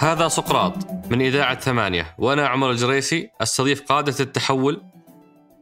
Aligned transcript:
هذا 0.00 0.28
سقراط 0.28 0.74
من 1.10 1.22
إذاعة 1.22 1.60
ثمانية 1.60 2.14
وأنا 2.18 2.48
عمر 2.48 2.70
الجريسي 2.70 3.30
أستضيف 3.40 3.82
قادة 3.82 4.14
التحول 4.20 4.82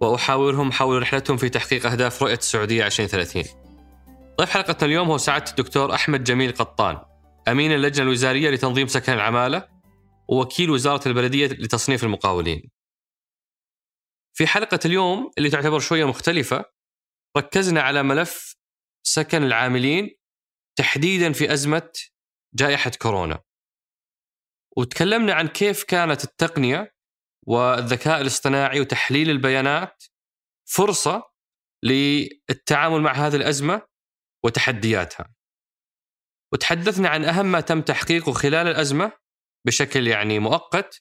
وأحاورهم 0.01 0.72
حول 0.72 1.03
رحلتهم 1.03 1.37
في 1.37 1.49
تحقيق 1.49 1.87
أهداف 1.87 2.22
رؤية 2.22 2.35
السعودية 2.35 2.87
2030 2.87 3.45
ضيف 4.40 4.51
حلقتنا 4.51 4.88
اليوم 4.88 5.10
هو 5.10 5.19
سعادة 5.19 5.51
الدكتور 5.51 5.94
أحمد 5.94 6.24
جميل 6.24 6.53
قطان 6.53 6.99
أمين 7.49 7.72
اللجنة 7.72 8.03
الوزارية 8.03 8.51
لتنظيم 8.51 8.87
سكن 8.87 9.12
العمالة 9.12 9.69
ووكيل 10.28 10.71
وزارة 10.71 11.08
البلدية 11.08 11.46
لتصنيف 11.46 12.04
المقاولين. 12.04 12.71
في 14.35 14.46
حلقة 14.46 14.78
اليوم 14.85 15.30
اللي 15.38 15.51
تعتبر 15.51 15.78
شوية 15.78 16.05
مختلفة 16.05 16.65
ركزنا 17.37 17.80
على 17.83 18.02
ملف 18.02 18.55
سكن 19.12 19.42
العاملين 19.42 20.16
تحديدا 20.78 21.32
في 21.32 21.52
أزمة 21.52 21.92
جائحة 22.54 22.90
كورونا. 23.02 23.42
وتكلمنا 24.76 25.34
عن 25.34 25.48
كيف 25.48 25.84
كانت 25.84 26.24
التقنية 26.24 26.94
والذكاء 27.46 28.20
الاصطناعي 28.20 28.80
وتحليل 28.80 29.30
البيانات 29.30 30.04
فرصة 30.68 31.22
للتعامل 31.84 33.00
مع 33.00 33.12
هذه 33.12 33.36
الأزمة 33.36 33.82
وتحدياتها. 34.44 35.34
وتحدثنا 36.52 37.09
عن 37.09 37.24
أهم 37.24 37.46
ما 37.46 37.60
تم 37.60 37.80
تحقيقه 37.82 38.32
خلال 38.32 38.68
الأزمة 38.68 39.12
بشكل 39.66 40.06
يعني 40.06 40.38
مؤقت 40.38 41.00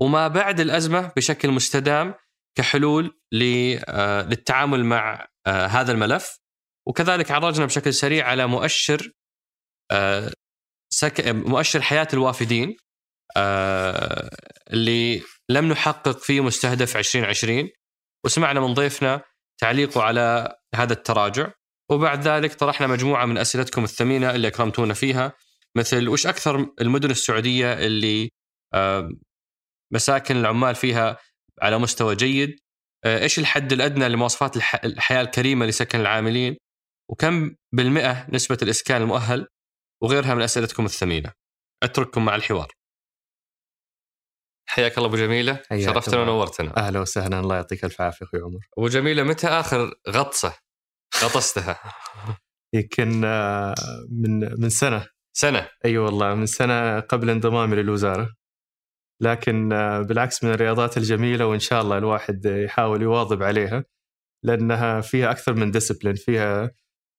وما 0.00 0.28
بعد 0.28 0.60
الأزمة 0.60 1.12
بشكل 1.16 1.50
مستدام 1.50 2.14
كحلول 2.58 3.20
آه، 3.34 4.22
للتعامل 4.22 4.84
مع 4.84 5.28
آه، 5.46 5.66
هذا 5.66 5.92
الملف. 5.92 6.45
وكذلك 6.88 7.30
عرجنا 7.30 7.66
بشكل 7.66 7.94
سريع 7.94 8.28
على 8.28 8.46
مؤشر 8.46 9.12
آه، 9.92 10.32
مؤشر 11.26 11.82
حياة 11.82 12.08
الوافدين 12.12 12.76
اللي 14.72 15.22
لم 15.50 15.68
نحقق 15.72 16.18
فيه 16.18 16.40
مستهدف 16.40 16.96
2020 16.96 17.68
وسمعنا 18.24 18.60
من 18.60 18.74
ضيفنا 18.74 19.22
تعليقه 19.60 20.02
على 20.02 20.56
هذا 20.74 20.92
التراجع. 20.92 21.52
وبعد 21.90 22.28
ذلك 22.28 22.54
طرحنا 22.54 22.86
مجموعة 22.86 23.26
من 23.26 23.38
أسئلتكم 23.38 23.84
الثمينة 23.84 24.30
اللي 24.30 24.48
أكرمتونا 24.48 24.94
فيها 24.94 25.32
مثل 25.76 26.08
وش 26.08 26.26
أكثر 26.26 26.72
المدن 26.80 27.10
السعودية 27.10 27.72
اللي 27.72 28.30
مساكن 29.92 30.36
العمال 30.36 30.74
فيها 30.74 31.18
على 31.62 31.78
مستوى 31.78 32.16
جيد؟ 32.16 32.56
آه، 33.04 33.22
إيش 33.22 33.38
الحد 33.38 33.72
الأدنى 33.72 34.08
لمواصفات 34.08 34.56
الحياة 34.84 35.20
الكريمة 35.20 35.66
لسكن 35.66 36.00
العاملين؟ 36.00 36.56
وكم 37.10 37.54
بالمئة 37.72 38.30
نسبة 38.30 38.58
الإسكان 38.62 39.02
المؤهل 39.02 39.46
وغيرها 40.02 40.34
من 40.34 40.42
أسئلتكم 40.42 40.84
الثمينة. 40.84 41.32
أترككم 41.82 42.24
مع 42.24 42.34
الحوار. 42.34 42.72
حياك 44.68 44.98
الله 44.98 45.08
أبو 45.08 45.16
جميلة. 45.16 45.62
شرفتنا 45.78 46.20
ونورتنا. 46.20 46.76
أهلا 46.76 47.00
وسهلا. 47.00 47.40
الله 47.40 47.56
يعطيك 47.56 47.84
الف 47.84 48.00
عافية 48.00 48.26
أخوي 48.26 48.40
عمر. 48.40 48.60
أبو 48.78 48.88
جميلة 48.88 49.22
متى 49.22 49.46
آخر 49.48 49.94
غطسة 50.08 50.54
غطستها؟ 51.22 51.80
يمكن 52.74 53.24
آه، 53.24 53.74
من 54.10 54.60
من 54.60 54.68
سنة. 54.68 55.06
سنة. 55.32 55.58
أي 55.58 55.70
أيوة 55.84 56.04
والله 56.04 56.34
من 56.34 56.46
سنة 56.46 57.00
قبل 57.00 57.30
انضمامي 57.30 57.76
للوزارة. 57.76 58.34
لكن 59.22 59.72
آه، 59.72 60.00
بالعكس 60.02 60.44
من 60.44 60.50
الرياضات 60.50 60.96
الجميلة 60.96 61.46
وإن 61.46 61.58
شاء 61.58 61.82
الله 61.82 61.98
الواحد 61.98 62.46
يحاول 62.46 63.02
يواظب 63.02 63.42
عليها 63.42 63.84
لأنها 64.44 65.00
فيها 65.00 65.30
أكثر 65.30 65.54
من 65.54 65.70
discipline 65.70 66.14
فيها 66.14 66.70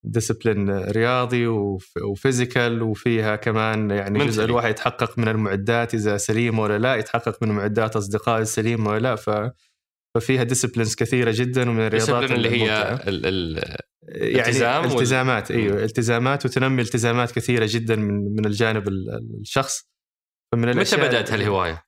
discipline 0.03 0.69
رياضي 0.69 1.47
و 2.03 2.12
physical 2.12 2.81
وفيها 2.81 3.35
كمان 3.35 3.91
يعني 3.91 4.25
جزء 4.25 4.43
الواحد 4.43 4.69
يتحقق 4.69 5.19
من 5.19 5.27
المعدات 5.27 5.93
إذا 5.93 6.17
سليمه 6.17 6.63
ولا 6.63 6.77
لا 6.77 6.95
يتحقق 6.95 7.43
من 7.43 7.51
معدات 7.51 7.95
أصدقائه 7.95 8.43
سليمه 8.43 8.89
ولا 8.89 8.99
لا 8.99 9.15
ف 9.15 9.29
ففيها 10.15 10.43
disciplines 10.43 10.95
كثيرة 10.95 11.33
جدا 11.35 11.69
ومن 11.69 11.87
الرياضات 11.87 12.31
اللي 12.31 12.49
هي 12.49 12.93
ال 13.07 13.25
ال 13.25 13.63
يعني 14.07 14.49
التزامات 14.85 15.51
وال... 15.51 15.59
إيوه 15.59 15.83
التزامات 15.83 16.45
وتنمي 16.45 16.81
التزامات 16.81 17.31
كثيرة 17.31 17.67
جدا 17.69 17.95
من 17.95 18.35
من 18.35 18.45
الجانب 18.45 18.87
الشخص. 18.87 19.89
فمن 20.51 20.77
متى 20.77 20.97
بدأت 20.97 21.31
هالهواية؟ 21.31 21.83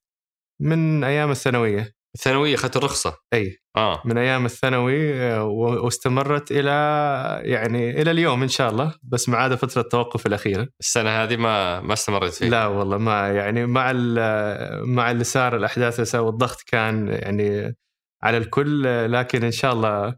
من 0.62 1.03
أيام 1.03 1.31
الثانوية. 1.31 1.99
الثانوية 2.16 2.56
أخذت 2.56 2.78
الرخصة. 2.78 3.16
أي. 3.34 3.58
آه. 3.75 4.02
من 4.06 4.18
أيام 4.18 4.46
الثانوي 4.46 5.30
واستمرت 5.84 6.52
إلى 6.52 6.72
يعني 7.44 8.02
إلى 8.02 8.12
اليوم 8.12 8.42
إن 8.42 8.47
شاء 8.47 8.70
الله 8.70 8.96
بس 9.03 9.30
ما 9.30 9.38
عدا 9.38 9.56
فترة 9.56 9.81
التوقف 9.81 10.25
الأخيرة. 10.25 10.68
السنة 10.80 11.09
هذه 11.09 11.38
ما 11.38 11.80
ما 11.81 11.94
استمرت 11.94 12.34
فيها. 12.34 12.50
لا 12.50 12.66
والله 12.66 12.98
ما 12.98 13.30
يعني 13.30 13.66
مع 13.66 13.94
مع 14.84 15.12
اللي 15.12 15.24
صار 15.24 15.56
الأحداث 15.56 16.16
والضغط 16.16 16.62
كان 16.68 17.08
يعني 17.08 17.75
على 18.24 18.38
الكل 18.38 18.84
لكن 19.12 19.44
إن 19.44 19.52
شاء 19.52 19.74
الله 19.74 20.16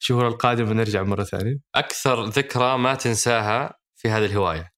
الشهور 0.00 0.28
القادمة 0.28 0.72
نرجع 0.72 1.02
مرة 1.02 1.24
ثانية. 1.24 1.56
أكثر 1.74 2.24
ذكرى 2.24 2.78
ما 2.78 2.94
تنساها 2.94 3.74
في 3.96 4.08
هذه 4.08 4.24
الهواية. 4.24 4.70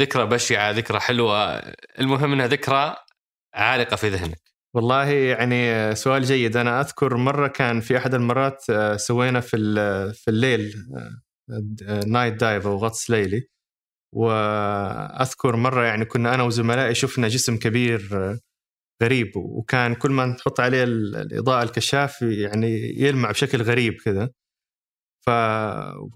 ذكرى 0.00 0.26
بشعة 0.26 0.70
ذكرى 0.70 1.00
حلوة 1.00 1.58
المهم 1.98 2.32
إنها 2.32 2.46
ذكرى 2.46 2.96
عالقة 3.54 3.96
في 3.96 4.08
ذهنك. 4.08 4.41
والله 4.74 5.04
يعني 5.10 5.94
سؤال 5.94 6.22
جيد. 6.24 6.56
أنا 6.56 6.80
أذكر 6.80 7.16
مرة 7.16 7.48
كان 7.48 7.80
في 7.80 7.96
أحد 7.96 8.14
المرات 8.14 8.64
آه، 8.70 8.96
سوينا 8.96 9.40
في 9.40 9.56
في 10.14 10.28
الليل 10.30 10.74
night 12.06 12.34
dive 12.34 12.66
أو 12.66 12.76
غطس 12.76 13.10
ليلي. 13.10 13.48
وأذكر 14.14 15.56
مرة 15.56 15.84
يعني 15.84 16.04
كنا 16.04 16.34
أنا 16.34 16.42
وزملائي 16.42 16.94
شفنا 16.94 17.28
جسم 17.28 17.56
كبير 17.58 18.08
آه، 18.12 18.38
غريب. 19.04 19.32
وكان 19.36 19.94
كل 19.94 20.10
ما 20.12 20.26
نحط 20.26 20.60
عليه 20.60 20.84
الإضاءة 20.84 21.62
الكشاف 21.64 22.22
يعني 22.22 22.68
يلمع 23.02 23.30
بشكل 23.30 23.62
غريب 23.62 23.94
كذا 24.04 24.30
ف 25.26 25.30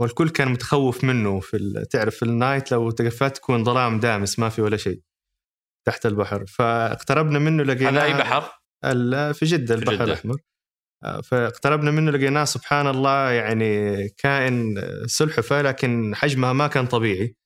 والكل 0.00 0.30
كان 0.30 0.48
متخوف 0.52 1.04
منه 1.04 1.40
في. 1.40 1.86
تعرف 1.90 2.16
في 2.16 2.24
النايت 2.24 2.72
لو 2.72 2.90
تقفلت 2.90 3.36
تكون 3.36 3.64
ظلام 3.64 4.00
دامس 4.00 4.38
ما 4.38 4.48
في 4.48 4.62
ولا 4.62 4.76
شيء. 4.76 5.00
تحت 5.86 6.06
البحر 6.06 6.46
فاقتربنا 6.46 7.38
منه 7.38 7.62
لقيناه 7.62 7.90
هذا 7.90 8.04
أي 8.04 8.14
بحر؟ 8.14 8.42
في 9.32 9.44
جدة 9.44 9.74
البحر 9.74 9.94
جدة. 9.94 10.04
الأحمر. 10.04 10.36
آه، 11.04 11.20
فاقتربنا 11.20 11.90
منه 11.90 12.10
لقيناه 12.10 12.44
سبحان 12.44 12.86
الله 12.86 13.30
يعني 13.30 14.08
كائن 14.08 14.82
سلحفه 15.06 15.62
لكن 15.62 16.14
حجمها 16.14 16.52
ما 16.52 16.66
كان 16.66 16.86
طبيعي. 16.86 17.36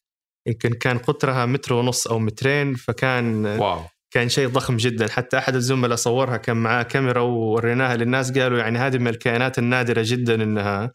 يمكن 0.49 0.73
كان 0.73 0.99
قطرها 0.99 1.47
متر 1.47 1.75
ونص 1.75 2.07
أو 2.07 2.19
مترين 2.19 2.75
فكان 2.75 3.47
واو. 3.47 3.81
كان 4.15 4.29
شيء 4.29 4.49
ضخم 4.49 4.77
جدا. 4.77 5.09
حتى 5.09 5.39
أحد 5.39 5.55
الزملاء 5.55 5.97
صورها 5.97 6.37
كان 6.37 6.57
معاه 6.57 6.83
كاميرا 6.83 7.21
ووريناها 7.21 7.97
للناس 7.97 8.39
قالوا 8.39 8.59
يعني 8.59 8.79
هذه 8.79 8.99
من 8.99 9.09
الكائنات 9.09 9.59
النادرة 9.59 10.03
جدا 10.05 10.35
إنها 10.35 10.93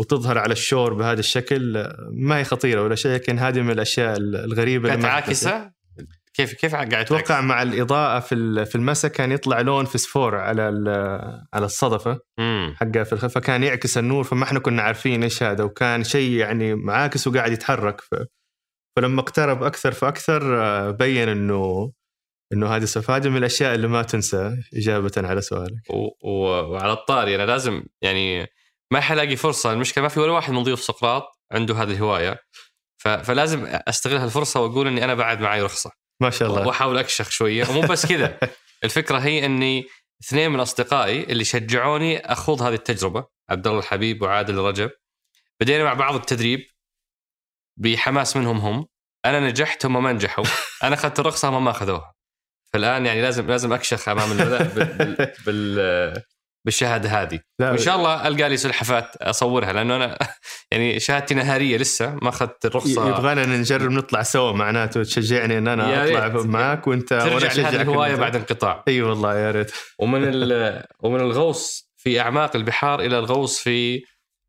وتظهر 0.00 0.38
على 0.38 0.52
الشور 0.52 0.94
بهذا 0.94 1.20
الشكل. 1.20 1.88
ما 2.10 2.38
هي 2.38 2.44
خطيرة 2.44 2.82
ولا 2.82 2.94
شيء 2.94 3.12
لكن 3.12 3.38
هذه 3.38 3.60
من 3.60 3.70
الأشياء 3.70 4.16
الغريبة 4.16 4.88
كانت 4.88 5.04
عاكسة؟ 5.04 5.77
كيف 6.38 6.52
كيف 6.52 6.74
قاعد 6.74 6.94
أتوقع 6.94 7.40
مع 7.40 7.62
الإضاءة 7.62 8.20
في 8.20 8.64
في 8.64 8.74
المسا 8.74 9.08
كان 9.08 9.32
يطلع 9.32 9.60
لون 9.60 9.84
فسفور 9.84 10.36
على 10.36 10.62
على 11.54 11.66
الصدفة 11.66 12.20
حقها 12.74 13.04
في 13.04 13.12
الخلف 13.12 13.34
فكان 13.34 13.62
يعكس 13.62 13.98
النور 13.98 14.24
فما 14.24 14.44
إحنا 14.44 14.58
كنا 14.58 14.82
عارفين 14.82 15.22
إيش 15.22 15.42
هذا 15.42 15.64
وكان 15.64 16.04
شيء 16.04 16.32
يعني 16.32 16.74
معاكس 16.74 17.26
وقاعد 17.26 17.52
يتحرك. 17.52 18.00
ف... 18.00 18.14
فلما 18.96 19.20
اقترب 19.20 19.62
أكثر 19.62 19.92
فأكثر 19.92 20.62
آه، 20.62 20.90
بين 20.90 21.28
انه 21.28 21.92
إنه 22.52 22.66
هذه 22.76 22.88
هذه 23.08 23.28
من 23.28 23.36
الأشياء 23.36 23.74
اللي 23.74 23.88
ما 23.88 24.02
تنسى 24.02 24.56
إجابة 24.74 25.12
على 25.16 25.40
سؤالك. 25.40 25.90
و... 25.90 26.28
و... 26.28 26.30
وعلى 26.70 26.92
الطاري 26.92 27.34
أنا 27.34 27.46
لازم 27.46 27.82
يعني 28.02 28.46
ما 28.92 29.00
حلاقي 29.00 29.36
فرصة 29.36 29.72
المشكلة 29.72 30.02
ما 30.02 30.08
في 30.08 30.20
ولا 30.20 30.32
واحد 30.32 30.52
من 30.52 30.62
ضيوف 30.62 30.80
سقراط 30.80 31.24
عنده 31.52 31.74
هذه 31.74 31.90
الهواية. 31.90 32.38
ف... 33.02 33.08
فلازم 33.08 33.64
استغل 33.66 34.16
هالفرصه 34.16 34.60
وأقول 34.60 34.86
إني 34.86 35.04
أنا 35.04 35.14
بعد 35.14 35.40
معي 35.40 35.62
رخصة. 35.62 36.07
ما 36.20 36.30
شاء 36.30 36.48
الله. 36.48 36.66
وأحاول 36.66 36.98
أكشخ 36.98 37.30
شوية 37.30 37.68
ومو 37.70 37.80
بس 37.80 38.06
كذا. 38.06 38.38
الفكرة 38.84 39.18
هي 39.18 39.46
إني 39.46 39.86
اثنين 40.24 40.50
من 40.50 40.60
أصدقائي 40.60 41.22
اللي 41.24 41.44
شجعوني 41.44 42.18
أخوض 42.32 42.62
هذه 42.62 42.74
التجربة 42.74 43.26
عبد 43.50 43.66
الله 43.66 43.78
الحبيب 43.78 44.22
وعادل 44.22 44.58
رجب 44.58 44.90
بدينا 45.60 45.84
مع 45.84 45.94
بعض 45.94 46.14
التدريب 46.14 46.66
بحماس 47.76 48.36
منهم 48.36 48.58
هم. 48.58 48.86
أنا 49.24 49.40
نجحت 49.40 49.86
هم 49.86 50.02
ما 50.02 50.12
نجحوا. 50.12 50.44
أنا 50.84 50.94
أخذت 50.94 51.20
الرخصة 51.20 51.48
هم 51.48 51.64
ما 51.64 51.70
أخذوها. 51.70 52.14
فالآن 52.72 53.06
يعني 53.06 53.22
لازم 53.22 53.46
لازم 53.46 53.72
أكشخ 53.72 54.08
أمام 54.08 54.36
بال, 54.36 55.34
بال 55.46 56.22
بالشهادة 56.68 57.08
هذه. 57.08 57.40
لا. 57.58 57.70
وإن 57.70 57.78
شاء 57.78 57.96
الله 57.96 58.28
ألقى 58.28 58.48
لي 58.48 58.56
سلحفات 58.56 59.16
أصورها 59.16 59.72
لأنه 59.72 59.96
أنا 59.96 60.18
يعني 60.72 61.00
شهادتي 61.00 61.34
نهارية 61.34 61.76
لسه 61.76 62.14
ما 62.22 62.28
أخذت 62.28 62.66
الرخصة. 62.66 63.08
يبغانا 63.08 63.46
نجرب 63.46 63.90
نطلع 63.90 64.22
سوا 64.22 64.52
معناته 64.52 65.02
تشجعني 65.02 65.58
إن 65.58 65.68
أنا 65.68 66.04
أطلع 66.04 66.42
معك 66.42 66.86
وأنت 66.86 67.08
ترجع 67.08 67.52
لهذه 67.52 67.82
الهواية 67.82 68.14
بعد 68.14 68.36
انقطاع. 68.36 68.84
أي 68.88 68.92
أيوة 68.92 69.08
والله 69.08 69.38
يا 69.38 69.50
ريت. 69.50 69.72
ومن 69.98 70.24
ومن 71.04 71.20
الغوص 71.20 71.92
في 71.96 72.20
أعماق 72.20 72.56
البحار 72.56 73.00
إلى 73.00 73.18
الغوص 73.18 73.58
في 73.58 74.02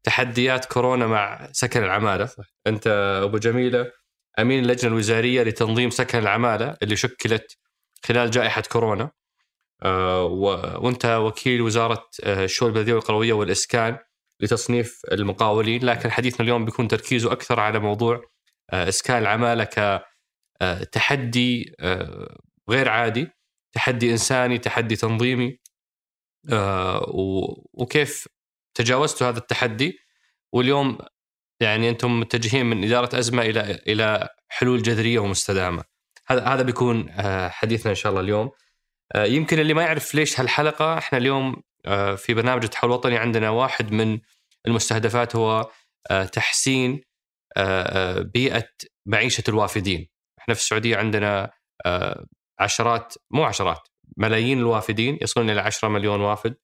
تحديات 0.04 0.66
كورونا 0.66 1.08
مع 1.08 1.48
سكن 1.52 1.84
العمالة. 1.84 2.26
صح. 2.26 2.44
أنت 2.68 2.88
أبو 3.24 3.38
جميلة 3.38 3.92
أمين 4.40 4.64
اللجنة 4.64 4.92
الوزارية 4.92 5.44
لتنظيم 5.44 5.90
سكن 5.90 6.20
العمالة 6.20 6.78
اللي 6.84 6.96
شكلت 6.96 7.58
خلال 8.06 8.32
جائحة 8.32 8.64
كورونا. 8.72 9.12
وانت 9.86 11.06
وكيل 11.06 11.62
وزارة 11.62 12.10
آه، 12.24 12.44
الشؤون 12.44 12.72
البلدية 12.72 12.94
والقروية 12.94 13.34
والإسكان 13.34 13.98
لتصنيف 14.40 15.02
المقاولين 15.12 15.86
لكن 15.86 16.12
حديثنا 16.12 16.42
اليوم 16.42 16.66
بيكون 16.66 16.88
تركيزه 16.88 17.32
أكثر 17.32 17.60
على 17.60 17.80
موضوع 17.80 18.22
آه، 18.70 18.90
إسكان 18.90 19.18
العمالة 19.22 19.64
كتحدي 20.62 21.76
آه، 21.80 22.38
غير 22.70 22.90
عادي 22.90 23.28
تحدي 23.74 24.12
إنساني 24.12 24.58
تحدي 24.58 24.96
تنظيمي 24.96 25.60
وكيف 27.74 28.28
تجاوزتوا 28.74 29.30
هذا 29.30 29.38
التحدي 29.38 30.00
واليوم 30.54 30.98
يعني 31.60 31.90
أنتم 31.90 32.20
متجهين 32.20 32.66
من 32.66 32.84
إدارة 32.84 33.20
أزمة 33.20 33.42
إلى 33.42 33.80
إلى 33.88 34.30
حلول 34.50 34.82
جذرية 34.82 35.20
ومستدامة. 35.20 35.84
هذا 36.28 36.44
هذا 36.44 36.62
بيكون 36.62 37.10
آه، 37.10 37.50
حديثنا 37.50 37.90
إن 37.90 37.96
شاء 37.96 38.12
الله 38.12 38.22
اليوم. 38.22 38.52
آه، 39.16 39.26
يمكن 39.26 39.60
اللي 39.60 39.74
ما 39.74 39.82
يعرف 39.82 40.16
ليش 40.16 40.40
هالحلقة 40.40 40.98
إحنا 40.98 41.18
اليوم 41.18 41.64
آه، 41.86 42.16
في 42.16 42.34
برنامج 42.34 42.64
التحول 42.64 42.90
الوطني 42.92 43.18
عندنا 43.18 43.50
واحد 43.50 43.92
من 43.92 44.20
المستهدفات 44.68 45.36
هو 45.36 45.72
تحسين 46.32 47.02
بيئة 48.34 48.70
معيشة 49.06 49.44
الوافدين. 49.50 50.08
إحنا 50.40 50.54
في 50.54 50.62
السعودية 50.62 50.98
عندنا 50.98 51.52
عشرات 52.60 53.14
مو 53.32 53.44
عشرات 53.44 53.88
ملايين 54.18 54.60
الوافدين 54.60 55.18
يصلون 55.22 55.50
إلى 55.50 55.62
10 55.62 55.88
مليون 55.88 56.22
وافد 56.22 56.56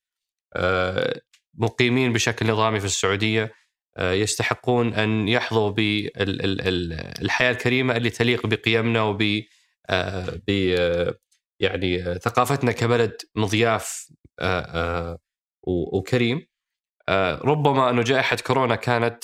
مقيمين 1.57 2.13
بشكل 2.13 2.47
نظامي 2.47 2.79
في 2.79 2.85
السعودية 2.85 3.51
آه، 3.97 4.13
يستحقون 4.13 4.93
أن 4.93 5.27
يحظوا 5.27 5.69
بالحياة 5.69 7.51
الكريمة 7.51 7.97
اللي 7.97 8.09
تليق 8.09 8.47
بقيمنا 8.47 9.01
وب 9.01 9.41
آه، 9.89 10.39
يعني 11.59 12.19
ثقافتنا 12.19 12.71
كبلد 12.71 13.21
مضياف 13.35 14.11
آه، 14.39 15.19
وكريم. 15.67 16.47
ربما 17.43 17.89
أنه 17.89 18.01
جائحة 18.01 18.37
كورونا 18.47 18.75
كانت 18.75 19.23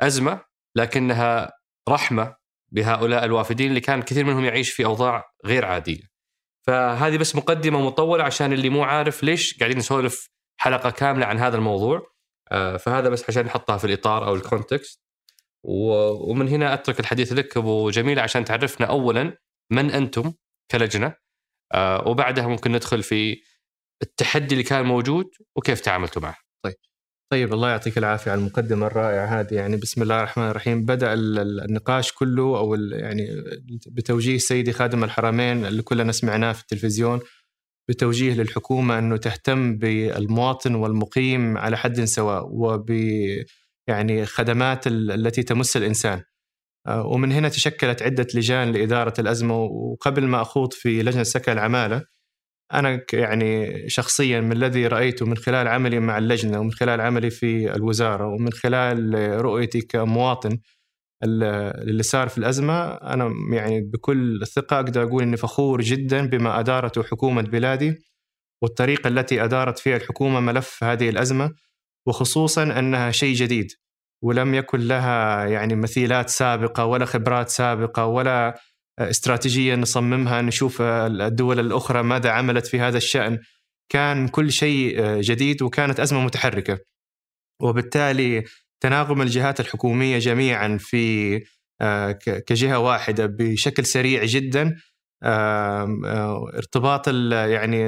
أزمة 0.00 0.40
لكنها 0.76 1.52
رحمة 1.88 2.36
بهؤلاء 2.72 3.24
الوافدين 3.24 3.68
اللي 3.68 3.80
كان 3.80 4.02
كثير 4.02 4.24
منهم 4.24 4.44
يعيش 4.44 4.72
في 4.72 4.84
أوضاع 4.84 5.24
غير 5.44 5.64
عادية. 5.64 6.02
فهذه 6.66 7.18
بس 7.18 7.36
مقدمة 7.36 7.80
مطولة 7.80 8.24
عشان 8.24 8.52
اللي 8.52 8.68
مو 8.68 8.82
عارف 8.84 9.22
ليش 9.22 9.58
قاعدين 9.58 9.78
نسولف 9.78 10.28
حلقة 10.60 10.90
كاملة 10.90 11.26
عن 11.26 11.38
هذا 11.38 11.56
الموضوع. 11.56 12.02
آه، 12.52 12.76
فهذا 12.76 13.08
بس 13.08 13.24
عشان 13.28 13.44
نحطها 13.44 13.76
في 13.76 13.84
الإطار 13.84 14.26
أو 14.26 14.34
الكونتكست 14.34 15.00
ومن 15.64 16.48
هنا 16.48 16.74
أترك 16.74 17.00
الحديث 17.00 17.32
لك 17.32 17.56
أبو 17.56 17.90
جميل 17.90 18.18
عشان 18.20 18.44
تعرفنا 18.44 18.86
اولا 18.86 19.38
من 19.72 19.90
أنتم 19.90 20.32
كلجنة 20.70 21.14
آه، 21.74 22.08
وبعدها 22.08 22.46
ممكن 22.46 22.72
ندخل 22.72 23.02
في 23.02 23.42
التحدي 24.02 24.54
اللي 24.54 24.62
كان 24.62 24.84
موجود 24.84 25.30
وكيف 25.56 25.80
تعاملتوا 25.80 26.22
معه. 26.22 26.36
طيب 26.64 26.74
طيب 27.32 27.52
الله 27.52 27.70
يعطيك 27.70 27.98
العافية 27.98 28.30
على 28.30 28.40
المقدمة 28.40 28.86
الرائعة 28.86 29.26
هذه 29.26 29.54
يعني 29.54 29.76
بسم 29.76 30.02
الله 30.02 30.18
الرحمن 30.18 30.44
الرحيم 30.50 30.84
بدأ 30.84 31.14
النقاش 31.14 32.12
كله 32.12 32.58
أو 32.58 32.74
يعني 32.74 33.28
بتوجيه 33.88 34.38
سيدي 34.38 34.72
خادم 34.72 35.04
الحرمين 35.04 35.66
اللي 35.66 35.82
كلنا 35.82 36.12
سمعناه 36.12 36.52
في 36.52 36.60
التلفزيون 36.62 37.20
بتوجيه 37.88 38.34
للحكومة 38.34 38.98
أنه 38.98 39.16
تهتم 39.16 39.76
بالمواطن 39.78 40.74
والمقيم 40.74 41.58
على 41.58 41.76
حد 41.76 42.04
سواء 42.04 42.46
وب 42.50 42.90
يعني 43.88 44.26
خدمات 44.26 44.86
التي 44.86 45.42
تمس 45.42 45.76
الإنسان. 45.76 46.22
آه، 46.86 47.06
ومن 47.06 47.32
هنا 47.32 47.48
تشكلت 47.48 48.02
عدة 48.02 48.26
لجان 48.34 48.72
لإدارة 48.72 49.14
الأزمة 49.18 49.56
وقبل 49.62 50.26
ما 50.26 50.42
أخوض 50.42 50.72
في 50.72 51.02
لجنة 51.02 51.22
سكن 51.22 51.52
العمالة 51.52 52.02
أنا 52.72 53.06
يعني 53.12 53.88
شخصيا 53.88 54.40
من 54.40 54.52
الذي 54.52 54.86
رأيته 54.86 55.26
من 55.26 55.36
خلال 55.36 55.68
عملي 55.68 56.00
مع 56.00 56.18
اللجنة 56.18 56.60
ومن 56.60 56.72
خلال 56.72 57.00
عملي 57.00 57.30
في 57.30 57.74
الوزارة 57.74 58.26
ومن 58.26 58.52
خلال 58.52 59.14
رؤيتي 59.44 59.80
كمواطن 59.80 60.58
اللي 61.24 62.02
صار 62.02 62.28
في 62.28 62.38
الأزمة 62.38 62.84
أنا 62.94 63.32
يعني 63.52 63.80
بكل 63.80 64.46
ثقة 64.46 64.76
أقدر 64.76 65.02
أقول 65.02 65.22
إني 65.22 65.36
فخور 65.36 65.82
جدا 65.82 66.26
بما 66.26 66.60
أدارته 66.60 67.02
حكومة 67.02 67.42
بلادي 67.42 67.94
والطريقة 68.62 69.08
التي 69.08 69.44
أدارت 69.44 69.78
فيها 69.78 69.96
الحكومة 69.96 70.40
ملف 70.40 70.84
هذه 70.84 71.08
الأزمة 71.08 71.50
وخصوصا 72.06 72.62
أنها 72.78 73.10
شيء 73.10 73.34
جديد. 73.34 73.72
ولم 74.22 74.54
يكن 74.54 74.80
لها 74.80 75.44
يعني 75.44 75.74
مثيلات 75.76 76.30
سابقة 76.30 76.84
ولا 76.84 77.04
خبرات 77.04 77.48
سابقة 77.48 78.06
ولا 78.06 78.60
استراتيجية 78.98 79.74
نصممها 79.74 80.42
نشوف 80.42 80.82
الدول 80.82 81.60
الأخرى 81.60 82.02
ماذا 82.02 82.30
عملت 82.30 82.66
في 82.66 82.80
هذا 82.80 82.96
الشأن. 82.96 83.38
كان 83.92 84.28
كل 84.28 84.52
شيء 84.52 85.00
جديد 85.20 85.62
وكانت 85.62 86.00
أزمة 86.00 86.20
متحركة. 86.20 86.78
وبالتالي 87.62 88.44
تناغم 88.80 89.22
الجهات 89.22 89.60
الحكومية 89.60 90.18
جميعا 90.18 90.78
في 90.80 91.40
آه، 91.80 92.12
كجهة 92.46 92.78
واحدة 92.78 93.26
بشكل 93.26 93.86
سريع 93.86 94.24
جدا 94.24 94.76
آه، 95.22 96.50
ارتباط 96.54 97.08
يعني 97.08 97.78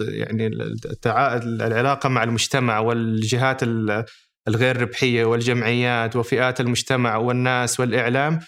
يعني 0.00 0.46
العلاقة 0.46 2.08
مع 2.08 2.22
المجتمع 2.22 2.78
والجهات 2.78 3.62
الغير 4.48 4.82
ربحية 4.82 5.24
والجمعيات 5.24 6.16
وفئات 6.16 6.60
المجتمع 6.60 7.16
والناس 7.16 7.80
والإعلام 7.80 8.40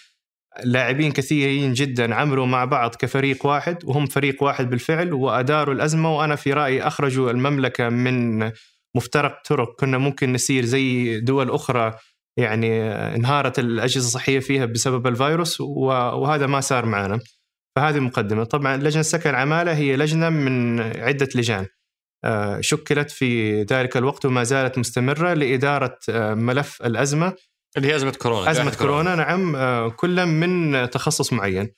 لاعبين 0.63 1.11
كثيرين 1.11 1.73
جدا 1.73 2.15
عملوا 2.15 2.45
مع 2.45 2.65
بعض 2.65 2.95
كفريق 2.95 3.45
واحد 3.45 3.77
وهم 3.85 4.05
فريق 4.05 4.43
واحد 4.43 4.69
بالفعل 4.69 5.13
وأداروا 5.13 5.73
الأزمة 5.73 6.17
وأنا 6.17 6.35
في 6.35 6.53
رأيي 6.53 6.87
أخرجوا 6.87 7.31
المملكة 7.31 7.89
من 7.89 8.51
مفترق 8.95 9.41
طرق. 9.45 9.79
كنا 9.79 9.97
ممكن 9.97 10.33
نسير 10.33 10.65
زي 10.65 11.19
دول 11.19 11.51
أخرى 11.51 11.93
يعني 12.37 12.91
انهارت 12.91 13.59
الأجهزة 13.59 14.07
الصحية 14.07 14.39
فيها 14.39 14.65
بسبب 14.65 15.07
الفيروس 15.07 15.61
وهذا 15.61 16.47
ما 16.47 16.59
صار 16.59 16.85
معنا. 16.85 17.19
فهذه 17.75 17.99
مقدمة. 17.99 18.43
طبعا 18.43 18.77
لجنة 18.77 19.01
سكن 19.01 19.29
العماله 19.29 19.73
هي 19.75 19.95
لجنة 19.95 20.29
من 20.29 20.79
عدة 20.79 21.29
لجان. 21.35 21.67
شكلت 22.59 23.11
في 23.11 23.61
ذلك 23.63 23.97
الوقت 23.97 24.25
وما 24.25 24.43
زالت 24.43 24.77
مستمرة 24.77 25.33
لإدارة 25.33 25.99
آه، 26.09 26.33
ملف 26.33 26.81
الأزمة. 26.85 27.33
اللي 27.77 27.87
هي 27.87 27.95
أزمة 27.95 28.11
كورونا 28.11 28.51
أزمة 28.51 28.75
كورونا 28.75 29.15
نعم. 29.15 29.55
آه، 29.55 29.89
كل 29.89 30.25
من 30.25 30.89
تخصص 30.89 31.33
معين. 31.33 31.69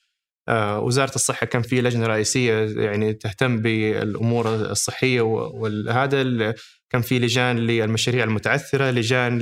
وزارة 0.50 1.16
الصحة 1.16 1.46
كان 1.46 1.62
في 1.62 1.82
لجنة 1.82 2.08
رئيسية 2.08 2.54
يعني 2.84 3.14
تهتم 3.14 3.62
بالأمور 3.62 4.56
الصحية 4.56 5.22
وهذا 5.22 6.54
كان 6.90 7.02
في 7.02 7.20
لجان 7.20 7.58
للمشاريع 7.58 8.24
المتعثرة 8.24 8.92
لجان 8.92 9.38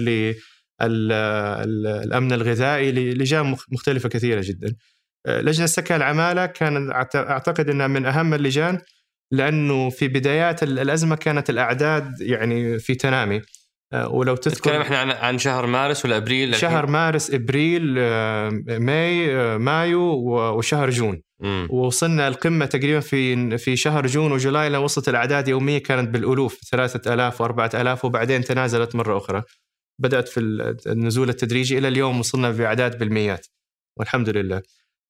للامن 0.82 2.34
الغذائي 2.34 2.92
لجان 2.92 3.56
مختلفة 3.72 4.10
كثيرة 4.10 4.42
جدا. 4.46 4.76
آه، 5.26 5.42
لجنة 5.42 5.66
سكن 5.66 5.96
العمالة 5.96 6.46
كان 6.46 6.92
أعتقد 7.16 7.70
إنها 7.70 7.88
من 7.88 8.06
أهم 8.06 8.34
اللجان. 8.34 8.80
لأنه 9.34 9.90
في 9.90 10.08
بدايات 10.08 10.64
الأزمة 10.64 11.16
كانت 11.16 11.50
الأعداد 11.50 12.22
يعني 12.22 12.80
في 12.80 12.96
تنامي 12.96 13.42
آه، 13.94 14.08
ولو 14.08 14.36
تذكر 14.36 14.58
نتكلم 14.58 14.82
إحنا 14.82 14.98
عن 14.98 15.12
عن 15.12 15.38
شهر 15.38 15.66
مارس 15.66 16.06
ولا 16.06 16.18
إبريل 16.18 16.56
شهر 16.56 16.86
مارس 16.86 17.34
إبريل 17.34 17.96
آه، 17.98 18.50
ماي 18.68 19.36
مايو 19.58 20.02
وشهر 20.58 20.90
جون 20.90 21.22
مم. 21.40 21.68
ووصلنا 21.72 22.28
القمة 22.28 22.66
تقريبا 22.66 23.00
في 23.00 23.58
في 23.58 23.76
شهر 23.76 24.08
جون 24.08 24.32
وجولاي 24.32 24.70
لما 24.70 24.78
وصلت 24.78 25.10
الأعداد 25.10 25.48
يوميا 25.48 25.80
كانت 25.80 26.10
بالألوف 26.10 26.60
3000 26.72 27.42
و4000 27.44 28.06
وبعدين 28.06 28.44
تنازلت 28.44 28.96
مرة 28.96 29.18
أخرى 29.18 29.44
بدأت 30.00 30.28
في 30.28 30.40
النزول 30.88 31.30
التدريجي 31.30 31.78
إلى 31.78 31.88
اليوم 31.88 32.20
وصلنا 32.20 32.52
بأعداد 32.52 32.98
بالمئات 32.98 33.48
والحمد 34.00 34.30
لله 34.30 34.62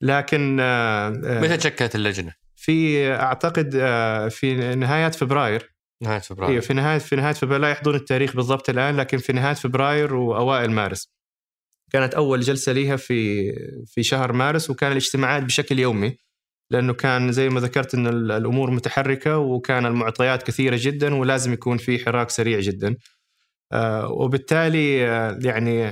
لكن 0.01 0.57
آه، 0.59 1.09
متى 1.09 1.57
تشكلت 1.57 1.95
اللجنة؟ 1.95 2.42
في 2.63 3.11
أعتقد 3.11 3.75
آه، 3.75 4.27
في 4.27 4.75
نهايات 4.75 5.15
فبراير. 5.15 5.73
نهاية 6.03 6.19
فبراير. 6.19 6.61
في 6.61 6.73
نهاية 6.73 6.97
في 6.97 7.15
نهاية 7.15 7.33
فبراير 7.33 7.61
لا 7.61 7.69
يحضرني 7.69 7.97
التاريخ 7.97 8.35
بالضبط 8.35 8.69
الآن 8.69 8.97
لكن 8.97 9.17
في 9.17 9.33
نهاية 9.33 9.53
فبراير 9.53 10.15
وأوائل 10.15 10.71
مارس. 10.71 11.13
كانت 11.91 12.13
أول 12.13 12.39
جلسة 12.39 12.71
ليها 12.71 12.95
في 12.95 13.51
في 13.85 14.03
شهر 14.03 14.33
مارس 14.33 14.69
وكان 14.69 14.91
الاجتماعات 14.91 15.43
بشكل 15.43 15.79
يومي 15.79 16.17
لأنه 16.71 16.93
كان 16.93 17.31
زي 17.31 17.49
ما 17.49 17.59
ذكرت 17.59 17.95
إن 17.95 18.07
الأمور 18.07 18.71
متحركة 18.71 19.37
وكان 19.37 19.85
المعطيات 19.85 20.43
كثيرة 20.43 20.77
جدا 20.79 21.15
ولازم 21.15 21.53
يكون 21.53 21.77
في 21.77 22.05
حراك 22.05 22.29
سريع 22.29 22.59
جدا. 22.59 22.95
آه، 23.73 24.11
وبالتالي 24.11 25.07
آه، 25.07 25.39
يعني 25.41 25.83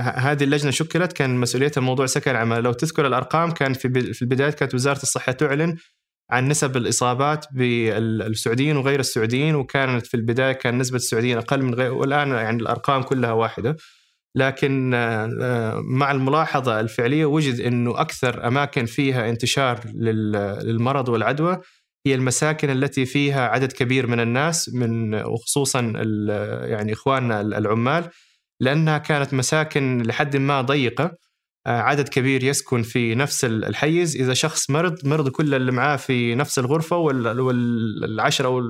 هذه 0.00 0.44
اللجنة 0.44 0.70
شكلت 0.70 1.12
كان 1.12 1.36
مسؤوليتها 1.36 1.80
موضوع 1.80 2.06
سكن 2.06 2.30
العمل 2.30 2.62
لو 2.62 2.72
تذكر 2.72 3.06
الأرقام 3.06 3.50
كان 3.50 3.72
في 3.72 4.12
في 4.14 4.22
البدايات 4.22 4.54
كانت 4.54 4.74
وزارة 4.74 5.02
الصحة 5.02 5.32
تعلن 5.32 5.76
عن 6.30 6.48
نسب 6.48 6.76
الإصابات 6.76 7.46
بالسعوديين 7.52 8.76
وغير 8.76 9.00
السعوديين 9.00 9.54
وكانت 9.54 10.06
في 10.06 10.14
البداية 10.14 10.52
كان 10.52 10.78
نسبة 10.78 10.96
السعوديين 10.96 11.38
أقل 11.38 11.62
من 11.62 11.74
غير 11.74 11.92
والآن 11.92 12.28
يعني 12.28 12.62
الأرقام 12.62 13.02
كلها 13.02 13.32
واحدة. 13.32 13.76
لكن 14.34 14.94
آه، 14.94 15.80
مع 15.84 16.10
الملاحظة 16.10 16.80
الفعلية 16.80 17.24
وجد 17.24 17.60
إنه 17.60 18.00
أكثر 18.00 18.46
أماكن 18.46 18.84
فيها 18.86 19.28
انتشار 19.28 19.80
للمرض 19.94 21.08
والعدوى 21.08 21.60
هي 22.06 22.14
المساكن 22.14 22.70
التي 22.70 23.06
فيها 23.06 23.48
عدد 23.48 23.72
كبير 23.72 24.06
من 24.06 24.20
الناس 24.20 24.74
من 24.74 25.14
وخصوصا 25.14 25.80
يعني 26.64 26.92
إخواننا 26.92 27.40
العمال 27.40 28.08
لأنها 28.60 28.98
كانت 28.98 29.34
مساكن 29.34 30.02
لحد 30.02 30.36
ما 30.36 30.60
ضيقة. 30.60 31.16
عدد 31.66 32.08
كبير 32.08 32.44
يسكن 32.44 32.82
في 32.82 33.14
نفس 33.14 33.44
الحيز. 33.44 34.16
إذا 34.16 34.34
شخص 34.34 34.70
مرض 34.70 35.06
مرض 35.06 35.28
كل 35.28 35.54
اللي 35.54 35.72
معاه 35.72 35.96
في 35.96 36.34
نفس 36.34 36.58
الغرفة 36.58 36.96
والعشره 36.96 38.46
أو 38.46 38.62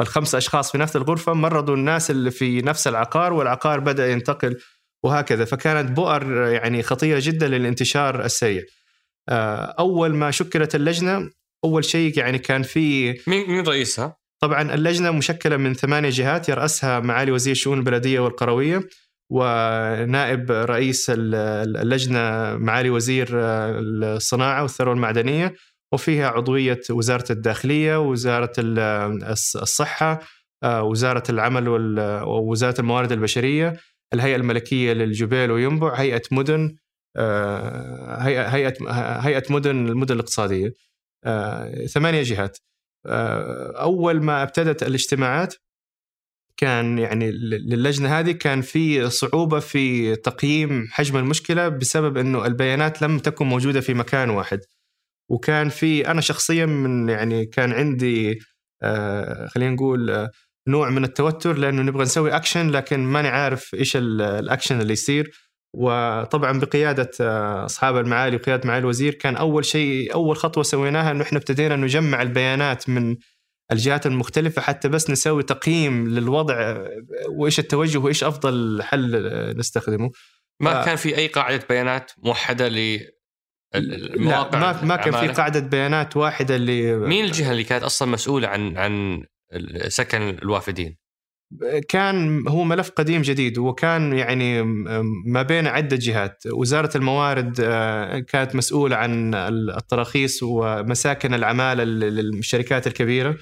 الخمس 0.00 0.34
أشخاص 0.34 0.72
في 0.72 0.78
نفس 0.78 0.96
الغرفة 0.96 1.32
مرضوا 1.32 1.74
الناس 1.74 2.10
اللي 2.10 2.30
في 2.30 2.62
نفس 2.62 2.86
العقار 2.86 3.32
والعقار 3.32 3.80
بدأ 3.80 4.12
ينتقل 4.12 4.58
وهكذا. 5.04 5.44
فكانت 5.44 5.90
بؤر 5.90 6.46
يعني 6.46 6.82
خطيرة 6.82 7.20
جدا 7.22 7.48
للانتشار 7.48 8.24
السريع 8.24 8.62
آه، 9.28 9.74
أول 9.78 10.14
ما 10.14 10.30
شكلت 10.30 10.74
اللجنة 10.74 11.30
أول 11.64 11.84
شيء 11.84 12.18
يعني 12.18 12.38
كان 12.38 12.62
في 12.62 13.08
مين 13.26 13.50
مين 13.50 13.66
رئيسها؟ 13.66 14.16
طبعا 14.42 14.74
اللجنة 14.74 15.10
مشكلة 15.10 15.56
من 15.56 15.74
ثمانية 15.74 16.10
جهات 16.10 16.48
يرأسها 16.48 17.00
معالي 17.00 17.32
وزير 17.32 17.52
الشؤون 17.52 17.78
البلدية 17.78 18.20
والقرويه 18.20 18.88
ونائب 19.30 20.52
رئيس 20.52 21.06
اللجنة 21.10 22.56
معالي 22.56 22.90
وزير 22.90 23.28
الصناعة 23.32 24.62
والثروة 24.62 24.94
المعدنية 24.94 25.54
وفيها 25.92 26.28
عضوية 26.28 26.80
وزارة 26.90 27.32
الداخلية 27.32 28.00
وزارة 28.00 28.52
الصحة 28.58 30.20
وزارة 30.64 31.22
العمل 31.30 31.68
ووزارة 32.28 32.80
الموارد 32.80 33.12
البشرية 33.12 33.76
الهيئة 34.14 34.36
الملكية 34.36 34.92
للجبال 34.92 35.50
وينبع 35.50 35.94
هيئة 35.94 36.22
مدن 36.30 36.76
هيئه 38.18 38.48
هيئه 38.48 38.74
هيئة 39.20 39.52
مدن 39.52 39.88
المدن 39.88 40.14
الاقتصادية. 40.14 40.72
ثمانية 41.86 42.22
جهات. 42.22 42.58
أول 43.76 44.22
ما 44.22 44.42
ابتدت 44.42 44.82
الاجتماعات 44.82 45.54
كان 46.56 46.98
يعني 46.98 47.30
للجنة 47.30 48.18
هذه 48.18 48.32
كان 48.32 48.60
في 48.62 49.10
صعوبة 49.10 49.60
في 49.60 50.16
تقييم 50.16 50.88
حجم 50.90 51.16
المشكلة 51.16 51.68
بسبب 51.68 52.16
إنه 52.16 52.46
البيانات 52.46 53.02
لم 53.02 53.18
تكن 53.18 53.46
موجودة 53.46 53.80
في 53.80 53.94
مكان 53.94 54.30
واحد. 54.30 54.60
وكان 55.30 55.68
في 55.68 56.08
أنا 56.10 56.20
شخصيا 56.20 56.66
من 56.66 57.08
يعني 57.08 57.46
كان 57.46 57.72
عندي 57.72 58.40
آه 58.82 59.46
خلينا 59.46 59.70
نقول 59.74 60.10
آه 60.10 60.30
نوع 60.68 60.90
من 60.90 61.04
التوتر 61.04 61.58
لأنه 61.58 61.82
نبغى 61.82 62.02
نسوي 62.02 62.36
اكشن 62.36 62.70
لكن 62.70 63.00
ماني 63.00 63.28
عارف 63.28 63.74
إيش 63.74 63.96
الاكشن 63.96 64.80
اللي 64.80 64.92
يصير. 64.92 65.30
وطبعا 65.74 66.60
بقيادة 66.60 67.10
آه، 67.20 67.64
أصحاب 67.64 67.96
المعالي 67.96 68.36
وقيادة 68.36 68.68
معالي 68.68 68.80
الوزير 68.80 69.14
كان 69.14 69.36
أول 69.36 69.64
شيء 69.64 70.14
أول 70.14 70.36
خطوة 70.36 70.62
سويناها 70.62 71.10
إنه 71.10 71.22
إحنا 71.22 71.38
ابتدينا 71.38 71.76
نجمع 71.76 72.22
البيانات 72.22 72.88
من 72.88 73.16
الجهات 73.72 74.06
المختلفة 74.06 74.62
حتى 74.62 74.88
بس 74.88 75.10
نسوي 75.10 75.42
تقييم 75.42 76.08
للوضع 76.08 76.84
وإيش 77.28 77.58
التوجه 77.58 77.98
وإيش 77.98 78.24
أفضل 78.24 78.82
حل 78.82 79.32
نستخدمه. 79.58 80.10
ما 80.60 80.82
ف... 80.82 80.86
كان 80.86 80.96
في 80.96 81.16
أي 81.16 81.26
قاعدة 81.26 81.66
بيانات 81.68 82.12
موحدة 82.18 82.68
ل 82.68 83.00
المواقع 83.74 84.58
ما 84.58 84.84
ما 84.84 84.96
كان 84.96 85.12
في 85.12 85.28
قاعدة 85.28 85.60
بيانات 85.60 86.16
واحدة 86.16 86.56
اللي 86.56 86.96
مين 86.96 87.24
الجهة 87.24 87.52
اللي 87.52 87.64
كانت 87.64 87.84
أصلا 87.84 88.08
مسؤولة 88.08 88.48
عن 88.48 88.78
عن 88.78 89.24
سكن 89.88 90.22
الوافدين؟ 90.22 91.02
كان 91.88 92.48
هو 92.48 92.64
ملف 92.64 92.90
قديم 92.90 93.22
جديد 93.22 93.58
وكان 93.58 94.12
يعني 94.12 94.62
ما 95.26 95.42
بين 95.42 95.66
عدة 95.66 95.96
جهات. 96.00 96.42
وزارة 96.52 96.96
الموارد 96.96 97.60
آه، 97.60 98.18
كانت 98.18 98.54
مسؤولة 98.54 98.96
عن 98.96 99.34
التراخيص 99.34 100.42
ومساكن 100.42 101.34
العمالة 101.34 101.84
للشركات 101.84 102.86
الكبيرة. 102.86 103.30
آه، 103.30 103.36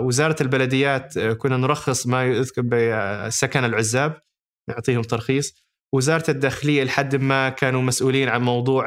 وزارة 0.00 0.36
البلديات 0.40 1.16
آه، 1.16 1.32
كنا 1.32 1.56
نرخص 1.56 2.06
ما 2.06 2.24
يذكر 2.24 2.62
بسكن 2.62 3.64
العزاب 3.64 4.20
نعطيهم 4.68 5.02
ترخيص. 5.02 5.54
وزارة 5.94 6.30
الداخلية 6.30 6.84
لحد 6.84 7.16
ما 7.16 7.48
كانوا 7.48 7.82
مسؤولين 7.82 8.28
عن 8.28 8.42
موضوع 8.42 8.84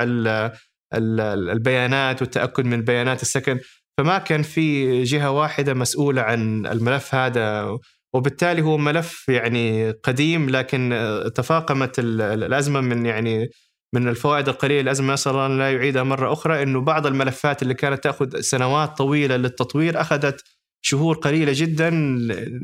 البيانات 0.94 2.22
والتأكد 2.22 2.66
من 2.66 2.82
بيانات 2.82 3.22
السكن. 3.22 3.60
فما 3.98 4.18
كان 4.18 4.42
في 4.42 5.04
جهة 5.04 5.32
واحدة 5.32 5.74
مسؤولة 5.74 6.22
عن 6.22 6.66
الملف 6.66 7.16
هذا 7.16 7.78
وبالتالي 8.16 8.62
هو 8.62 8.78
ملف 8.78 9.30
يعني 9.30 9.92
قديم 9.92 10.50
لكن 10.50 10.94
آه، 10.94 11.28
تفاقمت 11.28 12.00
الأزمة 12.00 12.82
من 12.82 13.06
يعني 13.06 13.50
من 13.94 14.08
الفوائد 14.08 14.50
القليلة 14.50 14.92
نسأل 14.92 15.32
الله 15.32 15.48
لا 15.48 15.72
يعيدها 15.72 16.04
مرة 16.04 16.34
أخرى 16.34 16.63
إنه 16.63 16.82
بعض 16.82 17.06
الملفات 17.08 17.62
اللي 17.62 17.74
كانت 17.74 18.04
تأخذ 18.04 18.39
سنوات 18.39 18.98
طويلة 18.98 19.36
للتطوير 19.36 20.01
أخذت 20.01 20.44
شهور 20.82 21.18
قليلة 21.18 21.51
جدا 21.56 21.92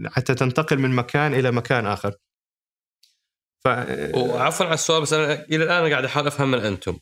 حتى 0.10 0.36
تنتقل 0.36 0.80
من 0.80 0.96
مكان 0.96 1.34
إلى 1.34 1.52
مكان 1.52 1.86
آخر. 1.86 2.14
ف 3.64 3.68
وعفوا 4.16 4.66
على 4.66 4.74
السؤال 4.74 5.02
بس 5.02 5.14
أنا 5.14 5.34
إلى 5.34 5.64
الآن 5.64 5.92
قاعد 5.92 6.06
أحاول 6.06 6.28
أفهم 6.28 6.52
من 6.52 6.60
أنتم. 6.60 7.00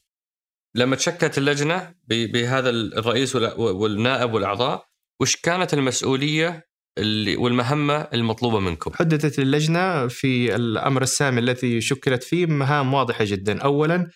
لما 0.75 0.95
تشكلت 0.95 1.37
اللجنة 1.37 1.95
بهذا 2.07 2.69
الرئيس 2.69 3.35
والنائب 3.35 4.33
والأعضاء 4.33 4.85
وش 5.21 5.35
كانت 5.35 5.73
المسؤولية 5.73 6.68
اللي 6.97 7.35
والمهمة 7.37 7.95
المطلوبة 7.95 8.59
منكم؟ 8.59 8.91
حددت 8.93 9.39
اللجنة 9.39 10.07
في 10.07 10.55
الأمر 10.55 11.01
السامي 11.01 11.39
الذي 11.39 11.81
شكلت 11.81 12.23
فيه 12.23 12.45
مهام 12.45 12.93
واضحة 12.93 13.25
جدا، 13.25 13.61
اولا 13.61 14.07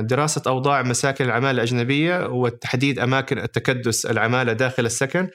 دراسة 0.00 0.42
أوضاع 0.46 0.82
مساكن 0.82 1.24
العمالة 1.24 1.50
الأجنبية 1.50 2.26
وتحديد 2.26 2.98
أماكن 2.98 3.38
التكدس 3.38 4.06
العمالة 4.06 4.52
داخل 4.52 4.86
السكن. 4.86 5.28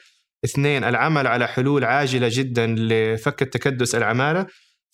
اثنين 0.44 0.84
العمل 0.84 1.26
على 1.26 1.46
حلول 1.48 1.84
عاجلة 1.84 2.28
جدا 2.32 2.66
لفك 2.66 3.42
التكدس 3.42 3.94
العمالة. 3.94 4.46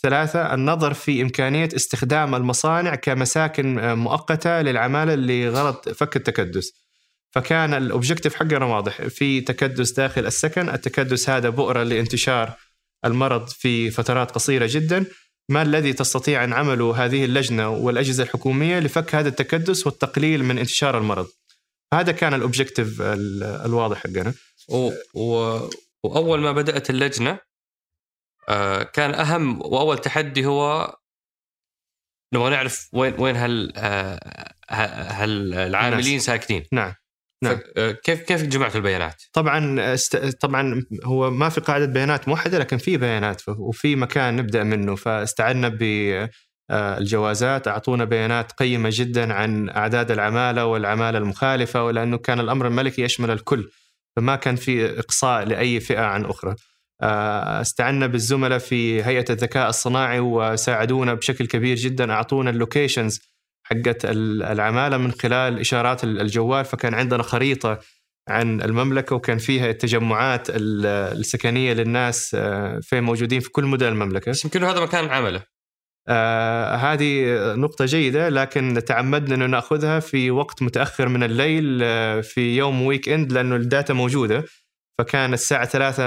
ثلاثة 0.03 0.55
النظر 0.55 0.95
في 0.95 1.23
إمكانية 1.23 1.69
استخدام 1.77 2.35
المصانع 2.35 2.95
كمساكن 2.95 3.95
مؤقتة 3.95 4.63
للعمالة 4.63 5.15
لغرض 5.15 5.89
فك 5.89 6.17
التكدس 6.17 6.90
فكان 7.31 7.75
ال 7.75 7.81
objective 7.81 8.35
حقنا 8.35 8.65
واضح 8.65 9.03
في 9.03 9.41
تكدس 9.41 9.93
داخل 9.93 10.27
السكن 10.27 10.69
التكدس 10.69 11.31
هذا 11.31 11.49
بؤرة 11.49 11.83
لانتشار 11.83 12.55
المرض 13.05 13.49
في 13.49 13.91
فترات 13.91 14.31
قصيرة 14.31 14.69
جدا. 14.71 15.07
ما 15.49 15.63
الذي 15.63 15.93
تستطيع 15.93 16.45
أن 16.45 16.53
تعمله 16.53 17.05
هذه 17.05 17.25
اللجنة 17.25 17.69
والأجهزة 17.69 18.23
الحكومية 18.23 18.79
لفك 18.79 19.15
هذا 19.15 19.29
التكدس 19.29 19.87
والتقليل 19.87 20.45
من 20.45 20.59
انتشار 20.59 20.99
المرض؟ 20.99 21.29
هذا 21.95 22.13
كان 22.13 22.35
ال 22.35 22.42
objective 22.42 23.03
الواضح 23.03 23.99
حقنا. 23.99 24.35
و... 24.69 24.91
و... 25.15 25.59
وأول 26.05 26.41
ما 26.41 26.53
بدأت 26.53 26.91
اللجنة 26.91 27.39
آه، 28.49 28.83
كان 28.83 29.15
أهم 29.15 29.61
وأول 29.61 29.99
تحدي 29.99 30.47
هو 30.47 30.95
نبغى 32.35 32.51
نعرف 32.51 32.89
وين 32.93 33.15
وين 33.21 33.37
هال 33.37 33.73
آه، 33.77 34.21
هل 35.13 35.55
العاملين 35.55 36.19
ساكنين 36.19 36.67
نعم. 36.73 36.95
نعم. 37.43 37.59
كيف 38.05 38.21
كيف 38.21 38.43
جمعت 38.43 38.77
البيانات؟ 38.77 39.23
طبعا 39.33 39.95
است... 39.95 40.17
طبعا 40.17 40.83
هو 41.05 41.31
ما 41.31 41.49
في 41.49 41.61
قاعدة 41.61 41.87
بيانات 41.87 42.29
موحدة 42.29 42.59
لكن 42.59 42.79
في 42.79 42.97
بيانات 42.97 43.43
وفي 43.49 43.97
مكان 43.97 44.37
نبدأ 44.37 44.65
منه 44.65 44.97
فاستعنا 44.97 45.69
بالجوازات 46.71 47.69
أعطونا 47.69 48.05
بيانات 48.05 48.53
قيمة 48.53 48.91
جدا 48.93 49.33
عن 49.33 49.69
أعداد 49.69 50.11
العمالة 50.11 50.67
والعمالة 50.67 51.19
المخالفة 51.19 51.85
ولأنه 51.85 52.19
كان 52.19 52.41
الأمر 52.41 52.67
الملكي 52.67 53.03
يشمل 53.03 53.31
الكل 53.31 53.71
فما 54.17 54.37
كان 54.37 54.57
في 54.57 54.99
إقصاء 54.99 55.45
لأي 55.45 55.81
فئة 55.81 56.01
عن 56.05 56.25
أخرى. 56.25 56.55
استعنا 57.03 58.07
بالزملاء 58.07 58.59
في 58.59 59.05
هيئة 59.05 59.25
الذكاء 59.31 59.69
الصناعي 59.69 60.21
وساعدونا 60.21 61.15
بشكل 61.15 61.47
كبير 61.47 61.77
جدا 61.77 62.13
أعطونا 62.13 62.51
ال 62.51 62.59
locations 62.59 63.30
حقت 63.73 64.05
العمالة 64.05 64.97
من 64.97 65.13
خلال 65.13 65.61
إشارات 65.61 66.05
الجوال 66.05 66.65
فكان 66.65 66.95
عندنا 66.95 67.23
خريطة 67.23 67.79
عن 68.29 68.63
المملكة 68.63 69.17
وكان 69.17 69.39
فيها 69.39 69.71
التجمعات 69.71 70.49
السكنية 70.51 71.73
للناس 71.73 72.35
آه، 72.35 72.81
فين 72.83 73.03
موجودين 73.03 73.41
في 73.41 73.51
كل 73.51 73.65
مدن 73.65 73.87
المملكة. 73.87 74.31
بس 74.31 74.45
يمكن 74.45 74.65
هذا 74.65 74.81
مكان 74.81 75.09
عمله. 75.09 75.43
آه 76.09 76.75
هذه 76.75 77.25
نقطة 77.55 77.85
جيدة 77.85 78.29
لكن 78.29 78.83
تعمدنا 78.87 79.35
أنه 79.35 79.47
نأخذها 79.47 80.01
في 80.01 80.31
وقت 80.31 80.63
متأخر 80.63 81.09
من 81.09 81.23
الليل 81.23 81.81
آه، 81.83 82.21
في 82.21 82.57
يوم 82.57 82.83
weekend 82.83 83.33
لأنه 83.33 83.57
ال 83.57 83.64
data 83.64 83.95
موجودة 83.95 84.45
فكان 84.99 85.33
الساعة 85.33 85.65
ثلاثة 85.65 86.05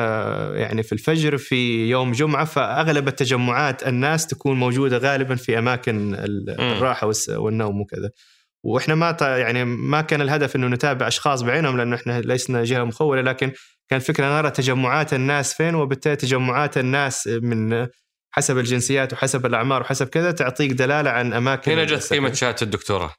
يعني 0.56 0.84
في 0.84 0.94
الفجر 0.94 1.38
في 1.38 1.90
يوم 1.90 2.12
جمعة 2.12 2.46
فأغلب 2.46 3.08
التجمعات 3.08 3.88
الناس 3.88 4.28
تكون 4.28 4.60
موجودة 4.60 4.98
غالبا 4.98 5.36
في 5.36 5.60
أماكن 5.60 6.16
الراحة 6.60 7.12
والنوم 7.30 7.82
وكذا. 7.82 8.10
وإحنا 8.66 8.96
ما 8.96 9.18
يعني 9.22 9.66
ما 9.66 10.02
كان 10.02 10.22
الهدف 10.22 10.56
إنه 10.56 10.68
نتابع 10.68 11.08
أشخاص 11.08 11.42
بعينهم 11.42 11.78
لأنه 11.78 11.96
إحنا 11.96 12.22
لسنا 12.22 12.64
جهة 12.64 12.84
مخولة 12.84 13.22
لكن 13.22 13.52
كان 13.90 14.00
الفكرة 14.00 14.26
نرى 14.26 14.52
تجمعات 14.52 15.14
الناس 15.14 15.54
فين 15.54 15.76
وبالتالي 15.76 16.16
تجمعات 16.16 16.78
الناس 16.78 17.28
من 17.28 17.88
حسب 18.32 18.58
الجنسيات 18.58 19.14
وحسب 19.14 19.46
الأعمار 19.46 19.82
وحسب 19.82 20.08
كذا 20.08 20.32
تعطيك 20.32 20.72
دلالة 20.72 21.10
عن 21.10 21.34
أماكن 21.34 21.72
هنا 21.72 21.84
جت 21.84 22.14
قيمة 22.14 22.34
شهادة 22.34 22.58
الدكتوراه. 22.62 23.14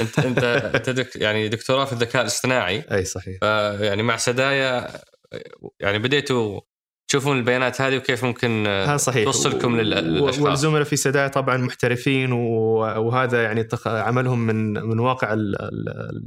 انت 0.00 0.18
انت 0.18 0.44
انت 0.74 0.90
دك 0.90 1.16
يعني 1.16 1.48
دكتوراه 1.48 1.84
في 1.84 1.92
الذكاء 1.92 2.22
الاصطناعي. 2.22 2.84
أي 2.92 3.04
صحيح. 3.04 3.38
يعني 3.80 4.02
مع 4.02 4.16
سدايا 4.16 4.88
يعني 5.80 5.98
بديتوا 5.98 6.60
تشوفون 7.08 7.38
البيانات 7.38 7.80
هذه 7.80 7.96
وكيف 7.96 8.24
ممكن 8.24 8.66
ها 8.66 8.96
صحيح. 8.96 9.24
توصلكم 9.24 9.80
للأشخاص. 9.80 10.38
والزملاء 10.38 10.84
في 10.84 10.96
سدايا 10.96 11.28
طبعا 11.28 11.56
محترفين 11.56 12.32
وهذا 12.32 13.42
يعني 13.42 13.68
عملهم 13.86 14.38
من 14.38 14.72
من 14.72 14.98
واقع 14.98 15.32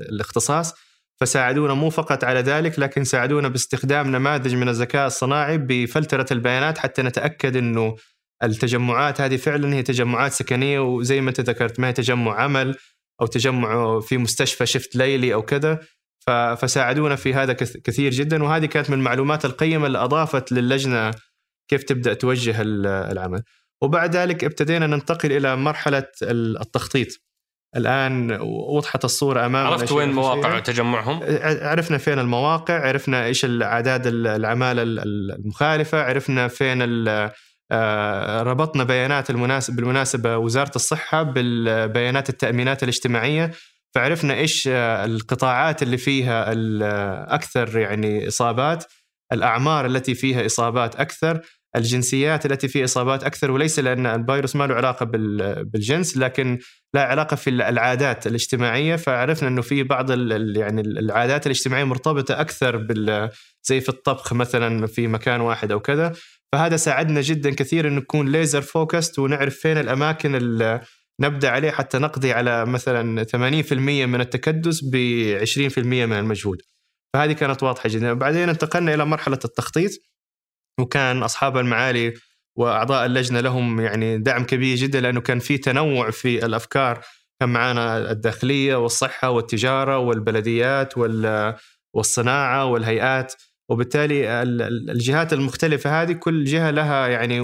الاختصاص. 0.10 0.74
فساعدونا 1.22 1.74
مو 1.74 1.90
فقط 1.90 2.24
على 2.24 2.40
ذلك 2.40 2.80
لكن 2.80 3.04
ساعدونا 3.04 3.48
باستخدام 3.48 4.12
نماذج 4.12 4.56
من 4.56 4.70
الذكاء 4.70 5.08
الصناعي 5.08 5.58
بفلترة 5.58 6.26
البيانات 6.32 6.78
حتى 6.78 7.02
نتأكد 7.02 7.56
إنه 7.56 7.96
التجمعات 8.44 9.22
هذه 9.22 9.38
فعلا 9.38 9.74
هي 9.76 9.84
تجمعات 9.84 10.32
سكنية 10.32 10.80
وزي 10.80 11.22
ما 11.22 11.30
أنت 11.30 11.42
ذكرت 11.42 11.80
ما 11.80 11.88
هي 11.88 11.94
تجمع 11.94 12.42
عمل. 12.42 12.76
أو 13.22 13.26
تجمع 13.26 14.00
في 14.00 14.18
مستشفى 14.18 14.66
شفت 14.66 14.96
ليلي 14.96 15.34
أو 15.34 15.42
كذا 15.42 15.80
فساعدونا 16.58 17.16
في 17.16 17.34
هذا 17.34 17.54
كثير 17.54 18.12
جدا 18.12 18.44
وهذه 18.44 18.66
كانت 18.66 18.90
من 18.90 18.98
المعلومات 18.98 19.46
القيمة 19.46 19.88
اللي 19.88 19.98
أضافت 19.98 20.52
للجنة 20.52 21.12
كيف 21.68 21.84
تبدأ 21.84 22.14
توجه 22.14 22.56
العمل. 23.12 23.44
وبعد 23.82 24.16
ذلك 24.16 24.44
ابتدينا 24.44 24.88
ننتقل 24.88 25.32
إلى 25.32 25.56
مرحلة 25.56 26.08
التخطيط. 26.22 27.08
الآن 27.76 28.38
وضحت 28.42 29.06
الصورة 29.06 29.46
أمامنا 29.46 29.70
عرفت 29.70 29.92
وين 29.92 30.12
مواقع 30.12 30.60
تجمعهم؟ 30.60 31.20
عرفنا 31.62 31.98
فين 31.98 32.20
المواقع، 32.20 32.88
عرفنا 32.88 33.26
إيش 33.26 33.46
الأعداد 33.46 34.08
العمالة 34.08 34.82
المخالفة، 34.84 36.02
عرفنا 36.02 36.48
فين 36.48 36.78
ربطنا 38.42 38.84
بيانات 38.84 39.30
المناسب 39.30 39.76
بالمناسبة 39.76 40.38
وزارة 40.38 40.72
الصحة 40.76 41.24
بالبيانات 41.24 42.30
التأمينات 42.30 42.84
الاجتماعية 42.84 43.52
فعرفنا 43.96 44.34
إيش 44.34 44.68
القطاعات 44.68 45.84
اللي 45.84 45.98
فيها 45.98 46.52
الاكثر 46.52 47.78
يعني 47.78 48.28
إصابات 48.28 48.84
الأعمار 49.34 49.86
التي 49.86 50.16
فيها 50.16 50.46
إصابات 50.46 50.96
أكثر 50.96 51.42
الجنسيات 51.76 52.46
التي 52.46 52.68
فيها 52.68 52.86
إصابات 52.86 53.24
أكثر 53.24 53.52
وليس 53.52 53.80
لأن 53.80 54.06
الفيروس 54.06 54.56
ما 54.56 54.68
له 54.68 54.76
علاقة 54.76 55.06
بالجنس 55.64 56.18
لكن 56.18 56.60
لا 56.94 57.04
علاقة 57.04 57.36
في 57.36 57.50
العادات 57.50 58.28
الاجتماعية. 58.28 58.96
فعرفنا 58.96 59.48
إنه 59.48 59.62
في 59.62 59.84
بعض 59.84 60.12
يعني 60.58 60.82
العادات 60.82 61.46
الاجتماعية 61.46 61.84
مرتبطة 61.84 62.42
أكثر 62.42 62.78
بال 62.78 63.30
زي 63.64 63.82
في 63.82 63.90
الطبخ 63.90 64.34
مثلا 64.34 64.88
في 64.88 65.08
مكان 65.08 65.42
واحد 65.42 65.72
أو 65.72 65.80
كذا. 65.80 66.12
فهذا 66.54 66.76
ساعدنا 66.76 67.22
جدا 67.22 67.50
كثير 67.50 67.88
إنه 67.88 67.96
نكون 67.96 68.32
ليزر 68.32 68.62
فوكست 68.62 69.20
ونعرف 69.20 69.56
فين 69.56 69.78
الأماكن 69.78 70.36
اللي 70.36 70.82
نبدأ 71.22 71.50
عليه 71.50 71.72
حتى 71.72 71.98
نقضي 71.98 72.32
على 72.32 72.66
مثلا 72.66 73.24
80% 73.24 73.74
من 74.06 74.22
التكدس 74.22 74.82
ب 74.84 74.96
20% 75.46 75.78
من 75.78 76.14
المجهود. 76.14 76.62
فهذه 77.14 77.32
كانت 77.32 77.64
واضحة 77.64 77.90
جدا. 77.90 78.14
بعدين 78.14 78.50
انتقلنا 78.50 78.94
إلى 78.94 79.06
مرحلة 79.06 79.40
التخطيط. 79.46 79.92
وكان 80.80 81.24
أصحاب 81.24 81.58
المعالي 81.58 82.14
وأعضاء 82.56 83.06
اللجنة 83.06 83.40
لهم 83.40 83.80
يعني 83.82 84.18
دعم 84.18 84.44
كبير 84.44 84.76
جدا 84.78 85.02
لأنه 85.02 85.22
كان 85.22 85.40
في 85.40 85.58
تنوع 85.58 86.12
في 86.12 86.46
الأفكار. 86.46 87.02
كان 87.40 87.50
معنا 87.50 88.12
الداخلية 88.12 88.76
والصحة 88.76 89.30
والتجارة 89.30 89.98
والبلديات 89.98 90.94
والصناعة 91.94 92.66
والهيئات. 92.66 93.34
وبالتالي 93.70 94.44
الجهات 94.92 95.34
المختلفة 95.34 96.02
هذه 96.02 96.12
كل 96.12 96.44
جهة 96.44 96.72
لها 96.72 97.08
يعني 97.08 97.38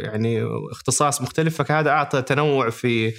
يعني 0.00 0.44
اختصاص 0.72 1.22
مختلف 1.22 1.62
فهذا 1.62 1.90
أعطى 1.90 2.22
تنوع 2.22 2.70
في 2.70 3.12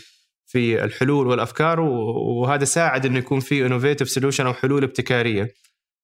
في 0.48 0.84
الحلول 0.84 1.28
والأفكار 1.28 1.80
وهذا 1.80 2.66
ساعد 2.66 3.06
إنه 3.06 3.20
يكون 3.20 3.40
في 3.40 3.66
innovative 3.66 4.10
solution 4.10 4.46
أو 4.46 4.54
حلول 4.54 4.84
ابتكارية. 4.84 5.54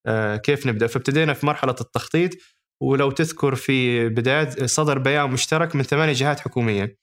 آه، 0.07 0.35
كيف 0.37 0.67
نبدأ؟ 0.67 0.87
فابتدينا 0.87 1.33
في 1.33 1.45
مرحلة 1.45 1.75
التخطيط. 1.81 2.31
ولو 2.83 3.11
تذكر 3.11 3.55
في 3.55 4.09
بداية 4.09 4.65
صدر 4.65 4.97
بيان 4.99 5.29
مشترك 5.29 5.75
من 5.75 5.83
ثمانية 5.83 6.13
جهات 6.13 6.39
حكومية. 6.39 6.97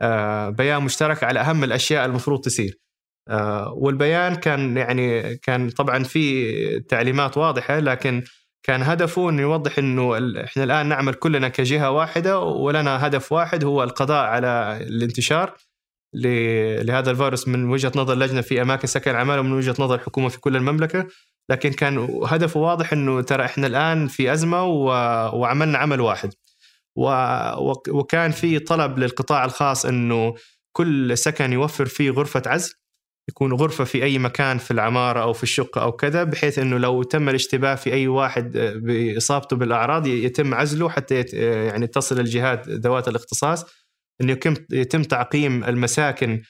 آه، 0.00 0.50
بيان 0.50 0.82
مشترك 0.82 1.24
على 1.24 1.40
أهم 1.40 1.64
الأشياء 1.64 2.06
المفروض 2.06 2.40
تصير. 2.40 2.78
آه، 3.28 3.72
والبيان 3.72 4.34
كان 4.34 4.76
يعني 4.76 5.36
كان 5.36 5.70
طبعا 5.70 6.02
في 6.04 6.80
تعليمات 6.80 7.38
واضحة 7.38 7.78
لكن 7.78 8.22
كان 8.62 8.82
هدفه 8.82 9.30
إنه 9.30 9.42
يوضح 9.42 9.78
إنه 9.78 10.16
إحنا 10.44 10.64
الآن 10.64 10.86
نعمل 10.86 11.14
كلنا 11.14 11.48
كجهة 11.48 11.90
واحدة 11.90 12.40
ولنا 12.40 13.06
هدف 13.06 13.32
واحد 13.32 13.64
هو 13.64 13.82
القضاء 13.82 14.24
على 14.26 14.78
الانتشار 14.82 15.56
لهذا 16.14 17.10
الفيروس 17.10 17.48
من 17.48 17.68
وجهة 17.70 17.92
نظر 17.96 18.12
اللجنة 18.12 18.40
في 18.40 18.62
أماكن 18.62 18.86
سكن 18.86 19.10
العماله 19.10 19.40
ومن 19.40 19.52
وجهة 19.52 19.74
نظر 19.78 19.94
الحكومة 19.94 20.28
في 20.28 20.40
كل 20.40 20.56
المملكة. 20.56 21.06
لكن 21.50 21.72
كان 21.72 22.20
هدفه 22.26 22.60
واضح 22.60 22.92
إنه 22.92 23.20
ترى 23.20 23.44
إحنا 23.44 23.66
الآن 23.66 24.08
في 24.08 24.32
أزمة 24.32 24.64
وعملنا 25.34 25.78
عمل 25.78 26.00
واحد. 26.00 26.34
وكان 27.88 28.30
في 28.30 28.58
طلب 28.58 28.98
للقطاع 28.98 29.44
الخاص 29.44 29.86
إنه 29.86 30.34
كل 30.76 31.18
سكن 31.18 31.52
يوفر 31.52 31.86
فيه 31.86 32.10
غرفة 32.10 32.42
عزل 32.46 32.74
يكون 33.28 33.52
غرفة 33.52 33.84
في 33.84 34.02
أي 34.02 34.18
مكان 34.18 34.58
في 34.58 34.70
العمارة 34.70 35.22
أو 35.22 35.32
في 35.32 35.42
الشقة 35.42 35.82
أو 35.82 35.92
كذا 35.92 36.24
بحيث 36.24 36.58
أنه 36.58 36.78
لو 36.78 37.02
تم 37.02 37.28
الاشتباه 37.28 37.74
في 37.74 37.92
أي 37.92 38.08
واحد 38.08 38.56
آه، 38.56 38.74
بإصابته 38.74 39.56
بالأعراض 39.56 40.06
يتم 40.06 40.54
عزله 40.54 40.88
حتى 40.88 41.24
آه، 41.34 41.64
يعني 41.64 41.86
تصل 41.86 42.20
الجهات 42.20 42.68
ذوات 42.68 43.08
الاختصاص 43.08 43.64
أنه 44.20 44.38
يتم 44.72 45.02
تعقيم 45.02 45.64
المساكن 45.64 46.42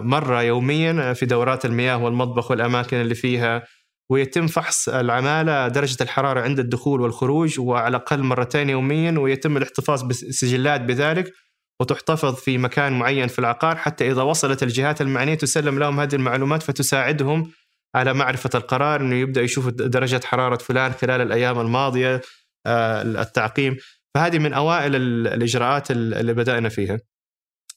مرة 0.00 0.42
يوميا 0.42 1.12
في 1.12 1.26
دورات 1.26 1.64
المياه 1.64 2.04
والمطبخ 2.04 2.50
والأماكن 2.50 2.96
اللي 2.96 3.14
فيها 3.14 3.62
ويتم 4.10 4.46
فحص 4.46 4.88
العمالة 4.88 5.68
درجة 5.68 6.02
الحرارة 6.02 6.40
عند 6.40 6.58
الدخول 6.58 7.00
والخروج 7.00 7.60
وعلى 7.60 7.88
الأقل 7.88 8.22
مرتين 8.22 8.70
يوميا 8.70 9.18
ويتم 9.18 9.56
الاحتفاظ 9.56 10.02
بسجلات 10.02 10.80
بذلك 10.80 11.32
وتحتفظ 11.80 12.34
في 12.34 12.58
مكان 12.58 12.98
معين 12.98 13.28
في 13.28 13.38
العقار. 13.38 13.76
حتى 13.76 14.10
إذا 14.10 14.22
وصلت 14.22 14.62
الجهات 14.62 15.00
المعنية 15.00 15.34
تسلم 15.34 15.78
لهم 15.78 16.00
هذه 16.00 16.14
المعلومات 16.14 16.62
فتساعدهم 16.62 17.52
على 17.94 18.14
معرفة 18.14 18.50
القرار 18.54 19.00
أنه 19.00 19.14
يبدأ 19.14 19.42
يشوف 19.42 19.68
درجة 19.68 20.20
حرارة 20.24 20.56
فلان 20.56 20.92
خلال 20.92 21.20
الأيام 21.20 21.60
الماضية 21.60 22.20
آه، 22.66 23.02
التعقيم. 23.02 23.76
فهذه 24.14 24.38
من 24.38 24.52
أوائل 24.52 24.96
الإجراءات 24.96 25.90
اللي 25.90 26.34
بدأنا 26.34 26.68
فيها. 26.68 26.98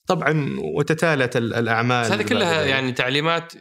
طبعا 0.07 0.55
وتتالت 0.59 1.37
الأعمال 1.37 2.11
هذه 2.11 2.21
كلها 2.21 2.65
يعني 2.65 2.91
تعليمات 2.91 3.53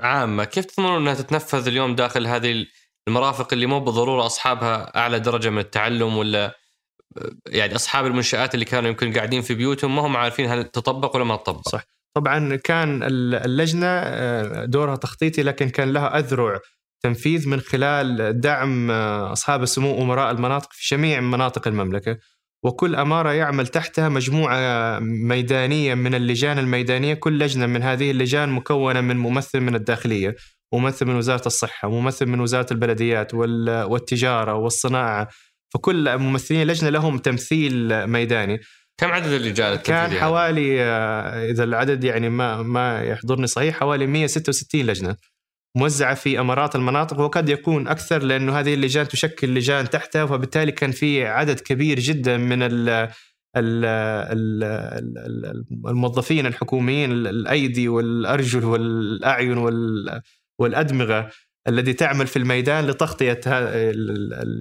عامة. 0.00 0.44
كيف 0.44 0.64
تضمنون 0.64 0.96
أنها 0.96 1.14
تتنفذ 1.14 1.68
اليوم 1.68 1.94
داخل 1.94 2.26
هذه 2.26 2.66
المرافق 3.08 3.52
اللي 3.52 3.66
مو 3.66 3.80
بالضرورة 3.80 4.26
أصحابها 4.26 4.96
أعلى 4.96 5.20
درجة 5.20 5.50
من 5.50 5.58
التعلم 5.58 6.16
ولا 6.16 6.60
يعني 7.46 7.74
أصحاب 7.74 8.06
المنشآت 8.06 8.54
اللي 8.54 8.64
كانوا 8.64 8.88
يمكن 8.88 9.12
قاعدين 9.12 9.42
في 9.42 9.54
بيوتهم 9.54 9.96
ما 9.96 10.02
هم 10.06 10.16
عارفين 10.16 10.46
هل 10.50 10.64
تطبق 10.64 11.16
ولا 11.16 11.24
ما 11.24 11.36
تطبق؟ 11.36 11.68
صح. 11.68 11.84
طبعا 12.16 12.56
كان 12.56 13.02
اللجنة 13.02 13.86
آه، 13.86 14.64
دورها 14.64 14.96
تخطيطي 14.96 15.42
لكن 15.42 15.68
كان 15.68 15.92
لها 15.92 16.18
أذرع 16.18 16.60
تنفيذ 17.02 17.48
من 17.48 17.60
خلال 17.60 18.40
دعم 18.40 18.90
آه، 18.90 19.32
أصحاب 19.32 19.62
السمو 19.62 20.02
امراء 20.02 20.30
المناطق 20.30 20.68
في 20.72 20.96
جميع 20.96 21.20
مناطق 21.20 21.68
المملكة. 21.68 22.18
وكل 22.62 22.94
أمارة 22.94 23.32
يعمل 23.32 23.66
تحتها 23.66 24.08
مجموعة 24.08 24.98
ميدانية 25.00 25.94
من 25.94 26.14
اللجان 26.14 26.58
الميدانية 26.58 27.14
كل 27.14 27.38
لجنة 27.38 27.66
من 27.66 27.82
هذه 27.82 28.10
اللجان 28.10 28.48
مكونة 28.48 29.00
من 29.00 29.16
ممثل 29.16 29.60
من 29.60 29.74
الداخلية 29.74 30.36
ممثل 30.72 31.06
من 31.06 31.16
وزارة 31.16 31.46
الصحة 31.46 31.90
ممثل 31.90 32.26
من 32.26 32.40
وزارة 32.40 32.66
البلديات 32.72 33.34
والتجارة 33.34 34.54
والصناعة 34.54 35.28
فكل 35.74 36.18
ممثلين 36.18 36.62
اللجنه 36.62 36.90
لهم 36.90 37.18
تمثيل 37.18 38.06
ميداني. 38.06 38.60
كم 39.00 39.12
عدد 39.12 39.32
اللجان 39.32 39.76
كان 39.76 40.10
حوالي 40.10 40.82
آه، 40.82 41.50
إذا 41.50 41.64
العدد 41.64 42.04
يعني 42.04 42.28
ما 42.28 42.62
ما 42.62 43.02
يحضرني 43.02 43.46
صحيح 43.46 43.80
حوالي 43.80 44.06
166 44.06 44.86
لجنة. 44.86 45.16
موزعة 45.76 46.14
في 46.14 46.40
أمارات 46.40 46.76
المناطق 46.76 47.20
وقد 47.20 47.48
يكون 47.48 47.88
أكثر 47.88 48.22
لأنه 48.22 48.60
هذه 48.60 48.74
اللجان 48.74 49.08
تشكل 49.08 49.54
لجان 49.54 49.90
تحتها 49.90 50.26
فبالتالي 50.26 50.72
كان 50.72 50.90
في 50.90 51.26
عدد 51.26 51.60
كبير 51.60 52.00
جدا 52.00 52.36
من 52.36 52.62
ال 52.62 53.10
الموظفين 55.86 56.46
الحكوميين 56.46 57.12
الأيدي 57.12 57.88
والأرجل 57.88 58.64
والأعين 58.64 59.58
والأدمغة 60.58 61.30
الذي 61.68 61.92
تعمل 61.92 62.26
في 62.26 62.38
الميدان 62.38 62.86
لتغطية 62.86 63.40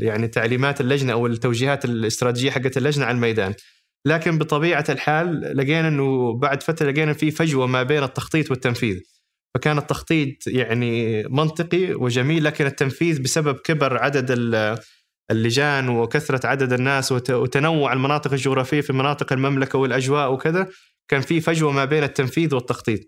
يعني 0.01 0.27
تعليمات 0.27 0.81
اللجنة 0.81 1.13
أو 1.13 1.27
التوجيهات 1.27 1.85
الاستراتيجية 1.85 2.51
حقت 2.51 2.77
اللجنة 2.77 3.05
على 3.05 3.15
الميدان. 3.15 3.53
لكن 4.05 4.37
بطبيعة 4.37 4.85
الحال 4.89 5.57
لقينا 5.57 5.87
إنه 5.87 6.33
بعد 6.39 6.63
فترة 6.63 6.91
لقينا 6.91 7.13
في 7.13 7.31
فجوة 7.31 7.67
ما 7.67 7.83
بين 7.83 8.03
التخطيط 8.03 8.51
والتنفيذ 8.51 8.99
فكان 9.55 9.77
التخطيط 9.77 10.47
يعني 10.47 11.23
منطقي 11.23 11.93
وجميل 11.93 12.43
لكن 12.43 12.65
التنفيذ 12.65 13.21
بسبب 13.21 13.55
كبر 13.55 13.97
عدد 13.97 14.31
اللجان 15.31 15.89
وكثرة 15.89 16.47
عدد 16.47 16.73
الناس 16.73 17.11
وتنوع 17.11 17.93
المناطق 17.93 18.31
الجغرافية 18.31 18.81
في 18.81 18.93
مناطق 18.93 19.33
المملكة 19.33 19.79
والأجواء 19.79 20.33
وكذا 20.33 20.67
كان 21.07 21.21
في 21.21 21.41
فجوة 21.41 21.71
ما 21.71 21.85
بين 21.85 22.03
التنفيذ 22.03 22.55
والتخطيط. 22.55 22.99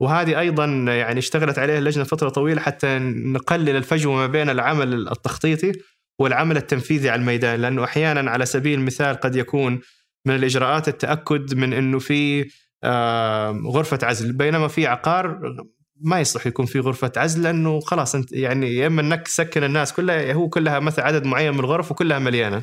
وهذه 0.00 0.40
أيضا 0.40 0.64
يعني 0.88 1.18
اشتغلت 1.18 1.58
عليها 1.58 1.78
اللجنه 1.78 2.04
فترة 2.04 2.28
طويلة 2.28 2.60
حتى 2.60 2.98
نقلل 2.98 3.76
الفجوة 3.76 4.14
ما 4.14 4.26
بين 4.26 4.50
العمل 4.50 5.08
التخطيطي 5.08 5.72
والعمل 6.20 6.56
التنفيذي 6.56 7.10
على 7.10 7.20
الميدان 7.20 7.60
لأنه 7.60 7.84
أحيانا 7.84 8.30
على 8.30 8.46
سبيل 8.46 8.78
المثال 8.78 9.16
قد 9.16 9.36
يكون 9.36 9.80
من 10.26 10.34
الإجراءات 10.34 10.88
التأكد 10.88 11.54
من 11.54 11.72
إنه 11.72 11.98
في 11.98 12.50
غرفة 13.66 13.98
عزل 14.02 14.32
بينما 14.32 14.68
في 14.68 14.86
عقار 14.86 15.56
ما 16.00 16.20
يصلح 16.20 16.46
يكون 16.46 16.66
في 16.66 16.80
غرفة 16.80 17.12
عزل 17.16 17.42
لأنه 17.42 17.80
خلاص 17.80 18.14
أنت 18.14 18.32
يعني 18.32 18.74
يا 18.74 18.86
إما 18.86 19.00
إنك 19.00 19.22
تسكن 19.22 19.64
الناس 19.64 19.92
كلها 19.92 20.32
هو 20.32 20.48
كلها 20.48 20.78
مثلا 20.78 21.04
عدد 21.04 21.24
معين 21.24 21.52
من 21.52 21.60
الغرف 21.60 21.90
وكلها 21.90 22.18
مليانة 22.18 22.62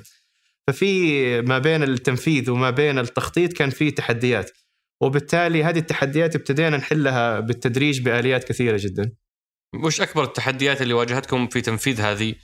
ففي 0.67 1.41
ما 1.41 1.59
بين 1.59 1.83
التنفيذ 1.83 2.51
وما 2.51 2.69
بين 2.69 2.99
التخطيط 2.99 3.53
كان 3.53 3.69
في 3.69 3.91
تحديات 3.91 4.51
وبالتالي 5.01 5.63
هذه 5.63 5.79
التحديات 5.79 6.35
ابتدينا 6.35 6.77
نحلها 6.77 7.39
بالتدريج 7.39 8.01
بآليات 8.01 8.43
كثيرة 8.43 8.77
جدا. 8.81 9.11
وش 9.83 10.01
أكبر 10.01 10.23
التحديات 10.23 10.81
اللي 10.81 10.93
واجهتكم 10.93 11.47
في 11.47 11.61
تنفيذ 11.61 12.01
هذه 12.01 12.35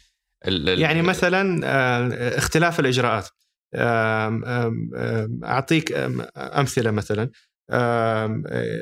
يعني 0.67 1.01
مثلا 1.01 1.61
آه، 1.63 2.37
اختلاف 2.37 2.79
الإجراءات. 2.79 3.29
أعطيك 5.43 5.93
أمثلة 6.37 6.91
مثلا 6.91 7.29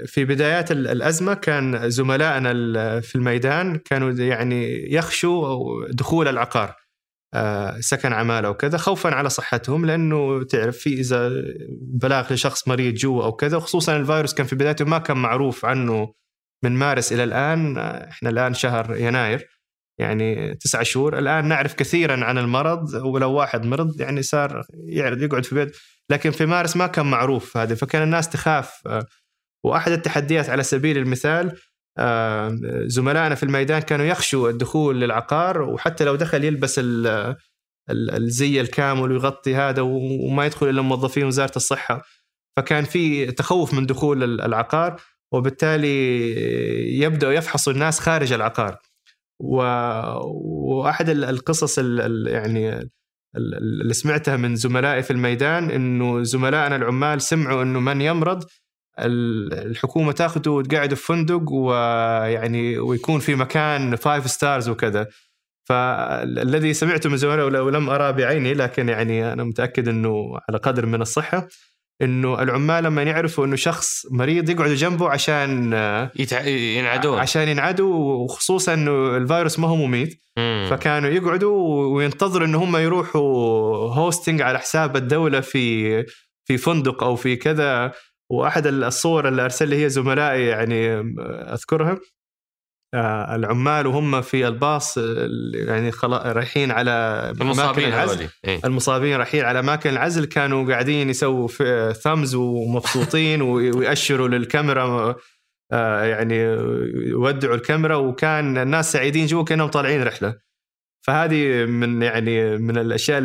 في 0.05 0.25
بدايات 0.25 0.71
الأزمة 0.71 1.33
كان 1.33 1.89
زملائنا 1.89 2.51
في 2.99 3.15
الميدان 3.15 3.77
كانوا 3.77 4.11
يعني 4.11 4.91
يخشوا 4.93 5.87
دخول 5.91 6.27
العقار 6.27 6.75
آه، 7.33 7.79
سكن 7.79 8.13
عمالة 8.13 8.49
وكذا 8.49 8.77
خوفا 8.77 9.09
على 9.15 9.29
صحتهم 9.29 9.85
لأنه 9.85 10.43
تعرف 10.43 10.77
في 10.77 10.93
إذا 10.93 11.31
بلاغ 11.81 12.33
لشخص 12.33 12.67
مريض 12.67 12.93
جوا 12.93 13.23
أو 13.23 13.31
كذا 13.31 13.57
وخصوصا 13.57 13.97
الفيروس 13.97 14.33
كان 14.33 14.45
في 14.45 14.55
بدايته 14.55 14.85
ما 14.85 14.97
كان 14.97 15.17
معروف 15.17 15.65
عنه 15.65 16.13
من 16.63 16.71
مارس 16.71 17.13
إلى 17.13 17.23
الآن 17.23 17.77
إحنا 17.77 18.29
الآن 18.29 18.53
شهر 18.53 18.95
يناير 18.95 19.47
يعني 19.99 20.55
تسعة 20.55 20.83
شهور 20.83 21.17
الآن 21.17 21.47
نعرف 21.47 21.73
كثيرا 21.73 22.25
عن 22.25 22.37
المرض 22.37 22.93
ولو 22.93 23.31
واحد 23.31 23.65
مرض 23.65 24.01
يعني 24.01 24.21
صار 24.21 24.65
يعرض 24.87 25.21
يقعد 25.21 25.45
في 25.45 25.55
بيت. 25.55 25.77
لكن 26.09 26.31
في 26.31 26.45
مارس 26.45 26.77
ما 26.77 26.87
كان 26.87 27.05
معروف 27.05 27.57
هذا 27.57 27.75
فكان 27.75 28.03
الناس 28.03 28.29
تخاف. 28.29 28.81
آه، 28.87 29.05
وأحد 29.65 29.91
التحديات 29.91 30.49
على 30.49 30.63
سبيل 30.63 30.97
المثال 30.97 31.57
آه، 31.97 32.59
زملائنا 32.85 33.35
في 33.35 33.43
الميدان 33.43 33.81
كانوا 33.81 34.05
يخشوا 34.05 34.49
الدخول 34.49 35.01
للعقار 35.01 35.61
وحتى 35.61 36.03
لو 36.03 36.15
دخل 36.15 36.43
يلبس 36.43 36.81
الزي 37.89 38.61
الكامل 38.61 39.11
ويغطي 39.11 39.55
هذا 39.55 39.81
وما 39.81 40.45
يدخل 40.45 40.69
إلا 40.69 40.81
موظفين 40.81 41.25
وزارة 41.25 41.55
الصحة. 41.55 42.01
فكان 42.57 42.83
في 42.83 43.31
تخوف 43.31 43.73
من 43.73 43.85
دخول 43.85 44.41
العقار 44.41 45.01
وبالتالي 45.33 46.99
يبداوا 47.01 47.33
يفحصوا 47.33 47.73
الناس 47.73 47.99
خارج 47.99 48.33
العقار. 48.33 48.77
وأحد 49.39 51.09
القصص 51.09 51.77
يعني 52.27 52.89
اللي 53.35 53.93
سمعتها 53.93 54.37
من 54.37 54.55
زملائي 54.55 55.03
في 55.03 55.11
الميدان 55.11 55.71
إنه 55.71 56.23
زملائنا 56.23 56.75
العمال 56.75 57.21
سمعوا 57.21 57.63
إنه 57.63 57.79
من 57.79 58.01
يمرض 58.01 58.43
الحكومة 58.99 60.11
تاخذه 60.11 60.49
وتقعده 60.49 60.95
في 60.95 61.05
فندق 61.05 61.51
ويعني 61.51 62.77
ويكون 62.79 63.19
في 63.19 63.35
مكان 63.35 63.95
five 63.95 64.29
stars 64.29 64.69
وكذا. 64.69 65.07
فالذي 65.69 66.73
سمعته 66.73 67.09
من 67.09 67.17
زملائي 67.17 67.61
ولم 67.61 67.89
أرى 67.89 68.13
بعيني 68.13 68.53
لكن 68.53 68.89
يعني 68.89 69.33
أنا 69.33 69.43
متأكد 69.43 69.87
إنه 69.87 70.37
على 70.49 70.57
قدر 70.57 70.85
من 70.85 71.01
الصحة. 71.01 71.47
إنه 72.01 72.41
العمال 72.43 72.83
لما 72.83 73.03
يعرفوا 73.03 73.45
إنه 73.45 73.55
شخص 73.55 74.05
مريض 74.11 74.49
يقعدوا 74.49 74.75
جنبه 74.75 75.09
عشان 75.09 75.73
يتع... 76.15 76.45
ينعدون. 76.47 77.19
عشان 77.19 77.47
ينعدوا 77.47 78.13
وخصوصا 78.23 78.73
إنه 78.73 79.17
الفيروس 79.17 79.59
ما 79.59 79.67
هو 79.67 79.75
مميت. 79.75 80.21
مم. 80.37 80.67
فكانوا 80.69 81.09
يقعدوا 81.09 81.85
وينتظروا 81.95 82.47
إنه 82.47 82.63
هم 82.63 82.77
يروحوا 82.77 83.21
هوستنج 83.93 84.41
على 84.41 84.59
حساب 84.59 84.95
الدولة 84.95 85.39
في 85.39 86.05
في 86.45 86.57
فندق 86.57 87.03
أو 87.03 87.15
في 87.15 87.35
كذا. 87.35 87.91
وأحد 88.31 88.67
الصور 88.67 89.27
اللي 89.27 89.41
أرسل 89.41 89.67
لي 89.67 89.83
هي 89.83 89.89
زملائي 89.89 90.45
يعني 90.45 90.93
أذكرها. 91.53 91.91
آه، 91.91 91.99
العمال 92.95 93.87
وهم 93.87 94.21
في 94.21 94.47
الباص 94.47 94.97
يعني 95.53 95.91
رايحين 96.03 96.71
على 96.71 96.91
المصابين 97.41 97.87
العزل 97.87 98.27
إيه؟ 98.45 98.59
المصابين 98.65 99.15
رايحين 99.15 99.45
على 99.45 99.59
أماكن 99.59 99.89
العزل 99.89 100.25
كانوا 100.25 100.71
قاعدين 100.71 101.09
يسووا 101.09 101.47
ثامز 101.91 102.35
ومبسوطين 102.35 103.41
ويأشروا 103.41 104.27
للكاميرا 104.27 105.15
آه، 105.71 106.03
يعني 106.03 106.35
يودعوا 106.95 107.55
الكاميرا 107.55 107.95
وكان 107.95 108.57
الناس 108.57 108.91
سعيدين 108.91 109.25
جوا 109.25 109.43
كأنهم 109.43 109.67
طالعين 109.67 110.03
رحلة 110.03 110.35
فهذه 111.01 111.65
من 111.65 112.01
يعني 112.01 112.57
من 112.57 112.77
الأشياء 112.77 113.21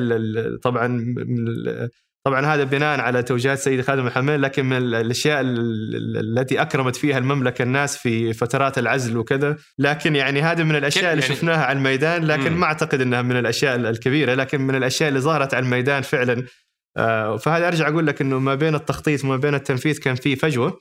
طبعا 0.63 0.87
من 0.87 1.49
طبعا 2.27 2.47
هذا 2.47 2.65
بناء 2.65 3.01
على 3.01 3.23
توجيهات 3.23 3.59
سيد 3.59 3.81
خادم 3.81 4.07
الحميل 4.07 4.43
لكن 4.43 4.67
من 4.67 4.77
الأشياء 4.77 5.41
التي 5.45 6.63
أكرمت 6.63 6.97
فيها 6.97 7.19
المملكة 7.19 7.63
الناس 7.63 7.97
في 7.97 8.33
فترات 8.33 8.79
العزل 8.79 9.17
وكذا. 9.17 9.57
لكن 9.79 10.17
يعني 10.17 10.43
هذه 10.43 10.63
من 10.63 10.77
الأشياء 10.77 11.13
اللي 11.13 11.23
يعني؟ 11.23 11.35
شفناها 11.35 11.65
على 11.65 11.79
الميدان 11.79 12.25
لكن 12.25 12.53
مم. 12.53 12.61
ما 12.61 12.67
أعتقد 12.67 13.01
إنها 13.01 13.23
من 13.23 13.37
الأشياء 13.37 13.77
الكبيرة 13.77 14.35
لكن 14.35 14.61
من 14.61 14.75
الأشياء 14.75 15.09
اللي 15.09 15.21
ظهرت 15.21 15.55
على 15.55 15.65
الميدان 15.65 16.03
فعلا. 16.03 16.45
آه، 16.97 17.37
فهذا 17.37 17.69
أرجع 17.69 17.89
أقول 17.89 18.07
لك 18.07 18.21
إنه 18.21 18.39
ما 18.39 18.55
بين 18.55 18.75
التخطيط 18.75 19.25
وما 19.25 19.37
بين 19.37 19.55
التنفيذ 19.55 19.99
كان 19.99 20.15
في 20.15 20.37
فجوة 20.37 20.81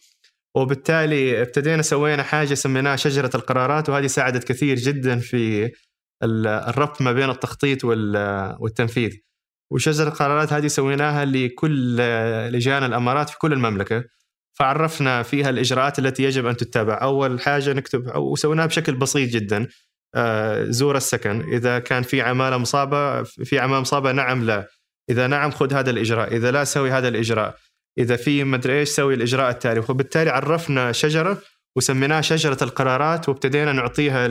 وبالتالي 0.56 1.42
ابتدينا 1.42 1.82
سوينا 1.82 2.24
حاجة 2.24 2.54
سميناها 2.54 2.96
شجرة 2.96 3.30
القرارات 3.36 3.90
وهذه 3.90 4.08
ساعدت 4.08 4.44
كثير 4.44 4.76
جدا 4.76 5.20
في 5.20 5.72
الربط 6.24 7.02
ما 7.02 7.12
بين 7.12 7.30
التخطيط 7.30 7.86
والتنفيذ. 7.86 9.12
وشجرة 9.74 10.08
القرارات 10.08 10.54
هذه 10.54 10.68
سويناها 10.68 11.26
لكل 11.26 11.98
لجان 12.52 12.84
الأمارات 12.84 13.30
في 13.30 13.38
كل 13.38 13.54
المملكة. 13.54 14.04
فعرفنا 14.54 15.24
فيها 15.24 15.50
الإجراءات 15.50 16.00
التي 16.00 16.24
يجب 16.24 16.46
أن 16.46 16.58
تتبع. 16.58 17.00
أول 17.02 17.42
حاجة 17.42 17.74
نكتب 17.74 18.16
وسويناها 18.16 18.66
بشكل 18.66 18.96
بسيط 18.96 19.30
جدا. 19.30 19.68
آه، 20.16 20.64
زور 20.64 20.98
السكن. 20.98 21.42
إذا 21.54 21.80
كان 21.80 22.04
في 22.04 22.22
عمالة 22.22 22.58
مصابة 22.58 23.24
في 23.24 23.60
عمالة 23.60 23.82
مصابة 23.82 24.12
نعم 24.12 24.44
لا. 24.44 24.68
إذا 25.10 25.28
نعم 25.28 25.52
خذ 25.52 25.74
هذا 25.74 25.90
الإجراء. 25.90 26.36
إذا 26.36 26.52
لا 26.52 26.64
سوي 26.64 26.92
هذا 26.92 27.08
الإجراء. 27.08 27.56
إذا 27.98 28.16
في 28.16 28.44
مدري 28.44 28.80
إيش 28.80 28.90
سوي 28.90 29.14
الإجراء 29.14 29.50
التالي. 29.50 29.80
وبالتالي 29.90 30.30
عرفنا 30.30 30.92
شجرة 30.92 31.42
وسميناها 31.76 32.22
شجرة 32.22 32.58
القرارات 32.62 33.30
وابتدينا 33.30 33.72
نعطيها 33.72 34.28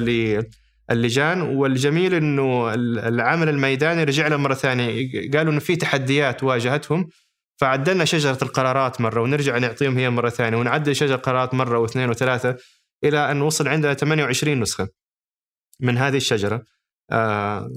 اللجان 0.93 1.41
والجميل 1.41 2.15
إنه 2.15 2.75
العمل 2.75 3.49
الميداني 3.49 4.05
رجع 4.05 4.29
له 4.29 4.37
مرة 4.37 4.55
ثانية. 4.55 5.11
قالوا 5.31 5.53
إنه 5.53 5.61
في 5.61 5.77
تحديات 5.77 6.45
واجهتهم 6.45 7.09
فعدلنا 7.61 8.05
شجرة 8.05 8.39
القرارات 8.43 9.01
مرة 9.01 9.21
ونرجع 9.21 9.59
نعطيهم 9.59 9.99
هي 9.99 10.11
مرة 10.11 10.29
ثانية 10.29 10.59
ونعدل 10.59 10.97
شجرة 10.97 11.15
القرارات 11.15 11.55
مرة 11.55 11.79
واثنين 11.79 12.11
وثلاثة 12.11 12.57
إلى 13.05 13.31
أن 13.31 13.43
وصل 13.43 13.69
عندنا 13.69 13.95
28 13.95 14.61
نسخة 14.61 14.89
من 15.81 15.99
هذه 15.99 16.17
الشجرة. 16.17 16.63
آه 17.11 17.69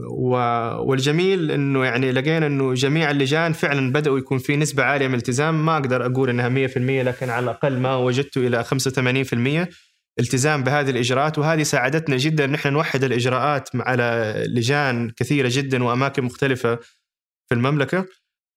والجميل 0.87 1.51
إنه 1.51 1.85
يعني 1.85 2.11
لقينا 2.11 2.47
إنه 2.47 2.73
جميع 2.73 3.11
اللجان 3.11 3.53
فعلا 3.53 3.91
بدأوا 3.91 4.17
يكون 4.17 4.37
في 4.37 4.57
نسبة 4.57 4.83
عالية 4.83 5.07
من 5.07 5.13
الالتزام. 5.13 5.65
ما 5.65 5.73
أقدر 5.77 6.05
أقول 6.05 6.29
إنها 6.29 6.67
100% 6.67 6.77
لكن 6.77 7.29
على 7.29 7.43
الأقل 7.43 7.79
ما 7.79 7.95
وجدته 7.95 8.47
إلى 8.47 8.63
85% 8.63 9.67
التزام 10.19 10.63
بهذه 10.63 10.89
الإجراءات 10.89 11.37
وهذه 11.39 11.63
ساعدتنا 11.63 12.17
جدا 12.17 12.45
إن 12.45 12.53
إحنا 12.53 12.71
نوحد 12.71 13.03
الإجراءات 13.03 13.69
على 13.75 14.33
لجان 14.47 15.09
كثيرة 15.09 15.49
جدا 15.51 15.83
وأماكن 15.83 16.23
مختلفة 16.23 16.75
في 17.49 17.55
المملكة. 17.55 18.05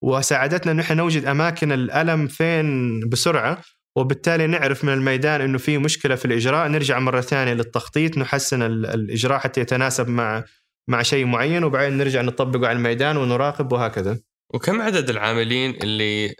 وساعدتنا 0.03 0.73
إن 0.73 0.81
إحنا 0.81 0.97
نوجد 0.97 1.25
أماكن 1.25 1.73
الألم 1.73 2.27
فين 2.27 3.01
بسرعة 3.09 3.63
وبالتالي 3.97 4.47
نعرف 4.47 4.85
من 4.85 4.93
الميدان 4.93 5.41
إنه 5.41 5.59
في 5.59 5.79
مشكلة 5.79 6.15
في 6.15 6.25
الإجراء. 6.25 6.69
نرجع 6.69 6.99
مرة 6.99 7.21
ثانية 7.21 7.53
للتخطيط 7.53 8.19
نحسن 8.19 8.63
الإجراء 8.63 9.39
حتى 9.39 9.61
يتناسب 9.61 10.09
مع 10.09 10.45
مع 10.89 11.03
شيء 11.03 11.25
معين 11.27 11.65
وبعدين 11.65 11.99
نرجع 11.99 12.23
نطبقه 12.23 12.69
على 12.69 12.77
الميدان 12.77 13.17
ونراقب 13.17 13.73
وهكذا. 13.73 14.19
وكم 14.55 14.81
عدد 14.83 15.11
العاملين 15.11 15.75
اللي 15.83 16.35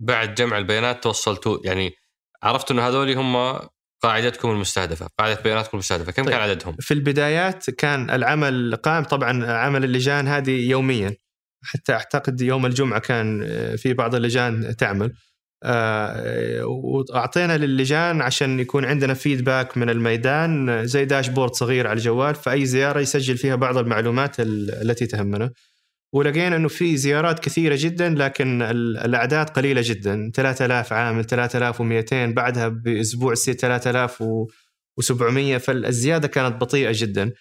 بعد 0.00 0.34
جمع 0.34 0.58
البيانات 0.58 1.02
توصلتوا؟ 1.02 1.58
يعني 1.64 1.90
عرفتوا 2.42 2.76
إنه 2.76 2.88
هذول 2.88 3.12
هم 3.12 3.58
قاعدتكم 4.02 4.50
المستهدفة 4.50 5.08
قاعدة 5.18 5.40
بياناتكم 5.40 5.70
المستهدفة 5.72 6.12
كم 6.12 6.24
طيب. 6.24 6.32
كان 6.32 6.42
عددهم؟ 6.42 6.76
في 6.80 6.94
البدايات 6.94 7.70
كان 7.70 8.10
العمل 8.10 8.76
قائم 8.76 9.04
طبعا 9.04 9.46
عمل 9.52 9.84
اللجان 9.84 10.28
هذه 10.28 10.68
يوميا 10.70 11.14
حتى 11.64 11.92
أعتقد 11.92 12.40
يوم 12.40 12.66
الجمعة 12.66 13.00
كان 13.00 13.46
في 13.76 13.94
بعض 13.94 14.14
اللجان 14.14 14.76
تعمل. 14.76 15.12
واعطينا 16.64 17.58
للجان 17.58 18.22
عشان 18.22 18.60
يكون 18.60 18.84
عندنا 18.84 19.14
فيدباك 19.14 19.78
من 19.78 19.90
الميدان 19.90 20.86
زي 20.86 21.04
داشبورد 21.04 21.54
صغير 21.54 21.86
على 21.86 21.96
الجوال 21.96 22.34
فأي 22.34 22.66
زيارة 22.66 23.00
يسجل 23.00 23.36
فيها 23.36 23.54
بعض 23.54 23.76
المعلومات 23.76 24.36
التي 24.40 25.06
تهمنا. 25.06 25.50
ولقينا 26.14 26.56
إنه 26.56 26.68
في 26.68 26.96
زيارات 26.96 27.38
كثيرة 27.38 27.76
جدا 27.78 28.08
لكن 28.08 28.62
الأعداد 28.62 29.50
قليلة 29.50 29.82
جدا. 29.84 30.30
3000 30.34 30.92
عامل 30.92 31.24
3200 31.24 32.26
بعدها 32.26 32.68
بأسبوع 32.68 33.32
يصير 33.32 33.54
3700 33.54 35.58
فالزيادة 35.58 36.28
كانت 36.28 36.60
بطيئة 36.60 36.90
جدا. 36.94 37.32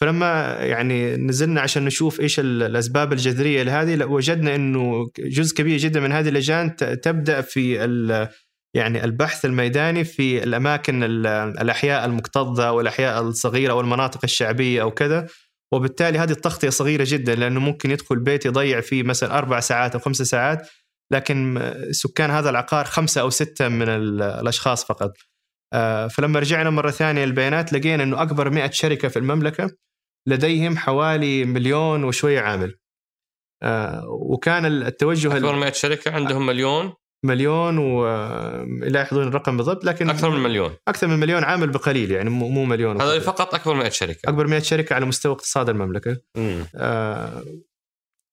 فلما 0.00 0.56
يعني 0.60 1.16
نزلنا 1.16 1.60
عشان 1.60 1.84
نشوف 1.84 2.20
إيش 2.20 2.40
الأسباب 2.40 3.12
الجذرية 3.12 3.62
لهذه 3.62 4.04
وجدنا 4.04 4.54
إنه 4.54 5.10
جزء 5.18 5.56
كبير 5.56 5.78
جدا 5.78 6.00
من 6.00 6.12
هذه 6.12 6.28
اللجان 6.28 6.76
تبدأ 6.76 7.40
في 7.40 7.74
يعني 8.74 9.04
البحث 9.04 9.44
الميداني 9.44 10.04
في 10.04 10.44
الأماكن 10.44 11.02
الأحياء 11.60 12.04
المكتظة 12.04 12.72
والأحياء 12.72 13.22
الصغيرة 13.22 13.72
أو 13.72 13.80
المناطق 13.80 14.20
الشعبية 14.24 14.82
أو 14.82 14.90
كذا. 14.90 15.26
وبالتالي 15.72 16.18
هذه 16.18 16.30
التغطية 16.30 16.68
صغيرة 16.68 17.04
جدا 17.08 17.34
لأنه 17.34 17.60
ممكن 17.60 17.90
يدخل 17.90 18.18
بيت 18.18 18.46
يضيع 18.46 18.80
فيه 18.80 19.02
مثلا 19.02 19.38
أربع 19.38 19.60
ساعات 19.60 19.94
أو 19.94 20.00
خمسة 20.00 20.24
ساعات 20.24 20.68
لكن 21.12 21.72
سكان 21.90 22.30
هذا 22.30 22.50
العقار 22.50 22.84
خمسة 22.84 23.20
أو 23.20 23.30
ستة 23.30 23.68
من 23.68 23.88
الأشخاص 23.88 24.84
فقط. 24.84 25.12
آه، 25.72 26.08
فلما 26.08 26.40
رجعنا 26.40 26.70
مرة 26.70 26.90
ثانية 26.90 27.24
البيانات 27.24 27.72
لقينا 27.72 28.02
إنه 28.02 28.22
أكبر 28.22 28.50
100 28.50 28.70
شركة 28.70 29.08
في 29.08 29.18
المملكة 29.18 29.70
لديهم 30.28 30.76
حوالي 30.76 31.44
مليون 31.44 32.04
وشوية 32.04 32.40
عامل. 32.40 32.74
آه، 33.62 34.04
وكان 34.08 34.66
التوجه 34.66 35.36
أكبر 35.36 35.56
100 35.56 35.72
شركة 35.72 36.10
عندهم 36.10 36.46
مليون 36.46 36.92
مليون 37.24 37.78
و 37.78 38.06
لا 38.82 39.00
يحضرون 39.00 39.28
الرقم 39.28 39.56
بالضبط 39.56 39.84
لكن 39.84 40.10
أكثر 40.10 40.30
من 40.30 40.40
مليون. 40.40 40.70
أكثر 40.88 41.06
من 41.06 41.18
مليون 41.18 41.44
عامل 41.44 41.70
بقليل 41.70 42.10
يعني 42.10 42.30
مو 42.30 42.64
مليون. 42.64 43.00
هذا 43.00 43.18
فقط 43.18 43.54
أكبر 43.54 43.74
100 43.74 43.88
شركة. 43.88 44.28
أكبر 44.28 44.46
100 44.46 44.60
شركة 44.60 44.94
على 44.94 45.06
مستوى 45.06 45.32
اقتصاد 45.32 45.68
المملكة. 45.68 46.16
آه 46.76 47.44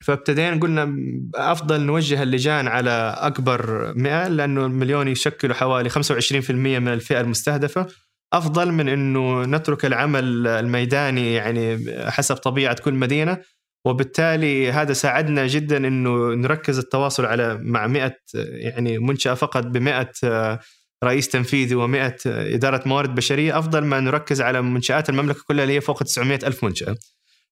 فابتدينا 0.04 0.60
قلنا 0.60 0.96
أفضل 1.36 1.82
نوجه 1.82 2.24
اللجان 2.24 2.68
على 2.68 3.16
أكبر 3.18 3.94
100 3.96 4.28
لأنه 4.28 4.66
المليون 4.66 5.08
يشكلوا 5.08 5.56
حوالي 5.56 5.90
25% 5.90 6.52
من 6.52 6.88
الفئة 6.88 7.22
المستهدفة. 7.22 7.88
أفضل 8.34 8.72
من 8.72 8.90
إنه 8.90 9.44
نترك 9.44 9.86
العمل 9.86 10.48
الميداني 10.48 11.34
يعني 11.34 11.80
حسب 12.12 12.36
طبيعة 12.36 12.76
كل 12.82 12.94
مدينة. 12.94 13.38
وبالتالي 13.86 14.72
هذا 14.72 14.94
ساعدنا 14.94 15.48
جدا 15.48 15.78
إنه 15.78 16.34
نركز 16.34 16.80
التواصل 16.80 17.26
على 17.26 17.60
مع 17.62 17.88
100 17.88 18.18
يعني 18.34 19.00
منشأة 19.00 19.34
فقط 19.34 19.64
ب 19.64 19.78
100 19.78 20.60
رئيس 21.04 21.30
تنفيذي 21.30 21.76
و100 21.76 22.14
إدارة 22.26 22.84
موارد 22.86 23.16
بشرية 23.16 23.60
أفضل 23.60 23.86
ما 23.86 24.00
نركز 24.00 24.42
على 24.42 24.62
منشآت 24.62 25.10
المملكة 25.10 25.40
كلها 25.48 25.64
اللي 25.64 25.76
هي 25.76 25.82
فوق 25.82 26.04
900 26.04 26.40
ألف 26.44 26.64
منشأة. 26.64 26.96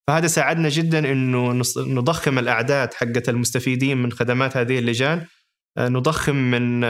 فهذا 0.08 0.28
ساعدنا 0.28 0.70
جدا 0.70 1.12
إنه 1.12 1.62
نضخم 1.78 2.40
الأعداد 2.40 2.94
حقت 2.94 3.30
المستفيدين 3.30 3.98
من 3.98 4.12
خدمات 4.12 4.58
هذه 4.58 4.80
اللجان. 4.80 5.26
نضخم 5.80 6.36
من 6.36 6.84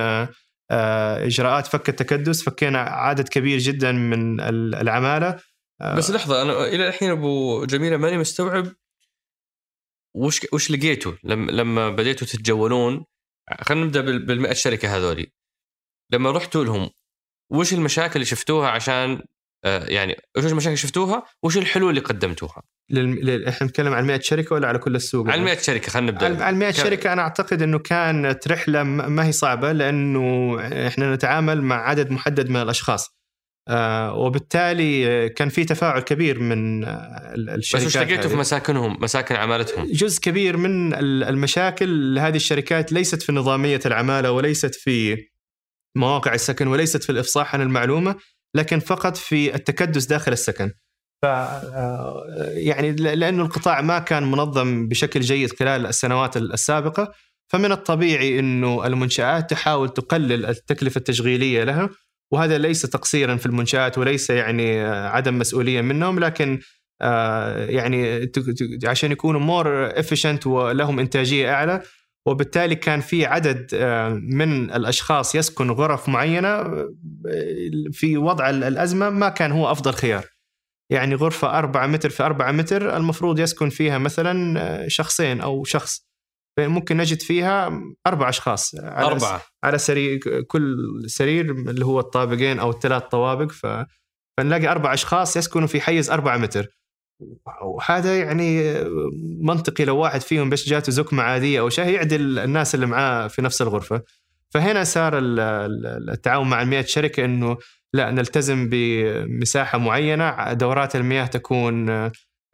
إجراءات 0.72 1.68
فك 1.68 1.90
التكدس. 1.90 2.44
فكينا 2.44 2.80
عدد 2.80 3.28
كبير 3.30 3.60
جدا 3.60 3.92
من 3.92 4.40
العمالة. 4.42 5.40
بس 5.98 6.12
لحظة 6.12 6.42
أنا 6.42 6.68
إلى 6.68 6.88
الحين 6.88 7.12
أبو 7.12 7.66
جميلة 7.66 7.98
ماني 7.98 8.18
مستوعب 8.18 8.68
وش 10.16 10.42
وش 10.54 10.72
لقيتوا 10.72 11.14
لما 11.24 11.52
لما 11.52 11.90
بديتوا 11.90 12.28
تتجولون؟ 12.28 13.06
خلينا 13.62 13.86
نبدأ 13.86 14.02
بال 14.02 14.58
شركه 14.58 14.98
هذولي. 14.98 15.32
لما 16.12 16.32
رحتوا 16.32 16.64
لهم 16.64 16.90
وش 17.52 17.74
المشاكل 17.74 18.14
اللي 18.16 18.26
شفتوها 18.26 18.70
عشان 18.70 19.22
آه، 19.66 19.86
يعني 19.86 20.16
وش 20.38 20.46
المشاكل 20.46 20.68
اللي 20.68 20.78
شفتوها؟ 20.78 21.24
وش 21.44 21.58
الحلول 21.58 21.90
اللي 21.90 22.02
قدمتوها؟ 22.02 22.62
لل... 22.90 23.48
إحنا 23.48 23.68
نتكلم 23.68 23.94
عن 23.94 24.08
100 24.08 24.20
شركة 24.20 24.56
ولا 24.56 24.68
على 24.68 24.80
كل 24.80 24.96
السوق؟ 24.96 25.30
على 25.30 25.42
100 25.42 25.58
شركة 25.58 25.92
خلينا 25.92 26.12
نبدأ. 26.12 26.46
على 26.46 26.56
100 26.56 26.72
ك... 26.72 26.76
شركة 26.76 27.14
أنا 27.14 27.22
أعتقد 27.22 27.62
إنه 27.62 27.80
كانت 27.80 28.48
رحلة 28.48 28.84
ما 28.84 29.26
هي 29.26 29.32
صعبة 29.32 29.72
لأنه 29.72 30.58
إحنا 30.88 31.16
نتعامل 31.16 31.62
مع 31.62 31.90
عدد 31.90 32.12
محدد 32.12 32.50
من 32.50 32.62
الأشخاص. 32.62 33.23
وبالتالي 34.16 35.30
كان 35.30 35.50
في 35.50 35.66
تفاعل 35.66 36.02
كبير 36.02 36.40
من 36.40 36.84
الشركات 36.84 37.88
بس 37.88 37.96
وش 37.96 37.98
لقيتوا 37.98 38.30
في 38.30 38.36
مساكنهم 38.36 38.98
مساكن 39.02 39.36
عمالتهم؟ 39.36 39.92
جزء 39.92 40.22
كبير 40.22 40.58
من 40.58 40.94
المشاكل 41.24 42.16
لهذه 42.16 42.36
الشركات 42.36 42.92
ليست 42.92 43.22
في 43.22 43.32
نظامية 43.32 43.80
العمالة 43.86 44.32
وليست 44.32 44.76
في 44.76 45.18
مواقع 45.98 46.34
السكن 46.34 46.68
وليست 46.68 47.04
في 47.04 47.10
الإفصاح 47.10 47.56
عن 47.56 47.62
المعلومة 47.62 48.16
لكن 48.56 48.80
فقط 48.80 49.18
في 49.18 49.56
التكدس 49.56 50.06
داخل 50.06 50.32
السكن. 50.32 50.72
ف 51.22 51.26
آه، 51.26 52.24
يعني 52.54 52.92
لأنه 52.92 53.44
القطاع 53.44 53.82
ما 53.82 54.00
كان 54.00 54.24
منظم 54.24 54.88
بشكل 54.88 55.20
جيد 55.20 55.60
خلال 55.60 55.86
السنوات 55.86 56.38
السابقة 56.38 57.12
فمن 57.52 57.72
الطبيعي 57.72 58.40
إنه 58.40 58.88
المنشآت 58.88 59.50
تحاول 59.50 59.90
تقلل 59.90 60.46
التكلفة 60.46 60.98
التشغيلية 60.98 61.64
لها 61.64 61.90
وهذا 62.34 62.58
ليس 62.58 62.82
تقصيرا 62.82 63.36
في 63.36 63.46
المنشآت 63.46 63.98
وليس 63.98 64.30
يعني 64.30 64.82
عدم 64.86 65.40
مسؤولية 65.40 65.82
منهم 65.82 66.20
لكن 66.20 66.60
آه، 67.02 67.66
يعني 67.66 68.32
عشان 68.86 69.12
يكونوا 69.12 69.40
more 69.40 70.00
efficient 70.00 70.48
ولهم 70.48 71.00
إنتاجية 71.00 71.54
أعلى 71.54 71.82
وبالتالي 72.28 72.76
كان 72.76 73.00
في 73.00 73.26
عدد 73.26 73.70
آه، 73.74 74.10
من 74.10 74.72
الأشخاص 74.72 75.36
يسكن 75.36 75.72
غرف 75.72 76.10
معينة 76.10 76.48
آه، 76.50 76.94
في 77.92 78.18
وضع 78.18 78.50
الأزمة 78.50 79.10
ما 79.10 79.30
كان 79.30 79.52
هو 79.52 79.72
أفضل 79.72 79.94
خيار. 79.94 80.26
يعني 80.90 81.16
غرفة 81.16 81.58
4 81.58 81.88
متر 81.88 82.10
في 82.10 82.24
4 82.24 82.52
متر 82.52 82.98
المفروض 82.98 83.40
يسكن 83.40 83.70
فيها 83.70 83.98
مثلا 83.98 84.88
شخصين 84.88 85.42
أو 85.42 85.64
شخص. 85.64 86.08
ممكن 86.60 86.98
نجد 86.98 87.22
فيها 87.22 87.82
أربع 88.08 88.30
أشخاص. 88.30 88.76
على 88.76 89.06
أربعة. 89.06 89.42
على 89.64 89.78
سرير 89.78 90.20
كل 90.48 90.78
سرير 91.08 91.52
اللي 91.52 91.86
هو 91.86 92.00
الطابقين 92.00 92.60
أو 92.60 92.70
الثلاث 92.70 93.04
طوابق 93.04 93.52
ف 93.52 93.68
فنلاقي 94.38 94.68
أربع 94.68 94.94
أشخاص 94.94 95.38
يسكنوا 95.38 95.68
في 95.68 95.82
حيز 95.82 96.12
أربعة 96.12 96.38
متر. 96.38 96.68
وهذا 97.64 98.20
يعني 98.20 98.74
منطقي 99.42 99.86
لو 99.86 99.98
واحد 99.98 100.22
فيهم 100.22 100.50
بس 100.50 100.70
جاته 100.70 100.92
زكمه 100.92 101.24
عادية 101.24 101.60
أو 101.60 101.70
شيء 101.70 101.90
يعدل 101.90 102.40
الناس 102.40 102.76
اللي 102.76 102.86
معاه 102.86 103.28
في 103.28 103.42
نفس 103.42 103.62
الغرفة. 103.62 104.02
فهنا 104.50 104.84
صار 104.84 105.14
التعاون 105.18 106.50
مع 106.50 106.62
المياه 106.62 106.82
شركه 106.82 107.26
إنه 107.26 107.58
لا 107.94 108.12
نلتزم 108.12 108.70
بمساحة 108.70 109.78
معينة. 109.78 110.54
دورات 110.54 110.96
المياه 110.96 111.26
تكون 111.26 111.90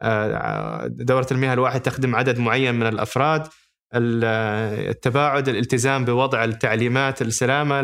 آه، 0.01 0.87
دورة 0.87 1.27
المياه 1.31 1.53
الواحد 1.53 1.81
تخدم 1.81 2.15
عدد 2.15 2.39
معين 2.39 2.75
من 2.75 2.87
الأفراد. 2.87 3.47
التباعد 3.93 5.49
الالتزام 5.49 6.05
بوضع 6.05 6.43
التعليمات 6.43 7.21
السلامة 7.21 7.81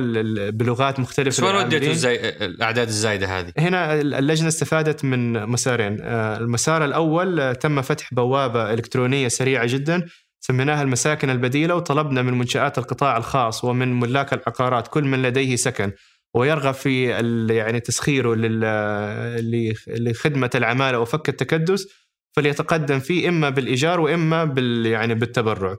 بلغات 0.50 1.00
مختلفة 1.00 1.38
شلون 1.38 1.56
وديتوا 1.56 1.92
الزي... 1.92 2.16
الأعداد 2.30 2.88
الزايدة 2.88 3.40
هذه؟ 3.40 3.52
هنا 3.58 4.02
اللجنة 4.02 4.48
استفادت 4.48 5.06
من 5.06 5.46
مسارين، 5.50 5.98
آه، 6.02 6.38
المسار 6.38 6.86
الأول 6.86 7.40
آه، 7.40 7.54
تم 7.54 7.82
فتح 7.82 8.14
بوابة 8.14 8.74
إلكترونية 8.74 9.28
سريعة 9.28 9.66
جدا 9.66 10.06
سميناها 10.40 10.82
المساكن 10.82 11.30
البديلة 11.30 11.76
وطلبنا 11.76 12.22
من 12.22 12.34
منشآت 12.34 12.78
القطاع 12.78 13.18
الخاص 13.18 13.64
ومن 13.64 14.00
ملاك 14.00 14.34
العقارات 14.34 14.88
كل 14.88 15.04
من 15.04 15.22
لديه 15.22 15.56
سكن 15.56 15.92
ويرغب 16.36 16.74
في 16.74 17.10
يعني 17.56 17.80
تسخيره 17.80 18.36
لخدمة 19.88 20.50
العمالة 20.56 21.00
وفك 21.00 21.30
التكدس 21.30 21.88
فليتقدم 22.36 23.00
فيه 23.00 23.30
إما 23.30 23.50
بالإيجار 23.50 24.00
وإما 24.00 24.44
بال 24.44 24.86
يعني 24.86 25.16
بالتبرع. 25.16 25.76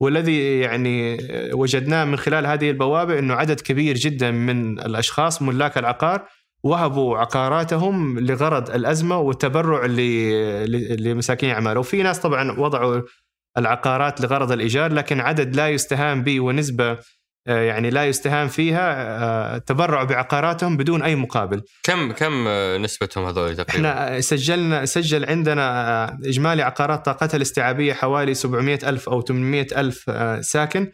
والذي 0.00 0.60
يعني 0.60 1.18
وجدناه 1.52 2.04
من 2.04 2.16
خلال 2.16 2.46
هذه 2.46 2.70
البوابة 2.70 3.18
إنه 3.18 3.34
عدد 3.34 3.60
كبير 3.60 3.94
جدا 3.96 4.30
من 4.30 4.78
الأشخاص 4.78 5.42
ملاك 5.42 5.78
العقار 5.78 6.26
وهبوا 6.62 7.18
عقاراتهم 7.18 8.18
لغرض 8.18 8.70
الأزمة 8.70 9.18
والتبرع 9.18 9.86
لمساكين 10.98 11.50
اعمال 11.50 11.78
وفي 11.78 12.02
ناس 12.02 12.20
طبعا 12.20 12.60
وضعوا 12.60 13.02
العقارات 13.58 14.20
لغرض 14.20 14.52
الإيجار 14.52 14.92
لكن 14.92 15.20
عدد 15.20 15.56
لا 15.56 15.68
يستهان 15.68 16.22
به 16.22 16.40
ونسبة 16.40 16.98
يعني 17.46 17.90
لا 17.90 18.06
يستهان 18.06 18.48
فيها 18.48 18.94
آه، 18.96 19.58
تبرعوا 19.58 20.04
بعقاراتهم 20.04 20.76
بدون 20.76 21.02
أي 21.02 21.14
مقابل. 21.14 21.62
كم 21.82 22.12
كم 22.12 22.48
نسبتهم 22.82 23.24
هذول 23.24 23.56
تقريبا؟ 23.56 23.88
إحنا 23.88 24.20
سجلنا 24.20 24.84
سجل 24.84 25.26
عندنا 25.26 25.88
آه، 26.04 26.18
إجمالي 26.24 26.62
عقارات 26.62 27.04
طاقتها 27.04 27.36
الاستيعابية 27.36 27.92
حوالي 27.92 28.34
700 28.34 28.78
ألف 28.84 29.08
أو 29.08 29.20
800 29.20 29.66
ألف 29.76 30.10
ساكن. 30.40 30.90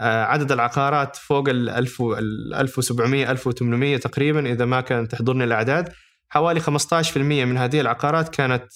عدد 0.00 0.52
العقارات 0.52 1.16
فوق 1.16 1.48
ال 1.48 1.70
1000 1.70 2.02
1700 2.02 3.30
1800 3.30 3.96
تقريبا 3.96 4.52
إذا 4.52 4.64
ما 4.64 4.80
كان 4.80 5.08
تحضرني 5.08 5.44
الأعداد. 5.44 5.92
حوالي 6.28 6.60
15% 6.60 7.16
من 7.16 7.58
هذه 7.58 7.80
العقارات 7.80 8.28
كانت 8.28 8.72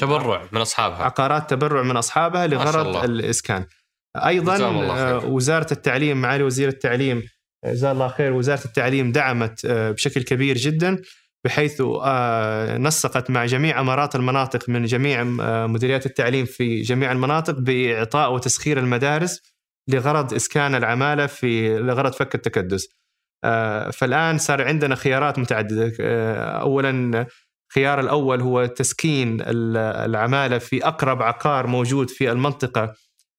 تبرع 0.00 0.42
من 0.52 0.60
أصحابها. 0.60 1.04
عقارات 1.04 1.50
تبرع 1.50 1.82
من 1.82 1.96
أصحابها 1.96 2.46
لغرض 2.46 3.04
الإسكان. 3.04 3.66
أيضا 4.16 4.56
وزارة 5.24 5.72
التعليم 5.72 6.20
معالي 6.20 6.44
وزير 6.44 6.68
التعليم 6.68 7.22
جزاه 7.66 7.92
الله 7.92 8.08
خير 8.08 8.32
وزارة 8.32 8.64
التعليم 8.64 9.12
دعمت 9.12 9.66
بشكل 9.66 10.22
كبير 10.22 10.56
جدا 10.56 11.02
بحيث 11.44 11.82
نسقت 12.78 13.30
مع 13.30 13.46
جميع 13.46 13.80
امارات 13.80 14.16
المناطق 14.16 14.68
من 14.68 14.84
جميع 14.84 15.24
مديريات 15.66 16.06
التعليم 16.06 16.44
في 16.44 16.80
جميع 16.80 17.12
المناطق 17.12 17.58
بإعطاء 17.58 18.32
وتسخير 18.32 18.78
المدارس 18.78 19.40
لغرض 19.88 20.34
إسكان 20.34 20.74
العمالة 20.74 21.26
في 21.26 21.78
لغرض 21.78 22.12
فك 22.12 22.34
التكدس. 22.34 22.88
آه، 23.44 23.90
فالآن 23.90 24.38
صار 24.38 24.62
عندنا 24.62 24.94
خيارات 24.94 25.38
متعددة 25.38 25.92
آه، 26.00 26.60
اولا 26.60 27.26
الخيار 27.70 28.00
الأول 28.00 28.40
هو 28.40 28.66
تسكين 28.66 29.38
العمالة 29.46 30.58
في 30.58 30.86
أقرب 30.86 31.22
عقار 31.22 31.66
موجود 31.66 32.10
في 32.10 32.32
المنطقة 32.32 32.82
آه، 32.82 32.94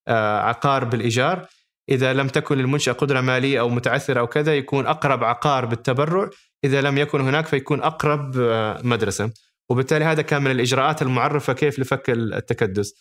عقار 0.09 0.83
بالإيجار. 0.83 1.47
إذا 1.89 2.13
لم 2.13 2.27
تكن 2.27 2.57
للمنشاه 2.57 2.93
قدرة 2.93 3.21
مالية 3.21 3.59
أو 3.59 3.69
متعثرة 3.69 4.19
أو 4.19 4.27
كذا 4.27 4.55
يكون 4.55 4.87
أقرب 4.87 5.23
عقار 5.23 5.65
بالتبرع. 5.65 6.29
إذا 6.63 6.81
لم 6.81 6.97
يكن 6.97 7.21
هناك 7.21 7.45
فيكون 7.47 7.81
أقرب 7.81 8.37
مدرسة. 8.83 9.31
وبالتالي 9.69 10.05
هذا 10.05 10.21
كان 10.21 10.43
من 10.43 10.51
الإجراءات 10.51 11.01
المعرفة 11.01 11.53
كيف 11.53 11.79
لفك 11.79 12.09
التكدس. 12.09 12.93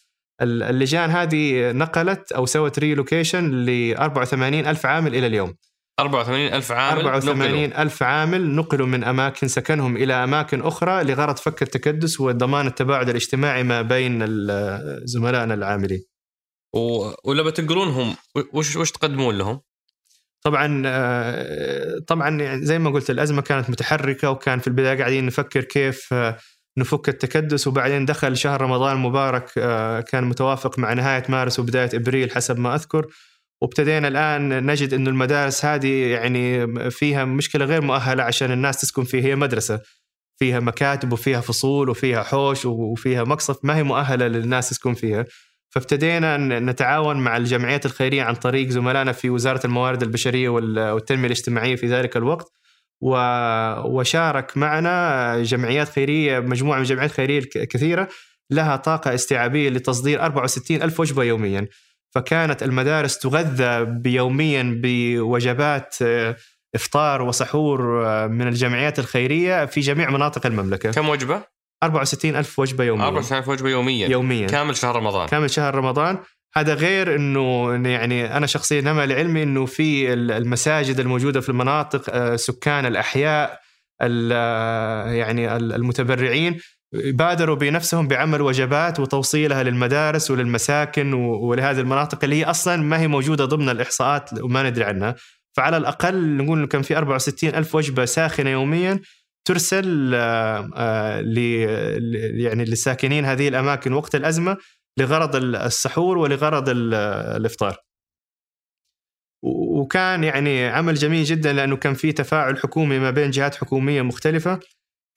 اللجان 0.42 1.10
هذه 1.10 1.72
نقلت 1.72 2.32
أو 2.32 2.46
سوت 2.46 2.78
relocation 2.78 3.50
ل 3.50 3.94
84 3.98 4.66
ألف 4.66 4.86
عامل 4.86 5.14
إلى 5.14 5.26
اليوم. 5.26 5.54
84 6.00 6.54
ألف 6.54 6.72
عامل 6.72 7.04
84 7.04 7.68
نقلوا. 7.68 7.82
ألف 7.82 8.02
عامل 8.02 8.54
نقلوا 8.54 8.86
من 8.86 9.04
أماكن 9.04 9.48
سكنهم 9.48 9.96
إلى 9.96 10.14
أماكن 10.14 10.60
أخرى 10.60 11.04
لغرض 11.04 11.36
فك 11.36 11.62
التكدس 11.62 12.20
وضمان 12.20 12.66
التباعد 12.66 13.08
الاجتماعي 13.08 13.62
ما 13.62 13.82
بين 13.82 14.26
زملائنا 15.04 15.54
العاملين. 15.54 16.04
و... 16.74 17.10
ولما 17.24 17.50
تنقلونهم 17.50 18.16
وش 18.52 18.76
وش 18.76 18.90
تقدمون 18.90 19.38
لهم؟ 19.38 19.60
طبعا 20.42 20.82
آه، 20.86 21.98
طبعا 22.06 22.40
يعني 22.40 22.64
زي 22.64 22.78
ما 22.78 22.90
قلت 22.90 23.10
الأزمة 23.10 23.42
كانت 23.42 23.70
متحركة 23.70 24.30
وكان 24.30 24.58
في 24.58 24.66
البداية 24.66 24.98
قاعدين 24.98 25.26
نفكر 25.26 25.64
كيف 25.64 26.12
آه، 26.12 26.36
نفك 26.78 27.08
التكدس. 27.08 27.66
وبعدين 27.66 28.04
دخل 28.04 28.36
شهر 28.36 28.60
رمضان 28.60 28.96
المبارك 28.96 29.50
آه، 29.58 30.00
كان 30.00 30.24
متوافق 30.24 30.78
مع 30.78 30.92
نهاية 30.92 31.22
مارس 31.28 31.58
وبداية 31.58 31.90
إبريل 31.94 32.30
حسب 32.30 32.58
ما 32.58 32.74
أذكر. 32.74 33.06
وابتدينا 33.62 34.08
الآن 34.08 34.66
نجد 34.66 34.94
إنه 34.94 35.10
المدارس 35.10 35.64
هذه 35.64 36.06
يعني 36.06 36.66
فيها 36.90 37.24
مشكلة 37.24 37.64
غير 37.64 37.80
مؤهلة 37.82 38.22
عشان 38.22 38.52
الناس 38.52 38.80
تسكن 38.80 39.04
فيها. 39.04 39.24
هي 39.24 39.36
مدرسة 39.36 39.80
فيها 40.38 40.60
مكاتب 40.60 41.12
وفيها 41.12 41.40
فصول 41.40 41.88
وفيها 41.90 42.22
حوش 42.22 42.66
وفيها 42.66 43.24
مقصف 43.24 43.64
ما 43.64 43.76
هي 43.76 43.82
مؤهلة 43.82 44.26
للناس 44.26 44.70
تسكن 44.70 44.94
فيها. 44.94 45.24
فابتدينا 45.70 46.36
نتعاون 46.60 47.16
مع 47.16 47.36
الجمعيات 47.36 47.86
الخيرية 47.86 48.22
عن 48.22 48.34
طريق 48.34 48.68
زملائنا 48.68 49.12
في 49.12 49.30
وزارة 49.30 49.66
الموارد 49.66 50.02
البشرية 50.02 50.48
والتنمية 50.48 51.26
الاجتماعية 51.26 51.76
في 51.76 51.86
ذلك 51.86 52.16
الوقت. 52.16 52.52
وشارك 53.84 54.56
معنا 54.56 55.42
جمعيات 55.42 55.88
خيرية 55.88 56.40
مجموعة 56.40 56.76
من 56.76 56.82
الجمعيات 56.82 57.10
الخيريه 57.10 57.40
كثيرة 57.54 58.08
لها 58.50 58.76
طاقة 58.76 59.14
استيعابية 59.14 59.70
لتصدير 59.70 60.22
64 60.22 60.82
ألف 60.82 61.00
وجبة 61.00 61.22
يوميا. 61.22 61.68
فكانت 62.10 62.62
المدارس 62.62 63.18
تغذى 63.18 63.84
بيوميا 63.84 64.80
بوجبات 64.82 65.96
آه، 66.02 66.36
إفطار 66.74 67.22
وسحور 67.22 68.06
آه، 68.06 68.26
من 68.26 68.48
الجمعيات 68.48 68.98
الخيرية 68.98 69.66
في 69.66 69.80
جميع 69.80 70.10
مناطق 70.10 70.46
المملكة. 70.46 70.90
كم 70.90 71.08
وجبة؟ 71.08 71.42
64 71.82 72.36
ألف 72.36 72.58
وجبة 72.58 72.84
يوميا 72.84 73.06
64 73.06 73.38
ألف 73.38 73.48
وجبة 73.48 73.70
يوميا. 73.70 74.08
يوميا. 74.08 74.46
كامل 74.46 74.76
شهر 74.76 74.96
رمضان. 74.96 75.28
كامل 75.28 75.50
شهر 75.50 75.74
رمضان. 75.74 76.18
هذا 76.56 76.74
غير 76.74 77.16
إنه 77.16 77.72
يعني 77.88 78.36
أنا 78.36 78.46
شخصيا 78.46 78.80
نما 78.80 79.06
لعلمي 79.06 79.42
إنه 79.42 79.66
في 79.66 80.12
المساجد 80.12 81.00
الموجودة 81.00 81.40
في 81.40 81.48
المناطق 81.48 82.02
آه، 82.10 82.36
سكان 82.36 82.86
الأحياء 82.86 83.60
يعني 85.10 85.56
المتبرعين 85.56 86.58
بادروا 86.92 87.56
بنفسهم 87.56 88.08
بعمل 88.08 88.42
وجبات 88.42 89.00
وتوصيلها 89.00 89.62
للمدارس 89.62 90.30
وللمساكن 90.30 91.12
ولهذه 91.12 91.80
المناطق 91.80 92.18
اللي 92.24 92.36
هي 92.36 92.44
أصلا 92.44 92.76
ما 92.76 93.00
هي 93.00 93.08
موجودة 93.08 93.44
ضمن 93.44 93.68
الإحصاءات 93.68 94.42
وما 94.42 94.70
ندري 94.70 94.84
عنها. 94.84 95.14
فعلى 95.56 95.76
الأقل 95.76 96.36
نقول 96.36 96.66
كان 96.66 96.82
في 96.82 96.98
64 96.98 97.54
ألف 97.54 97.74
وجبة 97.74 98.04
ساخنة 98.04 98.50
يوميا. 98.50 99.00
ترسل 99.50 100.12
آه، 100.14 100.70
آه، 100.76 101.22
يعني 102.34 102.64
للساكنين 102.64 103.24
هذه 103.24 103.48
الأماكن 103.48 103.92
وقت 103.92 104.14
الأزمة 104.14 104.56
لغرض 104.98 105.36
السحور 105.36 106.18
ولغرض 106.18 106.64
الإفطار. 106.68 107.76
وكان 109.42 110.24
يعني 110.24 110.66
عمل 110.66 110.94
جميل 110.94 111.24
جدا 111.24 111.52
لأنه 111.52 111.76
كان 111.76 111.94
في 111.94 112.12
تفاعل 112.12 112.58
حكومي 112.58 112.98
ما 112.98 113.10
بين 113.10 113.30
جهات 113.30 113.54
حكومية 113.54 114.02
مختلفة 114.02 114.60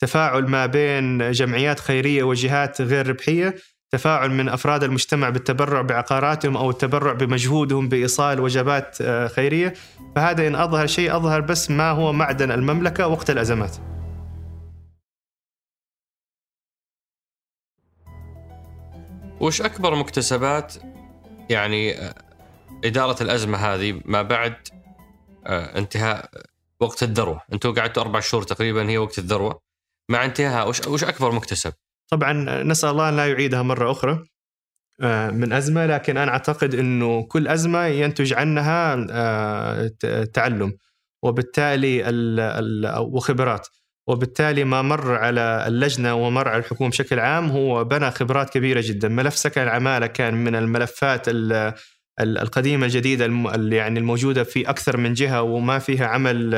تفاعل 0.01 0.43
ما 0.47 0.65
بين 0.65 1.31
جمعيات 1.31 1.79
خيرية 1.79 2.23
وجهات 2.23 2.81
غير 2.81 3.07
ربحية 3.07 3.55
تفاعل 3.91 4.31
من 4.31 4.49
أفراد 4.49 4.83
المجتمع 4.83 5.29
بالتبرع 5.29 5.81
بعقاراتهم 5.81 6.57
أو 6.57 6.69
التبرع 6.69 7.13
بمجهودهم 7.13 7.89
بإيصال 7.89 8.39
وجبات 8.39 8.97
آه، 9.01 9.27
خيرية 9.27 9.73
فهذا 10.15 10.47
إن 10.47 10.55
أظهر 10.55 10.87
شيء 10.87 11.15
أظهر 11.15 11.41
بس 11.41 11.71
ما 11.71 11.89
هو 11.89 12.13
معدن 12.13 12.51
المملكة 12.51 13.07
وقت 13.07 13.29
الأزمات 13.29 13.77
وش 19.43 19.61
أكبر 19.61 19.95
مكتسبات 19.95 20.73
يعني 21.49 21.99
آه، 21.99 22.15
إدارة 22.85 23.23
الأزمة 23.23 23.57
هذه 23.57 24.01
ما 24.05 24.21
بعد 24.21 24.55
آه، 25.45 25.77
انتهاء 25.77 26.29
وقت 26.79 27.03
الذروة، 27.03 27.41
أنتم 27.53 27.73
قعدتوا 27.73 28.03
أربع 28.03 28.19
شهور 28.19 28.43
تقريبا 28.43 28.89
هي 28.89 28.97
وقت 28.97 29.19
الذروة. 29.19 29.61
مع 30.09 30.25
انتهاء 30.25 30.69
وش 30.69 30.87
وش 30.87 31.03
أكبر 31.03 31.31
مكتسب؟ 31.31 31.73
طبعا 32.11 32.63
نسأل 32.63 32.89
الله 32.89 33.09
أن 33.09 33.15
لا 33.15 33.27
يعيدها 33.27 33.61
مرة 33.61 33.91
أخرى 33.91 34.23
آه، 35.01 35.29
من 35.29 35.53
أزمة 35.53 35.85
لكن 35.85 36.17
أنا 36.17 36.31
أعتقد 36.31 36.75
إنه 36.75 37.23
كل 37.23 37.47
أزمة 37.47 37.85
ينتج 37.85 38.33
عنها 38.33 38.95
تعلم 40.33 40.77
وبالتالي 41.23 42.03
وخبرات. 42.99 43.67
وبالتالي 44.07 44.63
ما 44.63 44.81
مر 44.81 45.15
على 45.15 45.63
اللجنة 45.67 46.15
ومر 46.15 46.47
على 46.47 46.59
الحكومة 46.59 46.89
بشكل 46.89 47.19
عام 47.19 47.49
هو 47.49 47.83
بنى 47.83 48.11
خبرات 48.11 48.49
كبيرة 48.49 48.81
جدا، 48.85 49.07
ملف 49.07 49.37
سكن 49.37 49.61
العمالة 49.61 50.07
كان 50.07 50.33
من 50.33 50.55
الملفات 50.55 51.25
القديمة 52.19 52.85
الجديدة 52.85 53.25
يعني 53.75 53.99
الموجودة 53.99 54.43
في 54.43 54.69
أكثر 54.69 54.97
من 54.97 55.13
جهة 55.13 55.41
وما 55.41 55.79
فيها 55.79 56.07
عمل 56.07 56.53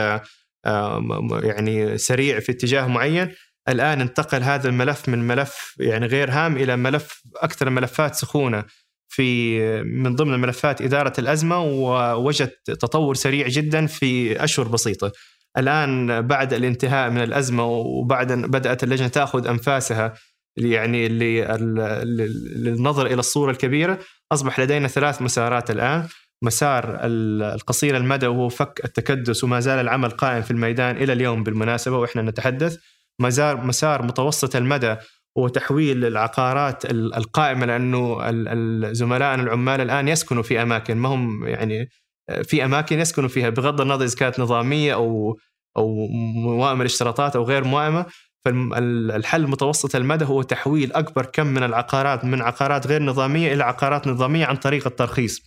يعني 1.44 1.98
سريع 1.98 2.40
في 2.40 2.52
اتجاه 2.52 2.88
معين، 2.88 3.32
الآن 3.70 4.02
انتقل 4.02 4.44
هذا 4.44 4.70
الملف 4.70 5.10
من 5.10 5.28
ملف 5.28 5.76
يعني 5.80 6.06
غير 6.06 6.32
هام 6.32 6.58
إلى 6.58 6.76
ملف 6.78 7.22
أكثر 7.36 7.70
ملفات 7.70 8.16
سخونة 8.16 8.64
في 9.10 9.60
من 9.84 10.16
ضمن 10.16 10.40
ملفات 10.40 10.82
إدارة 10.82 11.14
الأزمة 11.20 11.64
ووجد 11.64 12.50
تطور 12.66 13.16
سريع 13.16 13.48
جدا 13.48 13.86
في 13.86 14.44
أشهر 14.44 14.68
بسيطة. 14.68 15.12
الآن 15.58 16.22
بعد 16.22 16.54
الانتهاء 16.54 17.10
من 17.10 17.24
الأزمة 17.24 17.66
وبعد 17.66 18.32
أن 18.32 18.42
بدأت 18.42 18.84
اللجنة 18.84 19.08
تأخذ 19.08 19.48
أنفاسها 19.48 20.14
يعني 20.58 21.08
للنظر 22.56 23.06
إلى 23.06 23.20
الصورة 23.20 23.52
الكبيرة 23.52 24.00
أصبح 24.32 24.60
لدينا 24.60 24.88
ثلاث 24.88 25.22
مسارات 25.22 25.72
الآن. 25.72 26.08
مسار 26.42 26.98
القصير 27.02 27.98
المدى 27.98 28.28
وهو 28.28 28.50
فك 28.50 28.82
التكدس 28.86 29.44
وما 29.44 29.60
زال 29.60 29.80
العمل 29.80 30.10
قائم 30.10 30.42
في 30.42 30.52
الميدان 30.52 30.98
إلى 30.98 31.14
اليوم 31.14 31.44
بالمناسبة 31.44 31.98
وإحنا 31.98 32.22
نتحدث. 32.22 32.78
مسار 33.22 33.62
مسار 33.66 34.02
متوسط 34.02 34.56
المدى 34.56 34.96
وتحويل 35.38 36.06
العقارات 36.06 36.86
القائمة 36.92 37.66
لأنه 37.66 38.32
زملائنا 38.92 39.44
العمال 39.44 39.82
الآن 39.82 40.08
يسكنوا 40.08 40.44
في 40.44 40.62
أماكن 40.62 40.98
ما 40.98 41.10
هم 41.10 41.48
يعني 41.48 41.90
في 42.44 42.66
أماكن 42.66 43.00
يسكنوا 43.00 43.30
فيها 43.30 43.50
بغض 43.50 43.82
النظر 43.82 44.06
إذا 44.06 44.16
كانت 44.16 44.40
نظامية 44.40 44.94
أو 44.94 45.38
أو 45.78 46.08
موائمه 46.36 46.82
الاشتراطات 46.82 47.36
أو 47.36 47.44
غير 47.44 47.64
موائمه 47.64 48.06
فالحل 48.46 49.48
متوسط 49.48 49.96
المدى 49.96 50.26
هو 50.26 50.42
تحويل 50.42 50.94
أكبر 50.94 51.26
كم 51.26 51.48
من 51.48 51.64
العقارات 51.64 52.26
من 52.26 52.42
عقارات 52.42 52.88
غير 52.88 53.04
نظامية 53.04 53.54
إلى 53.54 53.64
عقارات 53.64 54.08
نظامية 54.08 54.46
عن 54.46 54.56
طريق 54.56 54.88
الترخيص. 54.88 55.42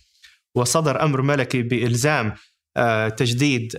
وصدر 0.55 1.03
أمر 1.03 1.21
ملكي 1.21 1.61
بإلزام 1.61 2.33
آه، 2.77 3.09
تجديد 3.09 3.75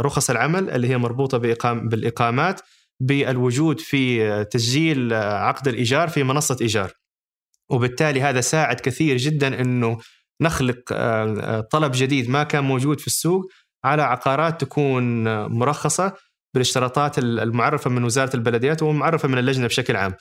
رخص 0.00 0.30
العمل 0.30 0.70
اللي 0.70 0.88
هي 0.88 0.98
مربوطة 0.98 1.38
بالإقامات 1.74 2.60
بالوجود 3.00 3.80
في 3.80 4.44
تسجيل 4.44 5.14
عقد 5.14 5.68
الإيجار 5.68 6.08
في 6.08 6.22
منصة 6.22 6.56
إيجار. 6.60 6.92
وبالتالي 7.70 8.20
هذا 8.22 8.40
ساعد 8.40 8.80
كثير 8.80 9.16
جدا 9.16 9.60
إنه 9.60 9.98
نخلق 10.40 10.80
آه، 10.92 11.40
آه، 11.40 11.60
طلب 11.60 11.92
جديد 11.94 12.30
ما 12.30 12.42
كان 12.42 12.64
موجود 12.64 13.00
في 13.00 13.06
السوق 13.06 13.46
على 13.84 14.02
عقارات 14.02 14.60
تكون 14.60 15.24
مرخصة 15.44 16.12
بالاشتراطات 16.54 17.18
المعرفة 17.18 17.90
من 17.90 18.04
وزارة 18.04 18.36
البلديات 18.36 18.82
ومعرفة 18.82 19.28
من 19.28 19.38
اللجنة 19.38 19.66
بشكل 19.66 19.96
عام. 19.96 20.14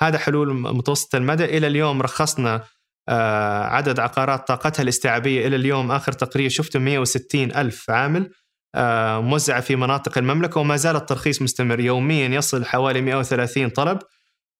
هذا 0.00 0.18
حلول 0.18 0.54
متوسطه 0.54 1.16
المدى 1.16 1.44
إلى 1.44 1.66
اليوم 1.66 2.02
رخصنا 2.02 2.64
آه، 3.08 3.64
عدد 3.64 4.00
عقارات 4.00 4.48
طاقتها 4.48 4.82
الاستيعابية 4.82 5.46
إلى 5.46 5.56
اليوم 5.56 5.92
آخر 5.92 6.12
تقرير 6.12 6.50
شفته 6.50 6.78
160 6.78 7.56
ألف 7.56 7.90
عامل 7.90 8.30
آه، 8.74 9.20
موزعة 9.20 9.60
في 9.60 9.76
مناطق 9.76 10.18
المملكة 10.18 10.60
وما 10.60 10.76
زال 10.76 10.96
الترخيص 10.96 11.42
مستمر 11.42 11.80
يوميا 11.80 12.28
يصل 12.28 12.64
حوالي 12.64 13.00
130 13.00 13.68
طلب 13.68 13.98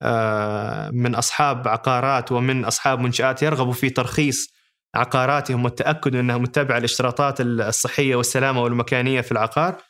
آه، 0.02 0.90
من 0.90 1.14
أصحاب 1.14 1.68
عقارات 1.68 2.32
ومن 2.32 2.64
أصحاب 2.64 3.00
منشآت 3.00 3.42
يرغبوا 3.42 3.72
في 3.72 3.90
ترخيص 3.90 4.53
عقاراتهم 4.94 5.64
والتأكد 5.64 6.16
انها 6.16 6.38
متبعه 6.38 6.78
الاشتراطات 6.78 7.40
الصحية 7.40 8.16
والسلامة 8.16 8.62
والمكانية 8.62 9.20
في 9.20 9.32
العقار 9.32 9.82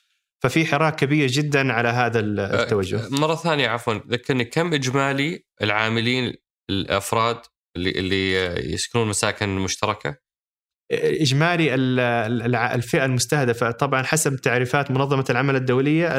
ففي 0.43 0.67
حراك 0.67 0.95
كبير 0.95 1.29
جدا 1.29 1.73
على 1.73 1.89
هذا 1.89 2.21
التوجه. 2.21 3.01
مرة 3.11 3.35
ثانية 3.35 3.69
عفوا 3.69 3.95
ذكرني 3.95 4.45
كم 4.45 4.75
إجمالي 4.75 5.45
العاملين 5.63 6.35
الأفراد 6.71 7.37
اللي 7.77 7.91
اللي 7.91 8.35
يسكنون 8.73 9.09
مساكن 9.09 9.49
مشتركة؟ 9.49 10.17
إجمالي 10.93 11.75
الفئة 12.75 13.05
المستهدفة 13.05 13.71
طبعا 13.71 14.03
حسب 14.03 14.37
تعريفات 14.37 14.91
منظمة 14.91 15.25
العمل 15.31 15.57
الدولية 15.57 16.19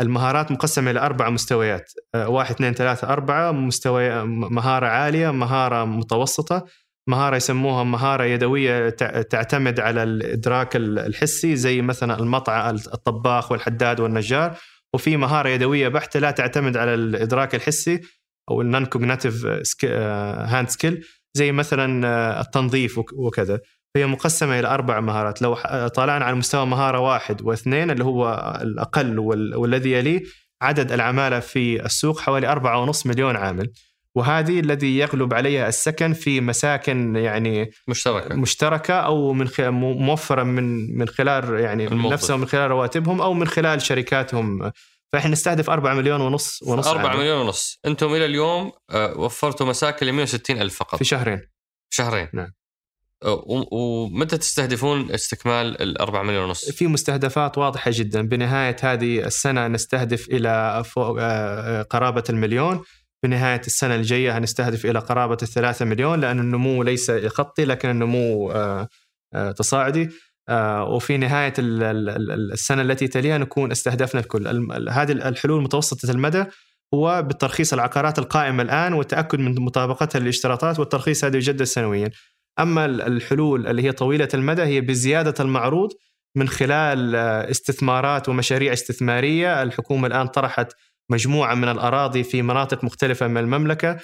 المهارات 0.00 0.52
مقسمة 0.52 0.90
إلى 0.90 1.00
أربع 1.00 1.30
مستويات 1.30 1.92
واحد 2.14 2.54
اثنين 2.54 2.74
ثلاثة 2.74 3.08
أربعة 3.08 3.52
مستوى 3.52 4.24
مهارة 4.26 4.86
عالية 4.86 5.30
مهارة 5.30 5.84
متوسطة 5.84 6.66
مهارة 7.10 7.36
يسموها 7.36 7.84
مهارة 7.84 8.24
يدوية 8.24 8.88
تعتمد 9.30 9.80
على 9.80 10.02
الإدراك 10.02 10.76
الحسي 10.76 11.56
زي 11.56 11.82
مثلا 11.82 12.18
المطعم 12.18 12.74
الطباخ 12.74 13.52
والحداد 13.52 14.00
والنجار. 14.00 14.56
وفي 14.94 15.16
مهارة 15.16 15.48
يدوية 15.48 15.88
بحتة 15.88 16.20
لا 16.20 16.30
تعتمد 16.30 16.76
على 16.76 16.94
الإدراك 16.94 17.54
الحسي 17.54 18.00
أو 18.50 18.60
ال 18.60 18.66
non 18.66 18.86
cognitive 18.86 19.46
hand 19.84 20.68
skill 20.68 21.04
زي 21.34 21.52
مثلا 21.52 22.06
آه، 22.06 22.40
التنظيف 22.40 22.98
وكذا. 22.98 23.60
فهي 23.94 24.06
مقسمة 24.06 24.58
إلى 24.58 24.68
أربع 24.68 25.00
مهارات. 25.00 25.42
لو 25.42 25.54
طالعنا 25.94 26.24
على 26.24 26.36
مستوى 26.36 26.66
مهارة 26.66 26.98
واحد 26.98 27.42
واثنين 27.42 27.90
اللي 27.90 28.04
هو 28.04 28.58
الأقل 28.62 29.18
والذي 29.56 29.92
يليه 29.92 30.22
عدد 30.62 30.92
العمالة 30.92 31.40
في 31.40 31.84
السوق 31.84 32.20
حوالي 32.20 32.46
4.5 32.46 33.06
مليون 33.06 33.36
عامل. 33.36 33.72
وهذه 34.14 34.60
الذي 34.60 34.98
يغلب 34.98 35.34
عليها 35.34 35.68
السكن 35.68 36.12
في 36.12 36.40
مساكن 36.40 37.16
يعني 37.16 37.70
مشتركة. 37.88 38.34
مشتركة 38.34 38.94
أو 38.94 39.32
من 39.32 39.48
موفرة 39.70 40.42
من 40.42 40.98
من 40.98 41.08
خلال 41.08 41.60
يعني 41.60 41.88
من 41.88 42.10
نفسهم 42.10 42.40
من 42.40 42.46
خلال 42.46 42.70
رواتبهم 42.70 43.20
أو 43.20 43.34
من 43.34 43.46
خلال 43.48 43.82
شركاتهم. 43.82 44.72
فإحنا 45.12 45.30
نستهدف 45.30 45.70
4 45.70 45.94
مليون 45.94 46.20
ونص 46.20 46.62
ونص 46.62 46.86
4 46.86 47.16
مليون 47.16 47.46
ونص. 47.46 47.78
أنتم 47.86 48.14
إلى 48.14 48.26
اليوم 48.26 48.72
آه، 48.90 49.18
وفرتوا 49.18 49.66
مساكن 49.66 50.06
ل 50.06 50.12
160 50.12 50.62
ألف 50.62 50.74
فقط. 50.74 50.98
في 50.98 51.04
شهرين. 51.04 51.40
شهرين. 51.90 52.28
نعم. 52.32 52.52
آه، 53.22 53.44
ومتى 53.72 54.38
تستهدفون 54.38 55.10
استكمال 55.10 55.82
ال 55.82 56.00
4 56.00 56.22
مليون 56.22 56.44
ونص؟ 56.44 56.70
في 56.70 56.86
مستهدفات 56.86 57.58
واضحة 57.58 57.90
جدا. 57.94 58.22
بنهاية 58.22 58.76
هذه 58.82 59.26
السنة 59.26 59.68
نستهدف 59.68 60.28
إلى 60.28 60.82
فوق 60.86 61.16
آه، 61.20 61.82
قرابة 61.82 62.24
المليون. 62.30 62.82
بنهايه 63.22 63.60
السنة 63.66 63.94
الجاية 63.94 64.38
هنستهدف 64.38 64.86
إلى 64.86 64.98
قرابة 64.98 65.36
الثلاثة 65.42 65.84
مليون 65.84 66.20
لأن 66.20 66.40
النمو 66.40 66.82
ليس 66.82 67.10
خطي 67.10 67.64
لكن 67.64 67.90
النمو 67.90 68.52
تصاعدي. 69.56 70.08
آه، 70.48 70.84
وفي 70.84 71.16
نهاية 71.16 71.52
السنة 71.58 72.82
التي 72.82 73.08
تليها 73.08 73.38
نكون 73.38 73.70
استهدفنا 73.70 74.20
الكل. 74.20 74.46
هذه 74.90 75.12
الحلول 75.12 75.62
متوسطة 75.62 76.10
المدى 76.10 76.44
هو 76.94 77.22
بالترخيص 77.22 77.72
العقارات 77.72 78.18
القائمة 78.18 78.62
الآن 78.62 78.92
والتأكد 78.92 79.38
من 79.38 79.54
مطابقتها 79.54 80.18
للاشتراطات 80.18 80.78
والترخيص 80.78 81.24
هذا 81.24 81.36
يجدد 81.36 81.62
سنويا. 81.62 82.10
أما 82.58 82.84
الحلول 82.84 83.66
اللي 83.66 83.82
هي 83.82 83.92
طويلة 83.92 84.28
المدى 84.34 84.62
هي 84.62 84.80
بزيادة 84.80 85.34
المعروض 85.40 85.90
من 86.36 86.48
خلال 86.48 87.16
آه، 87.16 87.50
استثمارات 87.50 88.28
ومشاريع 88.28 88.72
استثمارية. 88.72 89.62
الحكومة 89.62 90.06
الآن 90.06 90.26
طرحت 90.26 90.72
مجموعة 91.10 91.54
من 91.54 91.68
الأراضي 91.68 92.22
في 92.22 92.42
مناطق 92.42 92.84
مختلفة 92.84 93.26
من 93.26 93.36
المملكة. 93.36 93.96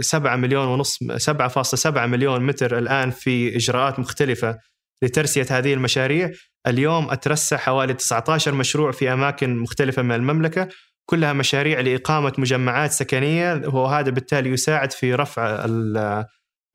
7 0.00 0.32
آه، 0.32 0.36
مليون 0.36 0.66
ونص 0.66 0.98
7.7 1.16 2.06
مليون 2.06 2.46
متر 2.46 2.78
الآن 2.78 3.10
في 3.10 3.56
إجراءات 3.56 3.98
مختلفة 3.98 4.58
لترسية 5.02 5.46
هذه 5.50 5.74
المشاريع. 5.74 6.30
اليوم 6.66 7.10
أترسى 7.10 7.56
حوالي 7.56 7.94
19 7.94 8.54
مشروع 8.54 8.92
في 8.92 9.12
أماكن 9.12 9.56
مختلفة 9.56 10.02
من 10.02 10.12
المملكة. 10.12 10.68
كلها 11.10 11.32
مشاريع 11.32 11.80
لإقامة 11.80 12.32
مجمعات 12.38 12.92
سكنية 12.92 13.62
وهذا 13.66 14.10
بالتالي 14.10 14.50
يساعد 14.50 14.92
في 14.92 15.14
رفع 15.14 15.64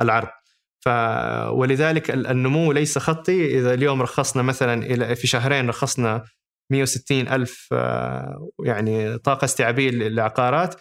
العرض. 0.02 0.30
ف 0.80 0.90
ولذلك 1.50 2.12
النمو 2.12 2.72
ليس 2.72 2.98
خطي. 2.98 3.60
إذا 3.60 3.74
اليوم 3.74 4.02
رخصنا 4.02 4.44
مثلا 4.44 4.84
إلى 4.84 5.16
في 5.16 5.28
شهرين 5.28 5.70
رخصنا 5.70 6.24
160 6.74 7.28
ألف 7.28 7.68
آه، 7.72 8.50
يعني 8.66 9.18
طاقة 9.18 9.46
استيعابية 9.46 9.90
للعقارات. 9.90 10.76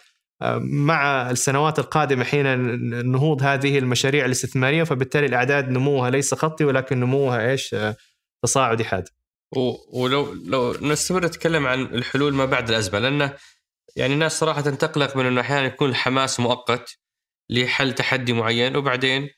مع 0.61 1.29
السنوات 1.29 1.79
القادمة 1.79 2.23
حين 2.23 2.45
نهوض 3.11 3.43
هذه 3.43 3.77
المشاريع 3.77 4.25
الاستثمارية 4.25 4.83
فبالتالي 4.83 5.25
الأعداد 5.25 5.69
نموها 5.69 6.09
ليس 6.09 6.33
خطي 6.33 6.65
ولكن 6.65 6.99
نموها 6.99 7.49
إيش؟ 7.51 7.75
تصاعدي 8.43 8.85
حاد. 8.85 9.09
ولو 9.93 10.33
لو 10.33 10.73
نستمر 10.81 11.25
نتكلم 11.25 11.67
عن 11.67 11.81
الحلول 11.81 12.33
ما 12.33 12.45
بعد 12.45 12.69
الأزمة 12.69 12.99
لأنه 12.99 13.35
يعني 13.95 14.13
الناس 14.13 14.39
صراحة 14.39 14.61
تقلق 14.61 15.17
من 15.17 15.25
أنه 15.25 15.41
أحيانا 15.41 15.65
يكون 15.65 15.89
الحماس 15.89 16.39
مؤقت 16.39 16.97
لحل 17.49 17.93
تحدي 17.93 18.33
معين 18.33 18.75
وبعدين 18.75 19.29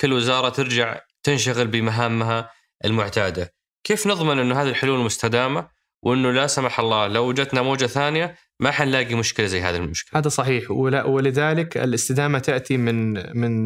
كل 0.00 0.12
وزارة 0.12 0.48
ترجع 0.48 1.00
تنشغل 1.22 1.66
بمهامها 1.66 2.50
المعتادة. 2.84 3.54
كيف 3.84 4.06
نضمن 4.06 4.38
أنه 4.38 4.62
هذه 4.62 4.68
الحلول 4.68 4.98
مستدامة؟ 4.98 5.68
وأنه 6.02 6.30
لا 6.30 6.46
سمح 6.46 6.80
الله 6.80 7.06
لو 7.06 7.32
جتنا 7.32 7.62
موجة 7.62 7.86
ثانية 7.86 8.34
ما 8.60 8.70
حنلاقي 8.70 9.14
مشكلة 9.14 9.46
زي 9.46 9.60
هذه 9.60 9.76
المشكلة. 9.76 10.20
هذا 10.20 10.28
صحيح. 10.28 10.70
ولذلك 11.06 11.76
الاستدامة 11.76 12.38
تأتي 12.38 12.76
من 12.76 13.12
من 13.38 13.64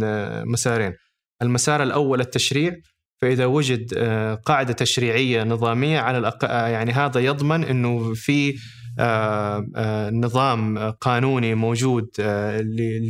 مسارين. 0.53 0.95
المسار 1.43 1.82
الأول 1.82 2.20
التشريع 2.20 2.76
فإذا 3.22 3.47
وجد 3.47 3.95
آه، 3.97 4.35
قاعدة 4.35 4.72
تشريعية 4.72 5.45
نظامية 5.45 6.01
على 6.01 6.18
الأق... 6.18 6.45
آه، 6.45 6.68
يعني 6.68 6.93
هذا 6.93 7.20
يضمن 7.20 7.64
إنه 7.64 8.14
في 8.14 8.55
آه، 8.99 10.11
نظام 10.11 10.91
قانوني 10.91 11.55
موجود 11.55 12.09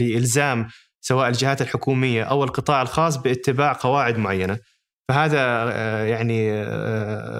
لإلزام 0.01 0.68
سواء 1.01 1.29
الجهات 1.29 1.62
الحكومية 1.62 2.22
أو 2.22 2.45
القطاع 2.45 2.83
الخاص 2.83 3.16
باتباع 3.16 3.72
قواعد 3.72 4.18
معينة. 4.18 4.59
فهذا 5.09 5.65
يعني 6.07 6.63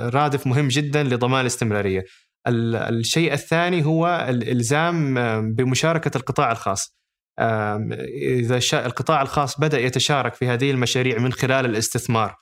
رادف 0.09 0.47
مهم 0.47 0.69
جدا 0.69 1.03
لضمان 1.03 1.41
الاستمرارية. 1.41 2.05
الشيء 2.47 3.33
الثاني 3.33 3.85
هو 3.85 4.27
الالزام 4.29 5.15
بمشاركة 5.55 6.17
القطاع 6.17 6.53
الخاص. 6.53 6.97
إذا 8.41 8.61
القطاع 8.73 9.23
الخاص 9.23 9.61
بدأ 9.61 9.81
يتشارك 9.81 10.35
في 10.35 10.49
هذه 10.49 10.71
المشاريع 10.71 11.19
من 11.19 11.33
خلال 11.33 11.65
الاستثمار 11.65 12.35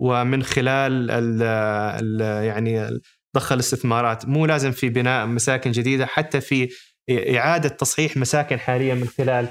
ومن 0.00 0.42
خلال 0.42 1.10
ال 1.10 1.42
ال 1.42 2.44
يعني 2.44 3.00
ضخ 3.36 3.52
الاستثمارات 3.52 4.28
مو 4.28 4.46
لازم 4.46 4.72
في 4.72 4.88
بناء 4.88 5.26
مساكن 5.26 5.70
جديدة 5.70 6.06
حتى 6.06 6.40
في 6.40 6.68
إعادة 7.10 7.68
تصحيح 7.68 8.16
مساكن 8.16 8.58
حاليا 8.58 8.94
من 8.94 9.08
خلال 9.08 9.48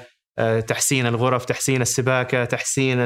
تحسين 0.66 1.06
الغرف 1.06 1.44
تحسين 1.44 1.82
السباكة 1.82 2.44
تحسين 2.44 2.98